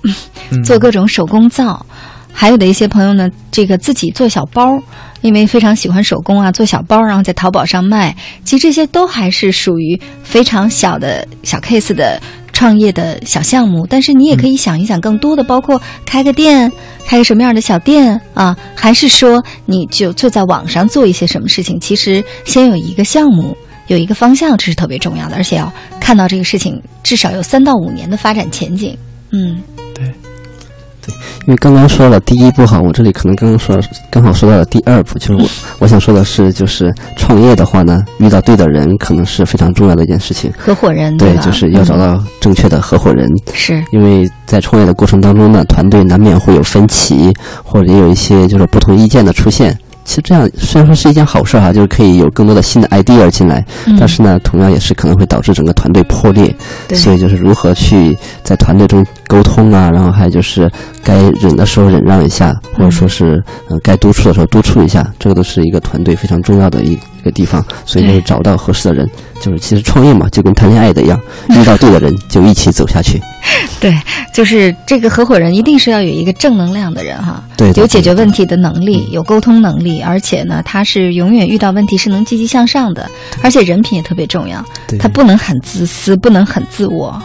[0.51, 1.85] 嗯做各种手工皂，
[2.31, 4.79] 还有的一些朋友呢，这个自己做小包，
[5.19, 8.15] 因为非常喜欢手工啊，做小包，然后在淘宝上卖。
[8.45, 12.21] 其实这些都还是属于非常小的小 case 的
[12.57, 16.71] 创业的小项目，但是你也可以想一想更多的，包括开个店，
[17.05, 21.79] 开个什么样的小店啊，还是说你就就在网上做一些什么事情？
[21.79, 23.55] 其实先有一个项目。
[23.85, 28.97] 有一个方向，这是特别重要的，而且要看到这个事情至少有三到五年的发展前景。
[29.31, 29.61] 嗯，
[31.45, 33.79] 因为刚刚说了第一步哈，我这里可能刚刚说
[34.09, 40.51] 刚好说到了第二步，就是我我想说的是，就是创业的话呢，遇到对的人可能是非常重要的一件事情。
[40.57, 41.41] 合伙人对，吧？
[41.41, 43.29] 就是要找嗯到正确的合伙人。
[43.53, 49.77] 是因为在创业的过程当中呢，团队难免会有分歧，或者也有一些就是不同意见的出现。
[50.07, 56.55] 其实这样虽然说是一件好事哈、就是可以有更多的新的 idea 进来，嗯但是呢，同样也是可能会导致整个团队破裂。
[56.87, 60.71] 对所以就是如何去在团队中沟通啊，然后还有就是
[61.03, 66.97] 该忍的时候忍让一下，或者说是呃该督促的时候督促一下，这个都是一个团队非常重要的一一
[67.27, 67.63] 个地方。
[67.85, 69.09] 所以就是对找到合适的人，
[69.41, 73.21] 就是其实创业嘛，就跟谈恋爱的一样， 遇到对的人就一起走下去。
[73.79, 73.93] 对，
[74.33, 83.09] 就是这个合伙人一定是要有一个正能量的人哈，对对有解决问题的能力，有沟通能力，而且呢，他是永远遇到问题是能积极向上的，
[83.43, 87.21] 而且人品也特别重要，对他不能很自私，不能很自我。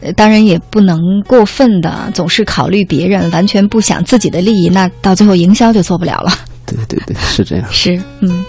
[0.00, 0.98] 呃当然也不能
[1.28, 6.32] 过分的总是考虑别人，完全不想自己的利益，那到最后营销就做不了了。
[6.66, 7.64] 对对对，是这样。
[7.70, 8.44] 是，嗯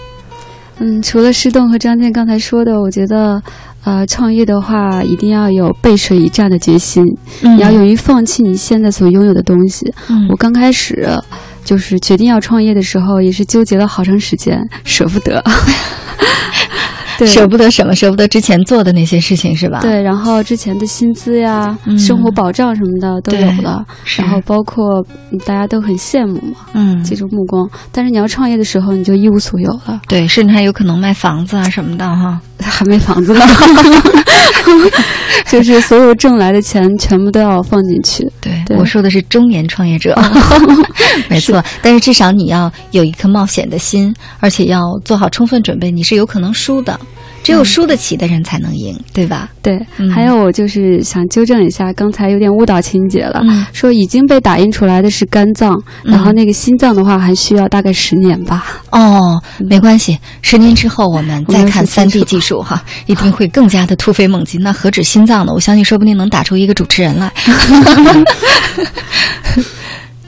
[0.78, 3.40] 嗯，除了施栋和张健刚才说的，我觉得，
[3.84, 7.04] 呃，创业的话一定要有背水一战的决心，
[7.42, 9.92] 嗯你要勇于放弃你现在所拥有的东西。
[10.08, 11.08] 嗯我刚开始
[11.64, 15.42] 就是决定要创业的时候，也是纠结了好长时间，舍不得。
[17.18, 17.94] 对舍不得什么？
[17.94, 19.80] 舍不得之前做的那些事情是吧？
[19.80, 27.68] 对，然后之前的薪资呀、嗯生活保障什么的都有了，是然后包括嗯大家都很羡慕嘛，嗯这种目光。
[27.92, 32.40] 但是你要创业的时候，你就一无所有了，对，甚至还有可能卖房子啊什么的哈。
[32.60, 33.44] 还没房子呢，
[35.46, 38.26] 就是所有挣来的钱全部都要放进去。
[38.40, 40.16] 对，对我说的是中年创业者，
[41.28, 41.62] 没错。
[41.82, 46.98] 但是至少你要有一颗冒险的心，而且要做好充分准备，你是有可能输的。
[47.44, 49.50] 只有输得起的人才能赢，对吧？
[49.62, 58.64] 对，嗯还有我就是想纠正一下，刚才有点误导情节了，嗯说已经被打印出来的是肝脏，然后那个心脏的话还需要大概十年吧。
[58.90, 64.58] 哦，没关系，十年之后我们再看三 D 技术哈，一定会更加的突飞猛进。
[64.62, 65.52] 那何止心脏呢？
[65.52, 67.30] 我相信说不定能打出一个主持人来。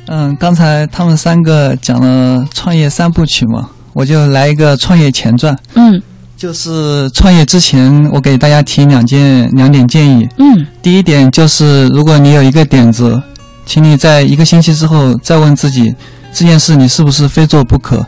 [0.09, 5.59] 嗯，刚才他们三个讲了创业三部曲嘛，我就来一个创业前传。
[5.75, 6.01] 嗯
[6.47, 10.29] 就是创业之前，我给大家提两件两点建议。
[10.39, 13.21] 嗯第一点就是，如果你有一个点子，
[13.65, 15.93] 请你在一个星期之后再问自己，
[16.33, 18.07] 这件事你是不是非做不可？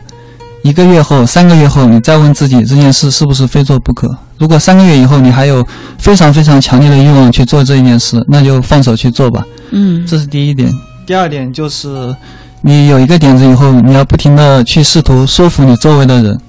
[0.61, 4.09] 一个月后、三个月后，你再问自己这件事是不是非做不可？
[4.37, 5.67] 如果三个月以后你还有
[5.97, 9.45] 非常非常强烈的欲望去做这一件事，那就放手去做吧。
[9.71, 10.71] 嗯这是第一点。
[11.05, 12.15] 第二点就是，
[12.61, 16.39] 你有一个点子以后，你要不停的去试图说服你周围的人。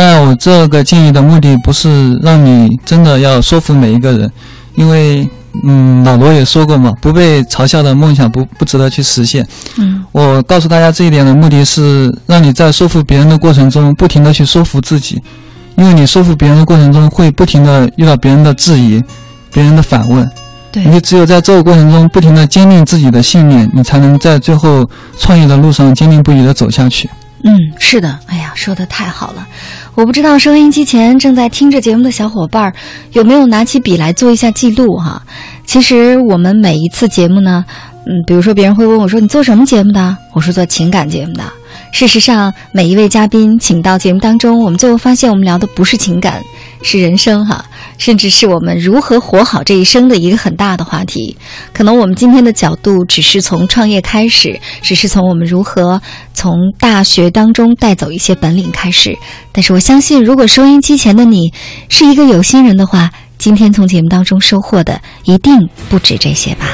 [0.00, 4.32] 当然，我这个建议的目的不是让你真的要说服每一个人，
[4.74, 5.28] 因为，
[5.62, 9.46] 嗯，老罗也说过嘛，不被嘲笑的梦想不不值得去实现。
[9.76, 15.20] 嗯我告诉大家这一点的目的是，让你在说服别人的过程中，不停的去说服自己，
[15.76, 19.04] 因为你说服别人的过程中，会不停的遇到别人的质疑，
[19.52, 20.26] 别人的反问。
[20.72, 27.10] 对你只有在这个过程中不停的坚定自己的信念，你才能在最后创业的路上坚定不移的走下去。
[27.42, 29.46] 嗯，是的，哎呀，说的太好了。
[29.94, 32.74] 我不知道收音机前正在听着节目的小伙伴儿
[33.12, 35.22] 有没有拿起笔来做一下记录哈。
[35.64, 37.64] 其实我们每一次节目呢，
[38.06, 40.16] 嗯，比如说别人会问我说你做什么节目的？
[40.32, 41.42] 我说做情感节目的。
[41.92, 46.42] 事实上，每一位嘉宾请到节目当中，我们最后发现我们聊的不是情感，
[46.82, 47.64] 是人生哈，
[47.98, 51.36] 甚至是我们如何活好这一生的一个很大的话题。
[51.72, 56.00] 可能我们今天的角度只是从创业开始，只是从我们如何
[56.32, 59.16] 从大学当中带走一些本领开始。
[59.52, 61.52] 但是我相信，如果收音机前的你
[61.88, 66.66] 是一个有心人的话，今天从节目当中收获的一定不止这些吧。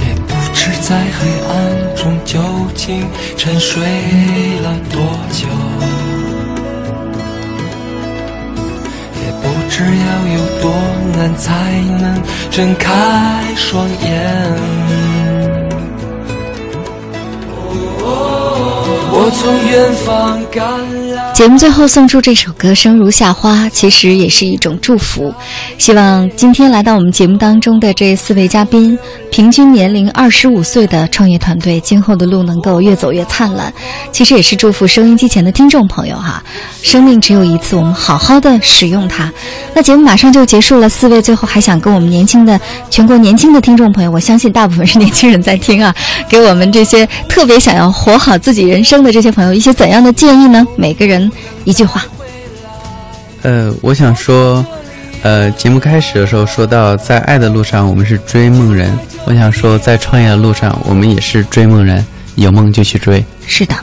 [0.00, 1.18] 也不知在黑
[1.48, 1.52] 暗
[1.96, 2.38] 中究
[2.74, 3.06] 竟
[3.36, 3.82] 沉睡
[4.62, 5.00] 了多
[5.32, 5.46] 久，
[9.20, 10.72] 也不知要有多
[11.16, 11.46] 难才
[12.00, 12.86] 能睁开
[13.56, 15.17] 双眼。
[19.28, 20.64] 我从远方赶
[21.06, 21.07] 来。
[21.38, 25.32] 节目最后送出这首歌《生如夏花》，其实也是一种祝福。
[25.78, 28.98] 希望今天来到我们节目当中的这四位嘉宾，
[29.30, 33.72] 平均年龄二十五岁的创业团队，今后的路能够越走越灿烂。
[34.10, 36.42] 其实也是祝福收音机前的听众朋友哈，
[36.82, 39.32] 生命只有一次，我们好好的使用它。
[39.72, 42.60] 那节目马上就结束了，四位最后还想跟我们年轻的
[42.90, 45.94] 全国年轻的听众朋友，我相信大部分是年轻人在听啊，
[46.28, 50.66] 给我们这些特别想要活好自己人生的这些朋友一些怎样的建议呢？
[50.76, 51.27] 每个人
[51.64, 52.04] 一句话。
[53.42, 54.64] 呃，我想说，
[55.22, 63.24] 呃，节目开始的时候说到，在爱的路上我们是追梦人，我想说，在创业的路上我们也是追梦人，有梦就去追。
[63.46, 63.74] 是的，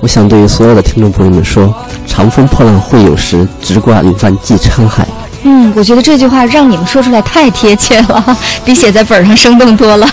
[0.00, 1.74] 我想对于所有的听众朋友们说：
[2.06, 5.06] 长风破浪会有时，直挂云帆济沧海。
[5.44, 10.08] 嗯，我觉得这句话让你们说出来太贴切了， 比写在本上生动多了。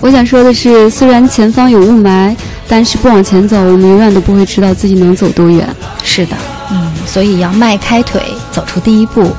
[0.00, 2.34] 我想说的是，虽然前方有雾霾，
[2.68, 5.68] 但是不往前走，我们永远都不会知道自己能走多远。
[6.04, 6.36] 是的，
[6.70, 8.22] 嗯，所以要迈开腿，
[8.52, 9.30] 走出第一步。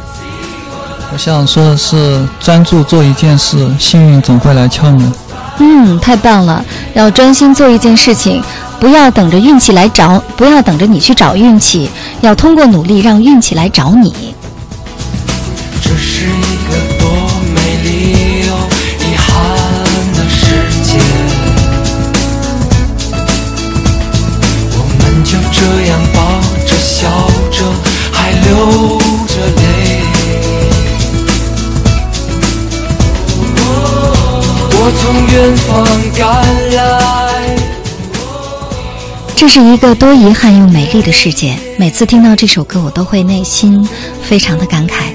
[1.11, 5.11] 我想说的是，专注做一件事，幸运总会来敲门。
[5.59, 6.63] 嗯，太棒了！
[6.93, 8.41] 要专心做一件事情，
[8.79, 11.89] 不要等着运气来找，不要等着你去找运气，
[12.21, 14.35] 要通过努力让运气来找你。
[15.81, 16.88] 这是一个
[25.51, 26.19] 这样抱
[26.65, 27.07] 着笑
[27.51, 27.63] 着，
[28.11, 28.97] 还流
[29.27, 29.61] 着泪。
[34.71, 35.01] 我从
[35.33, 35.67] 远方
[36.17, 36.27] 赶
[36.75, 36.79] 来。
[39.35, 41.57] 这是一个多遗憾又美丽的世界。
[41.77, 43.87] 每次听到这首歌，我都会内心
[44.21, 45.13] 非常的感慨。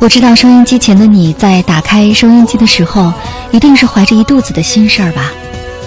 [0.00, 3.12] 我知道收音机前的你在打开收音机的时候，
[3.52, 5.32] 一定是怀着一肚子的心事儿吧。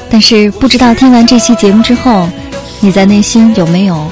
[0.09, 2.27] 但是不知道听完这期节目之后，
[2.79, 4.09] 你在内心有没有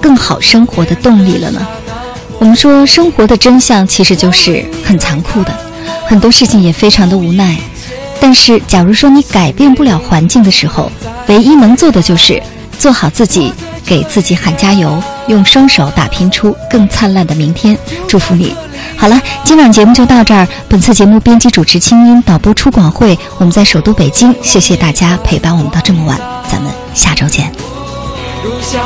[0.00, 1.66] 更好生活的动力了呢？
[2.38, 5.52] 我们说生活的真相其实就是很残酷的，
[6.06, 7.56] 很多事情也非常的无奈。
[8.20, 10.90] 但是假如说你改变不了环境的时候，
[11.28, 12.42] 唯一能做的就是
[12.78, 13.52] 做好自己，
[13.84, 17.76] 给自己喊加油，用双手打拼出更灿烂的明天。
[18.06, 18.54] 祝福你！
[18.96, 20.46] 好了，今晚节目就到这儿。
[20.68, 27.71] 本次节目编辑主持清音，导播出广会，我们在首都北京，谢谢大家陪伴我们到这么晚，咱们下周见。
[28.44, 28.80] 如下